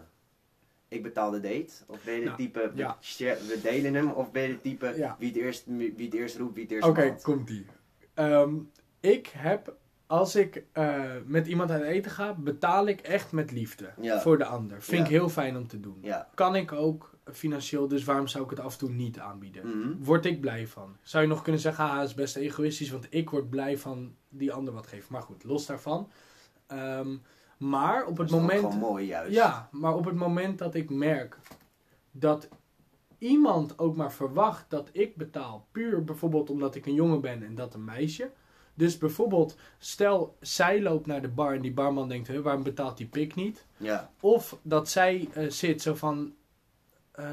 ik 0.88 1.04
betaal 1.04 1.32
de 1.32 1.40
date? 1.40 1.70
Of 1.88 2.04
ben 2.04 2.14
je 2.14 2.20
de 2.20 2.26
Nou, 2.26 2.38
type, 2.38 2.72
we, 2.74 2.78
ja. 2.78 2.98
share- 3.02 3.46
we 3.48 3.60
delen 3.62 3.94
hem? 3.94 4.12
Of 4.12 4.32
ben 4.32 4.42
je 4.42 4.48
de 4.48 4.62
type, 4.62 4.94
Ja. 4.98 5.16
wie, 5.20 5.28
het 5.28 5.38
eerst, 5.38 5.64
wie 5.66 6.06
het 6.06 6.14
eerst 6.14 6.38
roept, 6.38 6.54
wie 6.54 6.64
het 6.64 6.72
eerst 6.72 6.88
Oké, 6.88 7.16
komt 7.22 7.50
ie. 7.50 7.66
Ehm, 8.14 8.54
ik 9.00 9.28
heb, 9.28 9.76
als 10.10 10.36
ik 10.36 10.64
eh, 10.72 11.03
met 11.26 11.47
iemand 11.47 11.72
uit 11.72 11.84
eten 11.84 12.12
ga, 12.12 12.34
betaal 12.34 12.88
ik 12.88 12.99
echt 13.01 13.32
met 13.32 13.51
liefde 13.51 13.89
Ja. 14.01 14.20
voor 14.22 14.38
de 14.38 14.45
ander. 14.45 14.82
Vind 14.82 14.97
Ja. 14.97 15.03
ik 15.03 15.10
heel 15.10 15.30
fijn 15.30 15.57
om 15.57 15.68
te 15.68 15.80
doen. 15.80 15.97
Ja. 16.01 16.30
Kan 16.34 16.55
ik 16.55 16.72
ook 16.72 17.18
financieel, 17.32 17.88
dus 17.88 18.03
waarom 18.03 18.28
zou 18.28 18.43
ik 18.43 18.49
het 18.49 18.60
af 18.60 18.72
en 18.74 18.80
toe 18.80 18.89
niet 18.89 19.20
aanbieden? 19.20 19.68
Mhm. 19.80 20.03
Word 20.03 20.26
ik 20.26 20.41
blij 20.41 20.68
van. 20.68 20.95
Zou 21.01 21.24
je 21.24 21.30
nog 21.30 21.41
kunnen 21.41 21.62
zeggen, 21.62 21.84
ah, 21.84 21.97
het 21.99 22.07
is 22.07 22.14
best 22.14 22.36
egoïstisch, 22.36 22.89
want 22.89 23.07
ik 23.10 23.30
word 23.30 23.49
blij 23.49 23.78
van 23.78 24.16
die 24.30 24.53
ander 24.53 24.74
wat 24.74 24.88
geeft. 24.88 25.10
Maar 25.10 25.22
goed, 25.22 25.43
los 25.43 25.66
daarvan. 25.66 26.10
Ehm, 26.68 27.16
maar 27.57 28.05
op 28.05 28.18
het 28.18 28.30
moment... 28.32 28.60
gewoon 28.60 28.78
mooi 28.78 29.05
juist. 29.05 29.34
Ja, 29.36 29.70
maar 29.72 29.95
op 29.95 30.05
het 30.05 30.16
moment 30.16 30.57
dat 30.57 30.76
ik 30.76 30.89
merk 30.89 31.38
dat 32.12 32.47
iemand 33.18 33.80
ook 33.80 33.95
maar 33.95 34.12
verwacht 34.14 34.70
dat 34.70 34.89
ik 34.91 35.16
betaal, 35.16 35.68
puur 35.72 36.03
bijvoorbeeld 36.03 36.49
omdat 36.49 36.76
ik 36.76 36.86
een 36.86 36.93
jongen 36.93 37.22
ben 37.22 37.43
en 37.43 37.55
dat 37.55 37.74
een 37.74 37.84
meisje. 37.86 38.32
Dus 38.80 38.98
bijvoorbeeld, 38.98 39.56
stel 39.78 40.38
zij 40.40 40.82
loopt 40.82 41.06
naar 41.06 41.22
de 41.22 41.28
bar 41.28 41.54
en 41.54 41.62
die 41.62 41.74
barman 41.74 42.10
denkt, 42.10 42.28
"Huh, 42.28 42.42
waarom 42.42 42.64
betaalt 42.64 42.98
die 42.98 43.08
pik 43.08 43.36
niet? 43.36 43.66
Ja. 43.78 44.12
Of 44.20 44.58
dat 44.62 44.90
zij 44.90 45.30
eh, 45.34 45.50
zit 45.50 45.82
zo 45.82 45.96
van, 45.96 46.34
eh, 47.12 47.26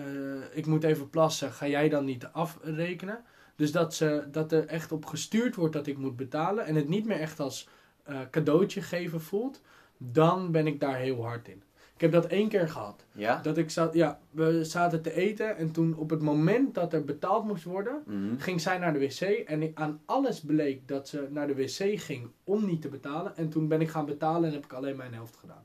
ik 0.53 0.67
moet 0.67 0.85
even 0.85 1.11
plassen, 1.11 1.53
ga 1.53 1.67
jij 1.67 1.89
dan 1.89 2.05
niet 2.05 2.27
afrekenen? 2.27 3.25
Dus 3.57 3.73
dat, 3.73 3.95
ze, 3.95 4.29
dat 4.31 4.53
er 4.53 4.67
echt 4.67 4.93
op 4.93 5.07
gestuurd 5.07 5.55
wordt 5.55 5.73
dat 5.73 5.87
ik 5.87 5.99
moet 5.99 6.17
betalen 6.17 6.67
en 6.67 6.75
het 6.75 6.89
niet 6.89 7.07
meer 7.07 7.21
echt 7.21 7.41
als 7.41 7.69
eh, 8.03 8.21
cadeautje 8.31 8.83
geven 8.83 9.21
voelt, 9.21 9.61
dan 9.97 10.51
ben 10.51 10.67
ik 10.67 10.81
daar 10.81 10.97
heel 10.97 11.23
hard 11.25 11.49
in. 11.49 11.63
Ik 11.97 12.03
heb 12.03 12.13
dat 12.13 12.27
één 12.27 12.49
keer 12.49 12.69
gehad. 12.69 13.05
Ja? 13.13 13.41
Dat 13.43 13.57
ik 13.57 13.71
zat, 13.71 13.95
ja, 13.95 14.19
we 14.31 14.65
zaten 14.65 15.03
te 15.03 15.13
eten 15.15 15.57
en 15.57 15.71
toen 15.71 15.95
op 15.97 16.11
het 16.11 16.23
moment 16.23 16.75
dat 16.75 16.93
er 16.93 17.05
betaald 17.05 17.45
moest 17.45 17.65
worden, 17.65 18.03
Mhm. 18.07 18.39
ging 18.39 18.61
zij 18.61 18.79
naar 18.79 18.93
de 18.93 18.99
wc 18.99 19.21
en 19.21 19.63
ik- 19.63 19.79
aan 19.79 20.01
alles 20.05 20.41
bleek 20.41 20.89
dat 20.89 21.09
ze 21.09 21.27
naar 21.31 21.47
de 21.47 21.55
wc 21.55 22.01
ging 22.01 22.31
om 22.45 22.67
niet 22.67 22.83
te 22.83 22.89
betalen. 22.89 23.37
En 23.37 23.49
toen 23.49 23.69
ben 23.69 23.81
ik 23.81 23.89
gaan 23.89 24.07
betalen 24.07 24.49
en 24.49 24.55
heb 24.55 24.65
ik 24.65 24.73
alleen 24.73 24.97
mijn 24.97 25.15
helft 25.15 25.37
gedaan. 25.37 25.65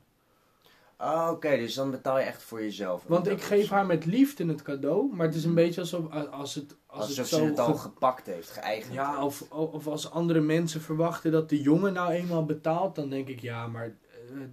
Ah, 0.96 1.30
Oké, 1.30 1.56
dus 1.56 1.74
dan 1.74 1.90
betaal 1.90 2.18
je 2.18 2.24
echt 2.24 2.42
voor 2.42 2.60
jezelf. 2.62 3.04
Want 3.06 3.28
ik 3.28 3.42
geef 3.42 3.68
haar 3.68 3.86
met 3.86 4.04
liefde 4.04 4.46
het 4.46 4.62
cadeau, 4.62 5.14
maar 5.14 5.26
het 5.26 5.34
is 5.34 5.44
een 5.44 5.54
beetje 5.54 5.80
alsof 5.80 6.10
als 6.30 6.54
het, 6.54 6.76
als 6.86 7.00
Alsof 7.00 7.16
het 7.16 7.26
ze 7.26 7.36
zo 7.36 7.44
het 7.44 7.58
al 7.58 7.74
ge- 7.74 7.78
gepakt 7.80 8.26
heeft, 8.26 8.50
geëigend 8.50 8.94
Ja, 8.94 9.10
heeft. 9.10 9.22
of, 9.22 9.50
of 9.50 9.86
als 9.86 10.10
andere 10.10 10.40
mensen 10.40 10.80
verwachten 10.80 11.32
dat 11.32 11.48
de 11.48 11.60
jongen 11.62 11.92
nou 11.92 12.10
eenmaal 12.12 12.44
betaalt, 12.44 12.94
dan 12.94 13.08
denk 13.10 13.28
ik 13.28 13.40
ja, 13.40 13.66
maar 13.66 13.96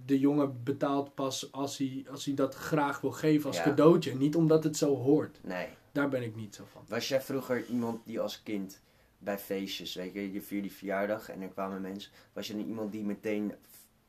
de 0.04 0.18
jongen 0.18 0.62
betaalt 0.64 1.14
pas 1.14 1.52
als 1.52 1.78
hij, 1.78 2.06
als 2.10 2.24
hij 2.24 2.34
dat 2.34 2.54
graag 2.54 3.00
wil 3.00 3.10
geven 3.12 3.46
als 3.46 3.56
Ja. 3.56 3.62
cadeautje. 3.62 4.14
Niet 4.14 4.36
omdat 4.36 4.64
het 4.64 4.76
zo 4.76 4.96
hoort. 4.96 5.40
Nee. 5.42 5.68
Daar 5.92 6.08
ben 6.08 6.22
ik 6.22 6.36
niet 6.36 6.54
zo 6.54 6.64
van. 6.72 6.84
Was 6.88 7.08
jij 7.08 7.20
vroeger 7.20 7.66
iemand 7.66 8.06
die 8.06 8.20
als 8.20 8.42
kind 8.42 8.80
bij 9.18 9.38
feestjes, 9.38 9.94
weet 9.94 10.12
je, 10.12 10.32
je 10.32 10.42
vierde 10.42 10.70
verjaardag 10.70 11.28
en 11.28 11.40
er 11.40 11.48
kwamen 11.48 11.80
mensen. 11.80 12.12
Was 12.32 12.46
je 12.46 12.56
dan 12.56 12.66
iemand 12.66 12.92
die 12.92 13.04
meteen 13.04 13.52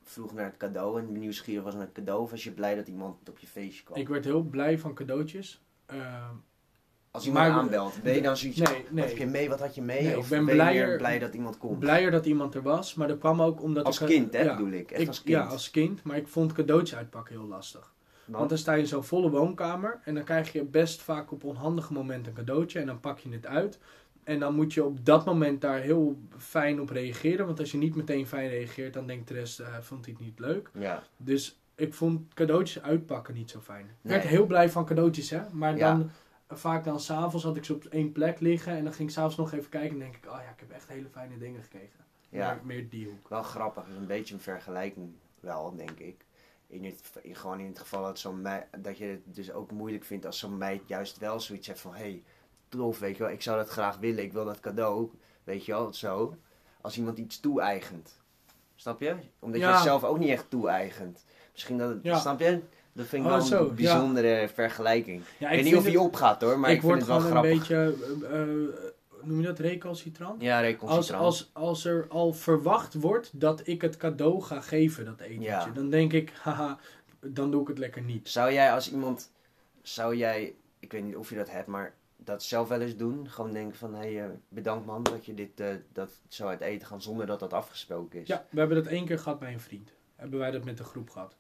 vroeg 0.04 0.34
naar 0.34 0.46
het 0.46 0.58
cadeau 0.58 1.00
en 1.00 1.12
nieuwsgierig 1.20 1.64
was 1.64 1.74
naar 1.74 1.84
het 1.84 1.92
cadeau? 1.92 2.22
Of 2.22 2.30
was 2.32 2.44
je 2.44 2.52
blij 2.52 2.76
dat 2.76 2.88
iemand 2.88 3.30
op 3.30 3.38
je 3.40 3.48
feestje 3.48 3.84
kwam? 3.84 3.98
Ik 4.00 4.08
werd 4.08 4.26
heel 4.26 4.42
blij 4.44 4.80
van 4.80 4.94
cadeautjes. 4.94 5.62
Ehm, 5.86 6.36
Als 7.12 7.26
iemand 7.26 7.48
maar- 7.48 7.58
aanbelt, 7.60 8.00
ben 8.04 8.14
je 8.14 8.22
dan 8.22 8.38
zoiets 8.38 8.58
nee, 8.60 8.86
Wat 8.92 9.04
heb 9.06 9.18
je 9.18 9.24
nee. 9.24 9.28
mee? 9.34 9.50
Wat 9.50 9.60
had 9.60 9.76
je 9.76 9.82
mee? 9.82 10.02
Nee, 10.04 10.18
of 10.18 10.24
ik 10.24 10.30
ben 10.30 10.46
ben 10.46 10.56
je 10.56 10.62
blijer- 10.62 10.98
blij 10.98 11.20
dat 11.20 11.34
iemand 11.34 11.58
komt? 11.58 11.80
Blijer 11.80 12.12
dat 12.12 12.26
iemand 12.26 12.56
er 12.56 12.62
was, 12.62 12.94
maar 12.94 13.08
dat 13.08 13.18
kwam 13.18 13.42
ook 13.42 13.62
omdat 13.62 13.86
als 13.86 14.02
ik... 14.02 14.08
kind, 14.08 14.34
hè, 14.34 14.42
ja, 14.42 14.56
bedoel 14.56 14.72
ik. 14.72 14.92
Echt 14.92 15.02
ik- 15.02 15.08
als 15.08 15.24
kind. 15.24 15.38
Ja, 15.38 15.44
als 15.44 15.70
kind. 15.70 16.04
Maar 16.04 16.18
ik 16.18 16.28
vond 16.28 16.54
cadeautjes 16.54 16.98
uitpakken 16.98 17.36
heel 17.36 17.48
lastig. 17.48 17.94
Want 18.26 18.50
dan 18.50 18.58
sta 18.58 18.74
je 18.74 18.82
in 18.82 18.88
zo'n 18.88 19.04
volle 19.04 19.30
woonkamer 19.30 20.00
en 20.04 20.16
dan 20.16 20.24
krijg 20.24 20.52
je 20.52 20.64
best 20.64 21.02
vaak 21.02 21.32
op 21.32 21.44
onhandige 21.44 21.94
momenten 21.94 22.32
een 22.32 22.38
cadeautje 22.46 22.80
en 22.80 22.86
dan 22.86 23.00
pak 23.00 23.20
je 23.20 23.30
het 23.30 23.46
uit. 23.46 23.80
En 24.24 24.40
dan 24.40 24.56
moet 24.56 24.74
je 24.74 24.84
op 24.84 25.06
dat 25.06 25.26
moment 25.26 25.62
daar 25.62 25.80
heel 25.80 26.20
fijn 26.38 26.82
op 26.82 26.90
reageren. 26.90 27.46
Want 27.46 27.60
als 27.60 27.72
je 27.72 27.78
niet 27.78 27.96
meteen 27.96 28.28
fijn 28.28 28.50
reageert, 28.50 28.94
dan 28.94 29.08
denkt 29.08 29.28
de 29.28 29.34
rest, 29.34 29.60
eh, 29.60 29.68
vond 29.82 30.06
hij 30.06 30.14
het 30.18 30.24
niet 30.26 30.40
leuk. 30.40 30.70
Ja. 30.80 31.04
Dus 31.18 31.60
ik 31.76 31.94
vond 31.94 32.34
cadeautjes 32.34 32.84
uitpakken 32.84 33.34
niet 33.34 33.50
zo 33.50 33.60
fijn. 33.60 33.86
Ik 33.86 33.92
Nee. 34.02 34.14
werd 34.18 34.28
heel 34.30 34.46
blij 34.46 34.70
van 34.70 34.86
cadeautjes, 34.86 35.30
hè. 35.30 35.42
Maar 35.52 35.78
Ja. 35.78 35.92
dan, 35.92 36.10
vaak 36.58 36.84
dan 36.84 37.00
s'avonds 37.00 37.46
had 37.46 37.56
ik 37.56 37.66
ze 37.66 37.74
op 37.74 37.86
één 37.86 38.12
plek 38.12 38.40
liggen. 38.40 38.74
En 38.74 38.84
dan 38.84 38.94
ging 38.94 39.08
ik 39.08 39.14
s'avonds 39.14 39.36
nog 39.36 39.54
even 39.54 39.70
kijken 39.70 39.92
en 39.92 40.00
denk 40.00 40.16
ik, 40.16 40.26
oh 40.26 40.40
ja, 40.44 40.50
ik 40.50 40.60
heb 40.60 40.72
echt 40.72 40.88
hele 40.88 41.10
fijne 41.10 41.38
dingen 41.38 41.62
gekregen. 41.62 42.00
Ja. 42.30 42.54
Meer, 42.54 42.66
meer 42.66 42.90
die 42.90 43.06
hoek. 43.06 43.30
Wel 43.30 43.44
grappig, 43.44 43.88
is 43.88 43.96
een 43.96 44.08
beetje 44.08 44.34
een 44.34 44.40
vergelijking 44.42 45.14
wel, 45.40 45.76
denk 45.76 46.00
ik. 46.00 46.26
In 46.68 46.86
het, 46.86 47.02
in, 47.22 47.36
gewoon 47.36 47.60
in 47.60 47.68
het 47.68 47.80
geval 47.80 48.04
dat, 48.04 48.20
zo'n 48.20 48.48
dat 48.80 48.98
je 48.98 49.06
het 49.06 49.22
dus 49.26 49.52
ook 49.52 49.72
moeilijk 49.72 50.04
vindt 50.04 50.26
als 50.26 50.40
zo'n 50.40 50.58
meid 50.58 50.82
juist 50.88 51.18
wel 51.18 51.40
zoiets 51.40 51.68
heeft 51.68 51.80
van... 51.80 51.94
Hé, 51.94 52.00
hey, 52.00 52.24
tof, 52.70 53.00
weet 53.00 53.18
je 53.18 53.24
wel, 53.24 53.32
ik 53.32 53.42
zou 53.42 53.58
dat 53.58 53.70
graag 53.70 53.98
willen, 53.98 54.24
ik 54.24 54.34
wil 54.34 54.46
dat 54.46 54.60
cadeau, 54.60 55.12
weet 55.44 55.66
je 55.66 55.72
wel, 55.72 55.94
zo. 55.94 56.36
Als 56.82 56.98
iemand 56.98 57.18
iets 57.18 57.40
toe-eigent. 57.40 58.20
Snap 58.76 59.02
je? 59.02 59.16
Omdat 59.40 59.60
je 59.60 59.66
het 59.66 59.80
zelf 59.80 60.04
ook 60.04 60.18
niet 60.18 60.30
echt 60.30 60.50
toe-eigent. 60.50 61.26
Misschien 61.52 61.78
dat 61.78 61.90
het, 61.90 62.04
Ja. 62.04 62.20
snap 62.20 62.40
je? 62.40 62.62
Dat 62.94 63.06
vind 63.06 63.26
ik 63.26 63.32
Oh, 63.32 63.38
wel 63.38 63.46
zo, 63.46 63.68
een 63.70 63.76
bijzondere 63.76 64.50
vergelijking. 64.54 65.22
Ja, 65.38 65.50
ik 65.50 65.56
weet 65.56 65.66
niet 65.66 65.76
of 65.76 65.84
hij 65.84 65.96
opgaat 65.98 66.42
hoor, 66.42 66.60
maar 66.60 66.70
ik, 66.70 66.76
ik, 66.76 66.82
vind 66.82 66.92
word 66.94 67.00
het 67.00 67.10
wel 67.10 67.20
gewoon 67.32 67.46
een 67.46 67.60
grappig. 67.62 67.98
beetje, 67.98 68.28
eh, 68.28 68.42
eh, 68.42 68.48
noem 69.22 69.40
je 69.40 69.46
dat, 69.46 69.60
recalcitrant? 69.60 70.42
Ja, 70.42 70.58
Als, 70.58 70.66
reconciliatie. 70.66 71.16
als, 71.16 71.50
als 71.54 71.86
er 71.86 72.06
al 72.10 72.34
verwacht 72.34 72.94
wordt 72.94 73.40
dat 73.40 73.68
ik 73.68 73.82
het 73.82 73.98
cadeau 73.98 74.42
ga 74.42 74.62
geven, 74.62 75.06
dat 75.06 75.20
etentje, 75.20 75.44
Ja. 75.50 75.70
dan 75.74 75.90
denk 75.90 76.14
ik, 76.14 76.32
haha, 76.42 76.78
dan 77.20 77.52
doe 77.52 77.62
ik 77.62 77.68
het 77.68 77.78
lekker 77.78 78.02
niet. 78.02 78.30
Zou 78.30 78.52
jij 78.54 78.72
als 78.74 78.92
iemand, 78.92 79.32
zou 79.82 80.16
jij, 80.16 80.56
ik 80.80 80.92
weet 80.92 81.04
niet 81.04 81.16
of 81.16 81.30
je 81.30 81.36
dat 81.36 81.50
hebt, 81.52 81.68
maar 81.68 81.94
dat 82.18 82.44
zelf 82.44 82.68
wel 82.68 82.82
eens 82.82 82.96
doen? 82.96 83.30
Gewoon 83.30 83.52
denken 83.54 83.78
van, 83.78 83.94
hé, 83.94 84.14
hey, 84.14 84.24
eh, 84.24 84.30
bedankt 84.50 84.86
man 84.86 85.04
dat 85.04 85.26
je 85.26 85.34
dit, 85.34 85.60
eh, 85.60 85.68
dat 85.94 86.10
zo 86.28 86.48
uit 86.48 86.62
eten 86.62 86.88
gaan 86.88 87.02
zonder 87.02 87.26
dat 87.26 87.40
dat 87.40 87.54
afgesproken 87.54 88.22
is. 88.22 88.28
Ja, 88.28 88.46
we 88.50 88.60
hebben 88.60 88.78
dat 88.84 88.88
één 88.92 89.06
keer 89.06 89.20
gehad 89.20 89.40
bij 89.40 89.54
een 89.54 89.60
vriend. 89.60 89.94
Hebben 90.16 90.40
wij 90.40 90.52
dat 90.52 90.64
met 90.64 90.78
de 90.78 90.84
groep 90.84 91.10
gehad. 91.10 91.36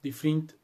Die 0.00 0.14
vriend, 0.16 0.50
ik 0.52 0.58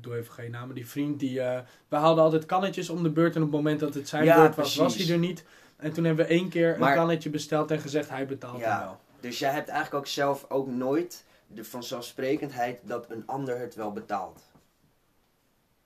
doe 0.00 0.16
even 0.16 0.32
geen 0.32 0.50
namen, 0.50 0.74
die 0.74 0.88
vriend 0.88 1.20
die, 1.20 1.40
eh 1.40 1.60
we 1.88 1.96
haalden 1.96 2.24
altijd 2.24 2.46
kannetjes 2.46 2.88
om 2.90 3.02
de 3.02 3.10
beurt 3.10 3.34
en 3.36 3.42
op 3.42 3.46
het 3.48 3.56
moment 3.56 3.80
dat 3.80 3.94
het 3.94 4.08
zijn 4.08 4.24
Ja, 4.24 4.36
beurt 4.40 4.54
was, 4.54 4.76
was 4.76 4.96
hij 4.96 5.12
er 5.12 5.18
niet. 5.18 5.44
En 5.76 5.92
toen 5.92 6.04
hebben 6.04 6.26
we 6.26 6.30
één 6.32 6.48
keer 6.48 6.78
Maar- 6.78 6.90
een 6.90 6.96
kannetje 6.96 7.30
besteld 7.30 7.70
en 7.70 7.78
gezegd, 7.80 8.08
hij 8.08 8.26
betaalt 8.26 8.60
Ja. 8.60 8.80
wel. 8.80 9.00
Dus 9.20 9.38
jij 9.38 9.50
hebt 9.52 9.68
eigenlijk 9.68 10.04
ook 10.04 10.10
zelf 10.10 10.46
ook 10.50 10.66
nooit 10.66 11.24
de 11.46 11.64
vanzelfsprekendheid 11.64 12.80
dat 12.84 13.10
een 13.10 13.22
ander 13.26 13.58
het 13.58 13.74
wel 13.74 13.92
betaalt. 13.92 14.42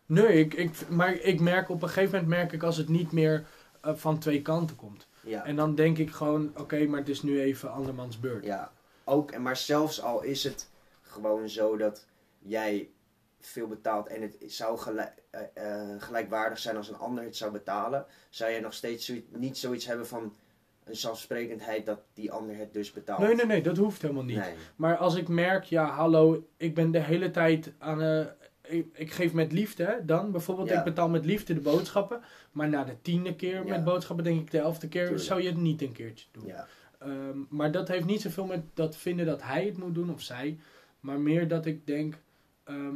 Nee, 0.07 0.39
ik, 0.39 0.55
ik, 0.55 0.89
maar 0.89 1.13
ik 1.15 1.41
merk 1.41 1.69
op 1.69 1.83
een 1.83 1.89
gegeven 1.89 2.11
moment 2.13 2.29
merk 2.39 2.53
ik 2.53 2.63
als 2.63 2.77
het 2.77 2.89
niet 2.89 3.13
meer 3.13 3.47
eh, 3.81 3.95
van 3.95 4.19
twee 4.19 4.43
kanten 4.43 4.77
komt. 4.77 5.07
Ja. 5.21 5.45
En 5.45 5.57
dan 5.57 5.75
denk 5.75 5.99
ik 5.99 6.11
gewoon, 6.11 6.53
oké, 6.57 6.87
maar 6.87 6.99
het 6.99 7.09
is 7.09 7.23
nu 7.23 7.41
even 7.41 7.73
andermans 7.73 8.21
beurt. 8.21 8.45
Ja, 8.45 8.73
ook, 9.05 9.31
en 9.31 9.43
maar 9.43 9.57
zelfs 9.57 10.03
al 10.03 10.23
is 10.23 10.45
het 10.45 10.69
gewoon 11.01 11.49
zo 11.49 11.77
dat 11.77 12.07
jij 12.39 12.89
veel 13.41 13.67
betaalt 13.67 14.07
en 14.09 14.23
het 14.23 14.37
zou 14.47 14.79
gelijk, 14.79 15.13
eh, 15.31 15.41
eh, 15.55 16.03
gelijkwaardig 16.03 16.59
zijn 16.59 16.77
als 16.77 16.89
een 16.89 16.97
ander 16.99 17.25
het 17.25 17.37
zou 17.37 17.53
betalen, 17.53 18.07
zou 18.31 18.51
je 18.51 18.61
nog 18.61 18.73
steeds 18.75 19.07
zoiets- 19.07 19.27
niet 19.37 19.59
zoiets 19.59 19.87
hebben 19.87 20.07
van 20.07 20.35
een 20.85 20.97
zelfsprekendheid 20.97 21.87
dat 21.87 22.01
die 22.15 22.33
ander 22.33 22.57
het 22.57 22.73
dus 22.73 22.93
betaalt. 22.93 23.19
Nee, 23.21 23.35
nee, 23.35 23.47
nee, 23.47 23.63
dat 23.63 23.77
hoeft 23.77 24.03
helemaal 24.03 24.25
niet. 24.25 24.37
Nee. 24.39 24.55
Maar 24.77 24.97
als 24.97 25.15
ik 25.15 25.29
merk, 25.29 25.65
ja, 25.65 25.85
hallo, 25.91 26.47
ik 26.57 26.75
ben 26.75 26.91
de 26.91 27.01
hele 27.01 27.31
tijd 27.31 27.73
aan. 27.79 28.03
eh, 28.03 28.27
ik, 28.63 28.87
ik 28.93 29.13
geef 29.13 29.33
met 29.33 29.53
liefde 29.53 29.85
hè, 29.85 30.05
dan. 30.05 30.31
Bijvoorbeeld, 30.31 30.69
Ja. 30.69 30.79
ik 30.79 30.85
betaal 30.85 31.09
met 31.09 31.25
liefde 31.25 31.55
de 31.55 31.61
boodschappen. 31.61 32.21
Maar 32.53 32.69
na 32.69 32.85
de 32.85 33.01
tiende 33.03 33.35
keer 33.37 33.55
Ja. 33.55 33.71
met 33.71 33.85
boodschappen, 33.85 34.25
denk 34.25 34.41
ik 34.41 34.51
de 34.51 34.59
elfde 34.59 34.89
keer, 34.89 35.03
Tuurlijk. 35.03 35.25
zou 35.25 35.41
je 35.43 35.49
het 35.49 35.57
niet 35.57 35.83
een 35.83 35.93
keertje 35.93 36.27
doen. 36.33 36.47
Ja. 36.47 36.67
Ehm, 36.99 37.39
maar 37.49 37.73
dat 37.73 37.89
heeft 37.89 38.05
niet 38.05 38.21
zoveel 38.21 38.47
met 38.47 38.63
dat 38.75 38.97
vinden 38.97 39.27
dat 39.27 39.43
hij 39.43 39.65
het 39.65 39.77
moet 39.79 39.95
doen 39.95 40.13
of 40.13 40.21
zij. 40.23 40.59
Maar 41.01 41.19
meer 41.21 41.49
dat 41.49 41.67
ik 41.67 41.87
denk, 41.87 42.15
ehm, 42.65 42.95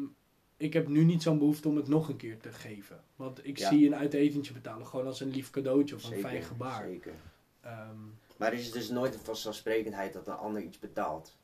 ik 0.57 0.73
heb 0.73 0.89
nu 0.89 1.05
niet 1.05 1.23
zo'n 1.23 1.39
behoefte 1.39 1.69
om 1.69 1.77
het 1.77 1.89
nog 1.89 2.09
een 2.09 2.17
keer 2.17 2.39
te 2.41 2.53
geven. 2.53 3.03
Want 3.17 3.47
ik 3.47 3.59
Ja. 3.59 3.69
zie 3.69 3.87
een 3.87 3.95
uitetentje 3.97 4.53
betalen 4.53 4.87
gewoon 4.87 5.07
als 5.07 5.21
een 5.21 5.31
lief 5.31 5.51
cadeautje 5.51 5.95
of 5.95 6.11
een 6.11 6.19
fijn 6.21 6.43
gebaar. 6.43 6.83
Zeker. 6.87 7.13
Ehm, 7.61 7.97
Maar 8.37 8.53
is 8.53 8.65
het 8.65 8.75
dus 8.75 8.89
nooit 8.89 9.15
een 9.15 9.21
vanzelfsprekendheid 9.21 10.13
dat 10.13 10.27
een 10.27 10.35
ander 10.35 10.63
iets 10.63 10.79
betaalt? 10.79 11.37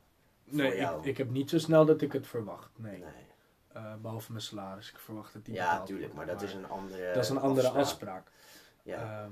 Voor 0.47 0.57
nee, 0.57 0.87
ik, 1.01 1.17
heb 1.17 1.29
niet 1.29 1.49
zo 1.49 1.57
snel 1.57 1.85
dat 1.85 2.01
ik 2.01 2.11
het 2.11 2.27
verwacht. 2.27 2.69
Nee. 2.77 2.97
Nee. 2.97 3.07
Eh, 3.67 3.95
behalve 4.01 4.31
mijn 4.31 4.43
salaris. 4.43 4.89
Ik 4.89 4.99
verwacht 4.99 5.33
dat 5.33 5.45
die 5.45 5.53
Ja, 5.53 5.69
betaald 5.69 5.87
tuurlijk, 5.87 6.13
maar 6.13 6.25
wordt, 6.25 6.39
dat 6.39 6.49
is 6.49 6.55
een 6.55 6.67
andere 6.69 7.13
dat 7.13 7.23
is 7.23 7.29
een 7.29 7.37
andere 7.39 7.67
afspraak. 7.69 7.83
afspraak. 7.83 8.31
Ja. 8.83 9.23
Ehm, 9.23 9.31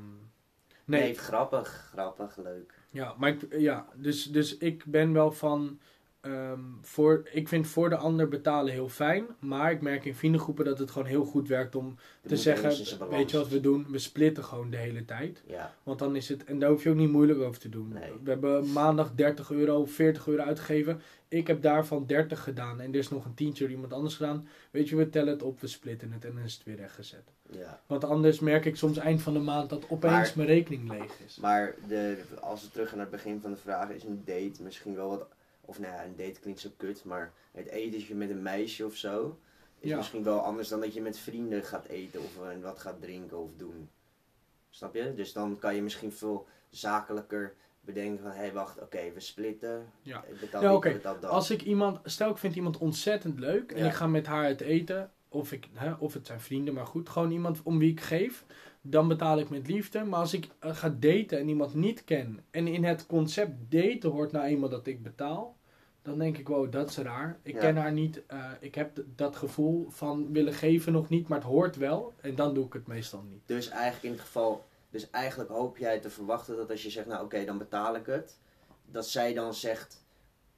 nee. 0.85 1.01
nee, 1.01 1.15
grappig, 1.15 1.89
grappig, 1.91 2.37
leuk. 2.37 2.79
Ja, 2.89 3.13
maar 3.17 3.29
ik, 3.29 3.45
ja, 3.59 3.87
dus, 3.95 4.23
dus 4.23 4.57
ik 4.57 4.85
ben 4.85 5.13
wel 5.13 5.31
van. 5.31 5.79
Ehm, 6.21 6.59
voor, 6.81 7.27
ik 7.31 7.47
vind 7.47 7.67
voor 7.67 7.89
de 7.89 7.95
ander 7.95 8.27
betalen 8.27 8.73
heel 8.73 8.89
fijn. 8.89 9.25
Maar 9.39 9.71
ik 9.71 9.81
merk 9.81 10.05
in 10.05 10.15
vriendengroepen 10.15 10.65
dat 10.65 10.79
het 10.79 10.91
gewoon 10.91 11.07
heel 11.07 11.25
goed 11.25 11.47
werkt 11.47 11.75
om 11.75 11.95
te 12.27 12.37
zeggen. 12.37 12.69
Weet 13.09 13.31
je 13.31 13.37
wat 13.37 13.47
we 13.49 13.59
doen? 13.59 13.85
We 13.89 13.99
splitten 13.99 14.43
gewoon 14.43 14.69
de 14.69 14.77
hele 14.77 15.05
tijd. 15.05 15.43
Ja, 15.45 15.73
Want 15.83 15.99
dan 15.99 16.15
is 16.15 16.29
het. 16.29 16.43
En 16.43 16.59
daar 16.59 16.69
hoef 16.69 16.83
je 16.83 16.89
ook 16.89 16.95
niet 16.95 17.11
moeilijk 17.11 17.39
over 17.39 17.59
te 17.61 17.69
doen. 17.69 17.87
Nee. 17.87 18.11
We 18.23 18.29
hebben 18.29 18.71
maandag 18.71 19.11
30 19.15 19.51
euro, 19.51 19.85
40 19.85 20.27
euro 20.27 20.43
uitgegeven. 20.43 21.01
Ik 21.27 21.47
heb 21.47 21.61
daarvan 21.61 22.05
30 22.05 22.43
gedaan. 22.43 22.79
En 22.81 22.91
er 22.91 22.99
is 22.99 23.09
nog 23.09 23.25
een 23.25 23.33
tientje 23.33 23.63
door 23.63 23.73
iemand 23.73 23.93
anders 23.93 24.15
gedaan. 24.15 24.47
Weet 24.71 24.89
je, 24.89 24.95
we 24.95 25.09
tellen 25.09 25.33
het 25.33 25.43
op, 25.43 25.59
we 25.61 25.67
splitten 25.67 26.11
het 26.11 26.25
en 26.25 26.33
dan 26.35 26.43
is 26.43 26.53
het 26.53 26.63
weer 26.63 26.75
rechtgezet. 26.75 27.23
ja. 27.51 27.81
Want 27.87 28.03
anders 28.03 28.39
merk 28.39 28.65
ik 28.65 28.75
soms 28.75 28.97
eind 28.97 29.21
van 29.21 29.33
de 29.33 29.39
maand 29.39 29.69
dat 29.69 29.83
opeens 29.89 30.13
Maar- 30.13 30.31
mijn 30.35 30.47
rekening 30.47 30.89
leeg 30.89 31.19
is. 31.25 31.37
Maar 31.41 31.75
de, 31.87 32.17
als 32.41 32.61
we 32.63 32.69
terug 32.71 32.87
gaan 32.89 32.97
naar 32.97 33.07
het 33.07 33.15
begin 33.15 33.41
van 33.41 33.51
de 33.51 33.57
vraag, 33.57 33.89
is 33.89 34.03
een 34.03 34.21
date 34.25 34.63
misschien 34.63 34.95
wel 34.95 35.09
wat... 35.09 35.27
Of 35.69 35.79
nou 35.79 35.93
ja, 35.93 36.03
een 36.05 36.15
date 36.15 36.39
klinkt 36.39 36.59
zo 36.59 36.69
kut, 36.77 37.03
maar 37.03 37.33
het 37.51 37.67
etentje 37.67 38.15
met 38.15 38.29
een 38.29 38.41
meisje 38.41 38.85
of 38.85 38.95
zo... 38.95 39.39
Is 39.79 39.89
Ja. 39.89 39.97
misschien 39.97 40.23
wel 40.23 40.39
anders 40.39 40.67
dan 40.67 40.79
dat 40.79 40.93
je 40.93 41.01
met 41.01 41.17
vrienden 41.19 41.63
gaat 41.63 41.85
eten 41.85 42.19
of 42.19 42.37
eh, 42.37 42.61
wat 42.63 42.79
gaat 42.79 43.01
drinken 43.01 43.37
of 43.37 43.49
doen. 43.57 43.89
Snap 44.69 44.95
je? 44.95 45.13
Dus 45.13 45.33
dan 45.33 45.59
kan 45.59 45.75
je 45.75 45.81
misschien 45.81 46.11
veel 46.11 46.47
zakelijker 46.69 47.55
bedenken 47.81 48.23
van... 48.23 48.31
Hé, 48.31 48.37
hey, 48.37 48.53
wacht, 48.53 48.81
oké, 48.81 49.11
we 49.13 49.19
splitten. 49.19 49.85
Ja. 50.01 50.23
Betaal 50.39 50.61
Ja, 50.61 50.73
oké. 50.75 50.99
Als 51.27 51.51
ik 51.51 51.61
iemand, 51.61 51.99
stel 52.03 52.29
ik 52.29 52.37
vind 52.37 52.55
iemand 52.55 52.77
ontzettend 52.77 53.39
leuk 53.39 53.71
en 53.71 53.79
Ja. 53.79 53.85
ik 53.85 53.93
ga 53.93 54.07
met 54.07 54.25
haar 54.25 54.43
uit 54.43 54.61
eten, 54.61 55.11
of, 55.27 55.51
ik, 55.51 55.67
hè, 55.73 55.93
of 55.93 56.13
het 56.13 56.25
zijn 56.25 56.41
vrienden, 56.41 56.73
maar 56.73 56.85
goed, 56.85 57.09
gewoon 57.09 57.31
iemand 57.31 57.61
om 57.63 57.79
wie 57.79 57.91
ik 57.91 58.01
geef, 58.01 58.45
dan 58.81 59.07
betaal 59.07 59.39
ik 59.39 59.49
met 59.49 59.67
liefde. 59.67 60.03
Maar 60.03 60.19
als 60.19 60.33
ik 60.33 60.47
eh, 60.59 60.75
ga 60.75 60.89
daten 60.99 61.39
en 61.39 61.47
iemand 61.47 61.73
niet 61.73 62.03
ken 62.03 62.39
en 62.51 62.67
in 62.67 62.83
het 62.83 63.05
concept 63.05 63.71
daten 63.71 64.09
hoort 64.09 64.31
nou 64.31 64.45
eenmaal 64.45 64.69
dat 64.69 64.87
ik 64.87 65.03
betaal, 65.03 65.57
dan 66.01 66.17
denk 66.19 66.37
ik, 66.37 66.47
wow, 66.47 66.71
dat 66.71 66.89
is 66.89 66.97
raar. 66.97 67.39
Ik 67.43 67.53
Ja. 67.53 67.59
ken 67.59 67.75
haar 67.77 67.91
niet, 67.91 68.21
eh, 68.27 68.51
ik 68.59 68.75
heb 68.75 69.03
dat 69.15 69.35
gevoel 69.35 69.87
van 69.89 70.31
willen 70.31 70.53
geven 70.53 70.91
nog 70.93 71.09
niet, 71.09 71.27
maar 71.27 71.37
het 71.37 71.47
hoort 71.47 71.75
wel 71.75 72.13
en 72.21 72.35
dan 72.35 72.53
doe 72.53 72.65
ik 72.65 72.73
het 72.73 72.87
meestal 72.87 73.23
niet. 73.29 73.41
Dus 73.45 73.69
eigenlijk 73.69 74.03
in 74.03 74.11
het 74.11 74.21
geval... 74.21 74.67
Dus 74.91 75.09
eigenlijk 75.09 75.49
hoop 75.49 75.77
jij 75.77 75.99
te 75.99 76.09
verwachten 76.09 76.55
dat 76.57 76.69
als 76.71 76.83
je 76.83 76.89
zegt, 76.89 77.07
nou 77.07 77.23
oké, 77.23 77.45
dan 77.45 77.57
betaal 77.57 77.95
ik 77.95 78.05
het. 78.05 78.37
Dat 78.85 79.07
zij 79.07 79.33
dan 79.33 79.53
zegt, 79.53 80.03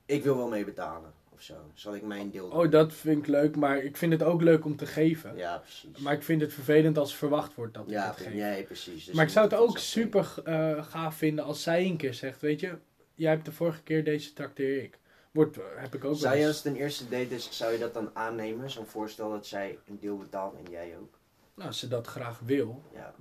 ik 0.05 0.23
wil 0.23 0.37
wel 0.37 0.47
mee 0.49 0.65
betalen. 0.65 1.13
Of 1.29 1.41
zo. 1.41 1.53
Zal 1.73 1.95
ik 1.95 2.01
mijn 2.01 2.29
deel 2.29 2.49
doen? 2.49 2.59
Oh, 2.59 2.71
dat 2.71 2.93
vind 2.93 3.17
ik 3.17 3.27
leuk, 3.27 3.55
maar 3.55 3.77
ik 3.77 3.97
vind 3.97 4.11
het 4.11 4.23
ook 4.23 4.41
leuk 4.41 4.65
om 4.65 4.75
te 4.75 4.85
geven. 4.85 5.35
Ja, 5.35 5.57
precies. 5.57 5.97
Maar 5.97 6.13
ik 6.13 6.23
vind 6.23 6.41
het 6.41 6.53
vervelend 6.53 6.97
als 6.97 7.15
verwacht 7.15 7.55
wordt 7.55 7.73
dat 7.73 7.83
ik 7.83 7.89
ja, 7.91 8.07
het 8.07 8.15
geef. 8.15 8.33
nee, 8.33 8.63
precies. 8.63 9.05
Dus 9.05 9.15
maar 9.15 9.25
ik 9.25 9.31
zou 9.31 9.45
het 9.49 9.55
ook 9.59 9.77
super 9.77 10.33
eh, 10.43 10.83
gaaf 10.83 11.15
vinden 11.15 11.45
als 11.45 11.63
zij 11.63 11.85
een 11.85 11.97
keer 11.97 12.13
zegt, 12.13 12.41
weet 12.41 12.59
je, 12.59 12.77
jij 13.15 13.31
hebt 13.31 13.45
de 13.45 13.51
vorige 13.51 13.83
keer 13.83 14.03
deze 14.03 14.33
trakteer 14.33 14.83
ik. 14.83 14.99
Wordt, 15.31 15.57
eh, 15.57 15.63
heb 15.75 15.95
ik 15.95 16.03
ook 16.05 16.15
Zou 16.15 16.37
je 16.37 16.47
als 16.47 16.55
het 16.57 16.65
een 16.65 16.75
eerste 16.75 17.09
date 17.09 17.35
is, 17.35 17.57
zou 17.57 17.71
je 17.71 17.79
dat 17.79 17.93
dan 17.93 18.09
aannemen? 18.13 18.69
Zo'n 18.69 18.85
voorstel 18.85 19.29
dat 19.29 19.45
zij 19.47 19.79
een 19.85 19.99
deel 19.99 20.17
betaalt 20.17 20.55
en 20.55 20.71
jij 20.71 20.97
ook? 20.97 21.17
Nou, 21.53 21.67
als 21.67 21.79
ze 21.79 21.87
dat 21.87 22.07
graag 22.07 22.39
wil. 22.39 22.81
Ja, 22.93 23.13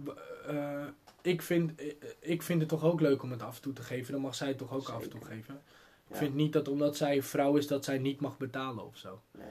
Eh, 0.47 0.87
ik, 1.23 1.43
vind, 1.43 1.75
eh, 1.81 1.93
ik 2.21 2.43
vind 2.43 2.61
het 2.61 2.69
toch 2.69 2.85
ook 2.85 3.01
leuk 3.01 3.23
om 3.23 3.31
het 3.31 3.43
af 3.43 3.57
en 3.57 3.63
toe 3.63 3.73
te 3.73 3.83
geven. 3.83 4.13
Dan 4.13 4.21
mag 4.21 4.35
zij 4.35 4.49
het 4.49 4.59
toch 4.59 4.73
ook 4.73 4.89
af 4.89 5.03
en 5.03 5.11
toe 5.11 5.25
geven. 5.25 5.63
Ik 6.09 6.17
vind 6.17 6.35
niet 6.35 6.53
dat 6.53 6.69
omdat 6.69 6.97
zij 6.97 7.23
vrouw 7.23 7.57
is, 7.57 7.67
dat 7.67 7.85
zij 7.85 7.99
niet 7.99 8.21
mag 8.21 8.37
betalen 8.37 8.87
of 8.87 8.97
zo. 8.97 9.21
nee. 9.31 9.47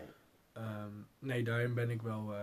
Ehm, 0.54 0.92
nee, 1.20 1.44
daarin 1.44 1.74
ben 1.74 1.90
ik 1.90 2.02
wel... 2.02 2.34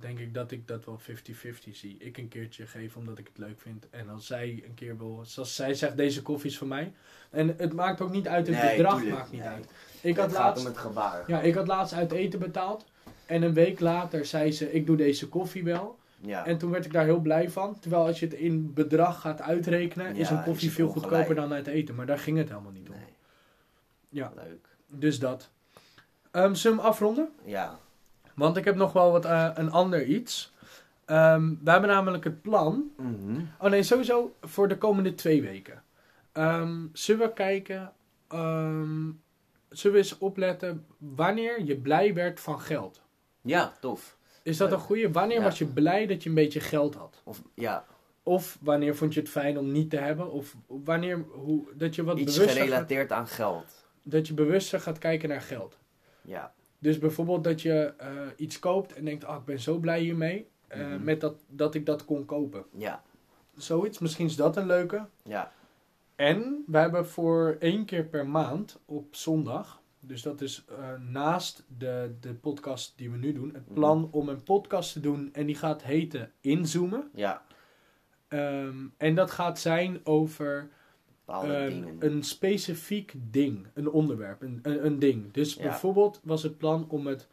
denk 0.00 0.18
ik 0.18 0.34
dat 0.34 0.50
ik 0.50 0.68
dat 0.68 0.84
wel 0.84 1.00
50-50 1.00 1.70
zie. 1.70 1.96
Ik 1.98 2.18
een 2.18 2.28
keertje 2.28 2.66
geef 2.66 2.96
omdat 2.96 3.18
ik 3.18 3.26
het 3.26 3.38
leuk 3.38 3.60
vind. 3.60 3.90
En 3.90 4.08
als 4.08 4.26
zij 4.26 4.62
een 4.66 4.74
keer 4.74 4.98
wil... 4.98 5.22
Zoals 5.26 5.54
zij 5.54 5.74
zegt, 5.74 5.96
deze 5.96 6.22
koffie 6.22 6.50
is 6.50 6.58
van 6.58 6.68
mij. 6.68 6.92
En 7.30 7.54
het 7.56 7.72
maakt 7.72 8.00
ook 8.00 8.10
niet 8.10 8.28
uit, 8.28 8.46
het 8.46 8.56
Nee, 8.56 8.76
bedrag 8.76 8.96
tuurlijk, 8.96 9.16
maakt 9.16 9.32
niet 9.32 9.40
nee. 9.40 9.50
uit. 9.50 9.68
Ik 10.00 10.16
had 10.16 10.26
het 10.26 10.36
gaat 10.36 10.44
laatst... 10.44 10.66
om 10.66 10.70
het 10.70 10.78
gebaar. 10.80 11.24
Ja, 11.26 11.40
ik 11.40 11.54
had 11.54 11.66
laatst 11.66 11.94
uit 11.94 12.12
eten 12.12 12.38
betaald. 12.38 12.84
En 13.26 13.42
een 13.42 13.54
week 13.54 13.80
later 13.80 14.24
zei 14.24 14.52
ze, 14.52 14.72
ik 14.72 14.86
doe 14.86 14.96
deze 14.96 15.28
koffie 15.28 15.64
wel. 15.64 15.98
Ja. 16.20 16.46
En 16.46 16.58
toen 16.58 16.70
werd 16.70 16.84
ik 16.84 16.92
daar 16.92 17.04
heel 17.04 17.20
blij 17.20 17.50
van. 17.50 17.78
Terwijl 17.80 18.06
als 18.06 18.20
je 18.20 18.26
het 18.26 18.34
in 18.34 18.74
bedrag 18.74 19.20
gaat 19.20 19.40
uitrekenen, 19.40 20.16
is 20.16 20.30
een 20.30 20.42
koffie 20.42 20.68
is 20.68 20.74
veel 20.74 20.88
goedkoper 20.88 21.34
dan 21.34 21.52
uit 21.52 21.66
eten. 21.66 21.94
Maar 21.94 22.06
daar 22.06 22.18
ging 22.18 22.38
het 22.38 22.48
helemaal 22.48 22.72
niet 22.72 22.88
om. 22.88 22.94
Nee. 22.94 23.04
Ja. 24.08 24.32
Leuk. 24.34 24.68
Dus 24.86 25.18
dat. 25.18 25.50
Zullen 26.32 26.52
we 26.52 26.68
hem 26.68 26.78
afronden? 26.78 27.28
Ja. 27.44 27.78
Want 28.38 28.56
ik 28.56 28.64
heb 28.64 28.76
nog 28.76 28.92
wel 28.92 29.12
wat, 29.12 29.24
eh, 29.24 29.50
een 29.54 29.70
ander 29.70 30.04
iets. 30.04 30.52
Ehm 31.04 31.54
we 31.64 31.70
hebben 31.70 31.90
namelijk 31.90 32.24
het 32.24 32.42
plan. 32.42 32.90
Mhm. 32.96 33.40
Oh 33.60 33.70
nee, 33.70 33.82
sowieso 33.82 34.34
voor 34.42 34.68
de 34.68 34.78
komende 34.78 35.14
twee 35.14 35.42
weken. 35.42 35.82
Ehm, 36.32 36.86
zullen 36.92 37.26
we 37.26 37.32
kijken. 37.32 37.92
ehm, 38.28 39.10
zullen 39.68 39.96
we 39.96 40.02
eens 40.02 40.18
opletten 40.18 40.86
wanneer 40.98 41.62
je 41.64 41.76
blij 41.76 42.14
werd 42.14 42.40
van 42.40 42.60
geld? 42.60 43.00
Ja, 43.40 43.72
tof. 43.80 44.16
Is 44.42 44.56
dat 44.56 44.72
een 44.72 44.78
goede? 44.78 45.10
Wanneer 45.12 45.36
Ja. 45.38 45.42
was 45.42 45.58
je 45.58 45.66
blij 45.66 46.06
dat 46.06 46.22
je 46.22 46.28
een 46.28 46.34
beetje 46.34 46.60
geld 46.60 46.94
had? 46.94 47.20
Of 47.24 47.42
ja, 47.54 47.84
Of 48.22 48.58
wanneer 48.60 48.96
vond 48.96 49.14
je 49.14 49.20
het 49.20 49.28
fijn 49.28 49.58
om 49.58 49.72
niet 49.72 49.90
te 49.90 49.96
hebben? 49.96 50.30
Of 50.32 50.56
wanneer 50.66 51.24
hoe, 51.32 51.66
dat 51.74 51.94
je 51.94 52.04
wat 52.04 52.18
iets 52.18 52.38
gaat, 52.38 52.50
gerelateerd 52.50 53.12
aan 53.12 53.26
geld. 53.26 53.86
dat 54.02 54.26
je 54.26 54.34
bewuster 54.34 54.80
gaat 54.80 54.98
kijken 54.98 55.28
naar 55.28 55.40
geld. 55.40 55.78
Ja. 56.22 56.52
Dus 56.78 56.98
bijvoorbeeld 56.98 57.44
dat 57.44 57.62
je 57.62 57.94
eh, 57.98 58.10
iets 58.36 58.58
koopt 58.58 58.92
en 58.94 59.04
denkt, 59.04 59.24
ah, 59.24 59.38
ik 59.38 59.44
ben 59.44 59.60
zo 59.60 59.78
blij 59.78 60.00
hiermee. 60.00 60.48
eh, 60.68 60.86
Mhm. 60.86 61.04
met 61.04 61.20
dat, 61.20 61.34
dat 61.48 61.74
ik 61.74 61.86
dat 61.86 62.04
kon 62.04 62.24
kopen. 62.24 62.64
Ja. 62.76 63.02
Zoiets, 63.56 63.98
misschien 63.98 64.26
is 64.26 64.36
dat 64.36 64.56
een 64.56 64.66
leuke. 64.66 65.06
Ja. 65.24 65.52
En 66.16 66.64
we 66.66 66.78
hebben 66.78 67.06
voor 67.08 67.56
één 67.58 67.84
keer 67.84 68.04
per 68.04 68.28
maand 68.28 68.80
op 68.84 69.14
zondag, 69.14 69.80
dus 70.00 70.22
dat 70.22 70.40
is 70.40 70.64
eh, 70.68 70.92
naast 71.10 71.64
de, 71.78 72.14
de 72.20 72.34
podcast 72.34 72.92
die 72.96 73.10
we 73.10 73.16
nu 73.16 73.32
doen, 73.32 73.50
het 73.54 73.64
Mhm. 73.66 73.74
plan 73.74 74.08
om 74.12 74.28
een 74.28 74.42
podcast 74.42 74.92
te 74.92 75.00
doen 75.00 75.28
en 75.32 75.46
die 75.46 75.54
gaat 75.56 75.82
heten 75.82 76.32
Inzoomen. 76.40 77.10
Ja. 77.14 77.42
Ehm, 78.28 78.76
en 78.96 79.14
dat 79.14 79.30
gaat 79.30 79.58
zijn 79.58 80.00
over 80.06 80.68
Bepaalde 81.28 81.54
Ehm, 81.54 81.68
dingen. 81.68 81.96
een 81.98 82.22
specifiek 82.22 83.12
ding, 83.30 83.66
een 83.74 83.90
onderwerp, 83.90 84.42
een, 84.42 84.58
een, 84.62 84.86
een 84.86 84.98
ding. 84.98 85.32
Dus 85.32 85.54
Ja. 85.54 85.62
bijvoorbeeld 85.62 86.20
was 86.24 86.42
het 86.42 86.58
plan 86.58 86.84
om 86.88 87.06
het 87.06 87.28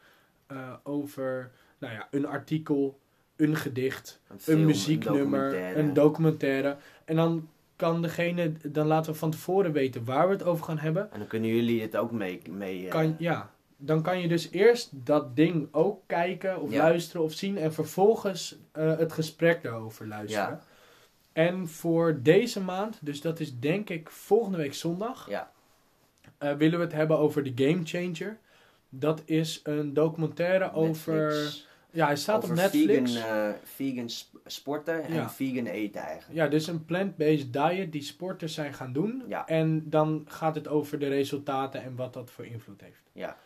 eh, 0.48 0.74
over 0.84 1.52
nou 1.78 1.94
ja, 1.94 2.08
een 2.12 2.26
artikel, 2.26 3.00
een 3.36 3.56
gedicht, 3.56 4.22
film, 4.38 4.60
een 4.60 4.66
muzieknummer, 4.66 5.24
documentaire. 5.50 5.80
een 5.80 5.94
documentaire. 5.94 6.76
En 7.06 7.16
dan 7.16 7.50
kan 7.76 8.02
degene, 8.02 8.52
dan 8.72 8.88
laten 8.88 9.12
we 9.12 9.18
van 9.18 9.32
tevoren 9.32 9.72
weten 9.72 10.06
waar 10.06 10.28
we 10.28 10.34
het 10.34 10.44
over 10.44 10.66
gaan 10.66 10.78
hebben. 10.78 11.12
En 11.12 11.20
dan 11.20 11.28
kunnen 11.28 11.50
jullie 11.50 11.82
het 11.82 11.98
ook 11.98 12.12
mee... 12.12 12.42
mee 12.50 12.86
eh, 12.86 12.92
Kan, 12.92 13.16
ja, 13.20 13.52
dan 13.78 14.02
kan 14.02 14.20
je 14.22 14.28
dus 14.28 14.52
eerst 14.52 14.90
dat 14.92 15.36
ding 15.36 15.68
ook 15.72 16.02
kijken 16.06 16.62
of 16.62 16.72
Ja. 16.72 16.78
luisteren 16.84 17.24
of 17.26 17.34
zien 17.34 17.58
en 17.58 17.74
vervolgens 17.74 18.58
eh, 18.72 18.98
het 18.98 19.12
gesprek 19.12 19.64
daarover 19.64 20.08
luisteren. 20.08 20.48
Ja. 20.50 20.62
En 21.36 21.68
voor 21.68 22.20
deze 22.24 22.62
maand, 22.62 22.98
dus 23.02 23.22
dat 23.22 23.40
is 23.40 23.60
denk 23.60 23.90
ik 23.90 24.10
volgende 24.10 24.58
week 24.58 24.74
zondag, 24.74 25.30
Ja. 25.30 25.52
eh, 26.38 26.54
willen 26.54 26.78
we 26.80 26.84
het 26.86 26.94
hebben 26.94 27.18
over 27.18 27.44
The 27.44 27.64
Game 27.64 27.82
Changer. 27.84 28.38
Dat 28.90 29.22
is 29.26 29.60
een 29.64 29.94
documentaire 29.94 30.74
over. 30.74 31.54
Ja, 31.92 32.06
hij 32.06 32.16
staat 32.16 32.38
over 32.44 32.50
op 32.50 32.56
Netflix. 32.56 33.14
Vegan, 33.14 33.30
eh, 33.48 33.54
vegan 33.64 34.10
sp- 34.10 34.38
sporten 34.46 35.04
en 35.04 35.14
Ja. 35.14 35.30
vegan 35.30 35.66
eten 35.66 36.02
eigenlijk. 36.02 36.40
Ja, 36.40 36.48
dus 36.48 36.68
een 36.68 36.86
plant-based 36.86 37.54
diet 37.54 37.92
die 37.92 38.02
sporters 38.02 38.54
zijn 38.54 38.74
gaan 38.74 38.94
doen. 38.94 39.24
Ja. 39.28 39.48
En 39.48 39.90
dan 39.90 40.24
gaat 40.28 40.56
het 40.56 40.68
over 40.68 41.00
de 41.00 41.08
resultaten 41.08 41.84
en 41.84 41.96
wat 41.96 42.14
dat 42.14 42.32
voor 42.32 42.46
invloed 42.46 42.82
heeft. 42.82 43.02
Ja. 43.12 43.38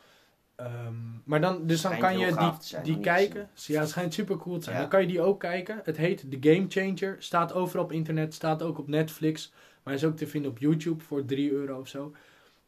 Ehm, 0.60 0.93
maar 1.24 1.41
dan, 1.41 1.66
dus 1.68 1.82
dan 1.82 1.97
kan 1.97 2.18
je 2.18 2.26
die, 2.26 2.51
zijn, 2.60 2.84
die 2.84 2.99
kijken. 2.99 3.49
Ja, 3.53 3.80
het 3.80 3.89
schijnt 3.89 4.14
super 4.14 4.38
cool 4.38 4.57
te 4.57 4.64
zijn. 4.64 4.76
Ja. 4.76 4.82
Dan 4.82 4.89
kan 4.89 5.01
je 5.01 5.07
die 5.07 5.22
ook 5.22 5.39
kijken. 5.39 5.82
Het 5.84 5.97
heet 5.97 6.26
The 6.32 6.38
Game 6.39 6.66
Changer. 6.70 7.16
Staat 7.20 7.53
overal 7.53 7.84
op 7.84 7.91
internet. 7.91 8.34
Staat 8.34 8.62
ook 8.64 8.78
op 8.78 8.88
Netflix. 8.88 9.53
Maar 9.84 9.93
is 9.93 10.03
ook 10.05 10.18
te 10.18 10.28
vinden 10.28 10.51
op 10.51 10.57
YouTube 10.57 11.03
voor 11.03 11.26
3 11.26 11.51
euro 11.51 11.80
of 11.80 11.88
zo. 11.88 12.16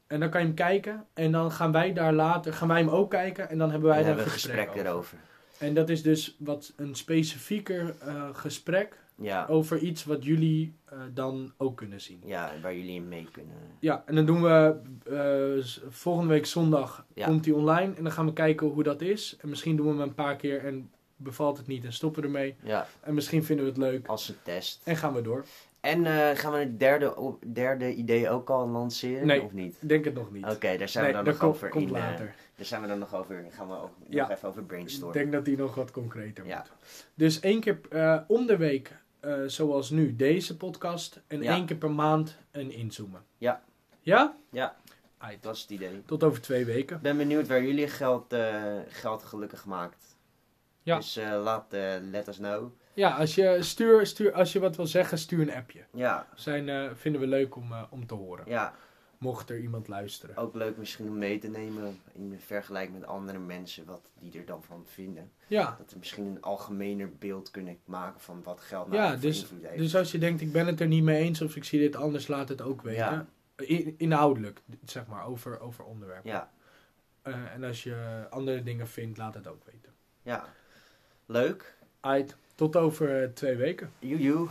En 0.07 0.19
dan 0.19 0.29
kan 0.29 0.41
je 0.41 0.45
hem 0.47 0.55
kijken. 0.55 1.05
En 1.13 1.31
dan 1.31 1.51
gaan 1.51 1.71
wij 1.71 1.93
daar 1.93 2.13
later, 2.13 2.53
gaan 2.53 2.67
wij 2.67 2.79
hem 2.79 2.89
ook 2.89 3.09
kijken. 3.09 3.49
En 3.49 3.57
dan 3.57 3.71
hebben 3.71 3.89
wij 3.89 3.97
Dan 3.97 4.07
daar 4.07 4.15
hebben 4.15 4.33
een 4.33 4.39
gesprek, 4.39 4.55
gesprek 4.65 4.77
over. 4.77 4.91
erover. 4.91 5.17
En 5.57 5.73
dat 5.73 5.89
is 5.89 6.01
dus 6.01 6.35
wat 6.39 6.73
een 6.75 6.95
specifieker 6.95 7.95
eh, 7.99 8.29
gesprek 8.33 8.99
Ja, 9.21 9.45
over 9.49 9.77
iets 9.77 10.03
wat 10.05 10.23
jullie 10.25 10.73
eh, 10.85 10.97
dan 11.13 11.53
ook 11.57 11.77
kunnen 11.77 12.01
zien. 12.01 12.21
ja, 12.25 12.51
waar 12.61 12.75
jullie 12.75 12.95
in 12.95 13.07
mee 13.07 13.27
kunnen. 13.31 13.55
Ja, 13.79 14.03
en 14.05 14.15
dan 14.15 14.25
doen 14.25 14.41
we 14.41 14.75
eh, 15.09 15.65
volgende 15.89 16.33
week 16.33 16.45
zondag 16.45 17.05
Ja. 17.13 17.25
komt 17.25 17.45
hij 17.45 17.53
online. 17.53 17.93
En 17.95 18.03
dan 18.03 18.11
gaan 18.11 18.25
we 18.25 18.33
kijken 18.33 18.67
hoe 18.67 18.83
dat 18.83 19.01
is. 19.01 19.37
En 19.41 19.49
misschien 19.49 19.75
doen 19.75 19.85
we 19.85 19.91
hem 19.91 20.01
een 20.01 20.13
paar 20.13 20.35
keer 20.35 20.65
en 20.65 20.89
bevalt 21.15 21.57
het 21.57 21.67
niet 21.67 21.85
en 21.85 21.93
stoppen 21.93 22.21
we 22.21 22.27
ermee. 22.27 22.55
Ja, 22.63 22.87
En 23.01 23.13
misschien 23.13 23.43
vinden 23.43 23.65
we 23.65 23.71
het 23.71 23.79
leuk 23.79 24.07
als 24.07 24.29
een 24.29 24.35
test. 24.43 24.81
en 24.83 24.95
gaan 24.97 25.13
we 25.13 25.21
door. 25.21 25.45
En 25.79 26.05
eh, 26.05 26.37
gaan 26.37 26.51
we 26.51 26.57
het 26.57 26.79
derde, 26.79 27.35
derde 27.53 27.93
idee 27.93 28.29
ook 28.29 28.49
al 28.49 28.67
lanceren? 28.67 29.27
Nee. 29.27 29.41
Of 29.41 29.51
niet? 29.53 29.77
Ik 29.81 29.89
denk 29.89 30.05
het 30.05 30.13
nog 30.13 30.31
niet. 30.31 30.45
Oké, 30.45 30.77
daar 30.77 30.89
zijn 30.89 31.03
nee, 31.03 31.13
we 31.13 31.23
dan 31.23 31.33
nog 31.33 31.43
over 31.43 31.69
komt 31.69 31.83
in. 31.85 31.91
later. 31.91 32.35
daar 32.55 32.65
zijn 32.65 32.81
we 32.81 32.87
dan 32.87 32.99
nog 32.99 33.15
over. 33.15 33.45
Gaan 33.49 33.67
we 33.67 33.73
ook 33.73 33.91
Ja. 34.09 34.21
nog 34.27 34.31
even 34.37 34.47
over 34.49 34.61
Ik 34.61 34.67
brainstormen. 34.67 35.17
denk 35.17 35.31
dat 35.31 35.45
die 35.45 35.57
nog 35.57 35.75
wat 35.75 35.91
concreter 35.91 36.45
Ja. 36.45 36.57
moet. 36.57 36.71
Dus 37.15 37.39
één 37.39 37.59
keer 37.59 37.79
eh, 37.89 38.17
om 38.27 38.45
de 38.47 38.57
week, 38.57 38.91
eh, 39.21 39.33
zoals 39.45 39.89
nu, 39.89 40.15
deze 40.15 40.57
podcast. 40.57 41.21
En 41.27 41.41
Ja. 41.41 41.53
één 41.55 41.65
keer 41.65 41.77
per 41.77 41.91
maand 41.91 42.37
een 42.51 42.71
inzoomen. 42.71 43.23
Ja. 43.37 43.63
Ja? 44.01 44.35
Ja. 44.51 44.75
Aight. 45.17 45.43
Dat 45.43 45.55
is 45.55 45.61
het 45.61 45.71
idee. 45.71 46.01
Tot 46.05 46.23
over 46.23 46.41
twee 46.41 46.65
weken. 46.65 46.95
Ik 46.95 47.01
ben 47.01 47.17
benieuwd 47.17 47.47
waar 47.47 47.63
jullie 47.63 47.87
geld, 47.87 48.33
eh, 48.33 48.63
geld 48.87 49.23
gelukkig 49.23 49.65
maakt. 49.65 50.17
Ja. 50.83 50.95
Dus 50.95 51.17
eh, 51.17 51.41
laat, 51.43 51.65
let 52.11 52.27
us 52.27 52.37
know. 52.37 52.71
Ja, 52.93 53.09
als 53.17 53.35
je, 53.35 53.57
stuur, 53.59 54.05
stuur, 54.05 54.33
als 54.33 54.53
je 54.53 54.59
wat 54.59 54.75
wil 54.75 54.87
zeggen, 54.87 55.17
stuur 55.17 55.41
een 55.41 55.53
appje. 55.53 55.85
Ja, 55.93 56.27
Zijn, 56.35 56.95
vinden 56.95 57.21
we 57.21 57.27
leuk 57.27 57.55
om, 57.55 57.73
om 57.89 58.05
te 58.07 58.13
horen. 58.13 58.43
ja, 58.47 58.73
Mocht 59.21 59.49
er 59.49 59.59
iemand 59.59 59.87
luisteren. 59.87 60.37
ook 60.37 60.55
leuk 60.55 60.77
misschien 60.77 61.07
om 61.07 61.17
mee 61.17 61.39
te 61.39 61.47
nemen 61.47 61.99
in 62.13 62.39
vergelijking 62.45 62.99
met 62.99 63.07
andere 63.07 63.39
mensen, 63.39 63.85
wat 63.85 64.11
die 64.19 64.39
er 64.39 64.45
dan 64.45 64.63
van 64.63 64.83
vinden. 64.87 65.31
Ja, 65.47 65.75
Dat 65.77 65.91
we 65.91 65.97
misschien 65.99 66.25
een 66.25 66.41
algemener 66.41 67.09
beeld 67.19 67.51
kunnen 67.51 67.77
maken 67.85 68.21
van 68.21 68.43
wat 68.43 68.59
geld 68.61 68.87
nou 68.87 69.01
ja 69.01 69.15
dus, 69.15 69.47
heeft. 69.61 69.77
dus 69.77 69.95
als 69.95 70.11
je 70.11 70.17
denkt, 70.17 70.41
ik 70.41 70.51
ben 70.51 70.65
het 70.67 70.79
er 70.79 70.87
niet 70.87 71.03
mee 71.03 71.21
eens 71.23 71.41
of 71.41 71.55
ik 71.55 71.63
zie 71.63 71.79
dit 71.79 71.95
anders, 71.95 72.27
laat 72.27 72.49
het 72.49 72.61
ook 72.61 72.81
weten. 72.81 73.03
Ja. 73.03 73.25
In- 73.55 73.95
inhoudelijk, 73.97 74.61
zeg 74.85 75.07
maar, 75.07 75.25
over, 75.25 75.59
over 75.59 75.83
onderwerpen. 75.83 76.29
Ja, 76.31 76.51
Eh, 77.21 77.53
en 77.53 77.63
als 77.63 77.83
je 77.83 78.25
andere 78.29 78.63
dingen 78.63 78.87
vindt, 78.87 79.17
laat 79.17 79.33
het 79.33 79.47
ook 79.47 79.63
weten. 79.65 79.91
ja. 80.21 80.45
Leuk. 81.25 81.75
Aight, 81.99 82.35
tot 82.55 82.75
over 82.75 83.33
twee 83.33 83.55
weken. 83.55 83.91
Joejoe. 83.99 84.47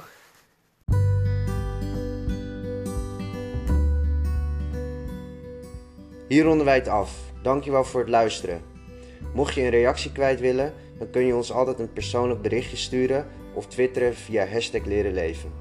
Hier 6.31 6.45
ronden 6.45 6.67
wij 6.67 6.75
het 6.75 6.89
af. 6.89 7.13
Dankjewel 7.43 7.85
voor 7.85 8.01
het 8.01 8.09
luisteren. 8.09 8.63
Mocht 9.35 9.55
je 9.55 9.63
een 9.63 9.71
reactie 9.71 10.13
kwijt 10.13 10.41
willen, 10.41 10.73
dan 10.99 11.11
kun 11.11 11.27
je 11.27 11.35
ons 11.35 11.53
altijd 11.53 11.79
een 11.79 11.93
persoonlijk 11.93 12.43
berichtje 12.43 12.77
sturen 12.77 13.27
of 13.55 13.67
twitteren 13.67 14.15
via 14.15 14.47
hashtag 14.47 14.85
leren 14.85 15.13
leven. 15.13 15.53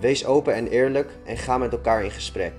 Wees 0.00 0.26
open 0.26 0.54
en 0.54 0.66
eerlijk 0.66 1.10
en 1.24 1.36
ga 1.36 1.58
met 1.58 1.72
elkaar 1.72 2.04
in 2.04 2.10
gesprek. 2.10 2.52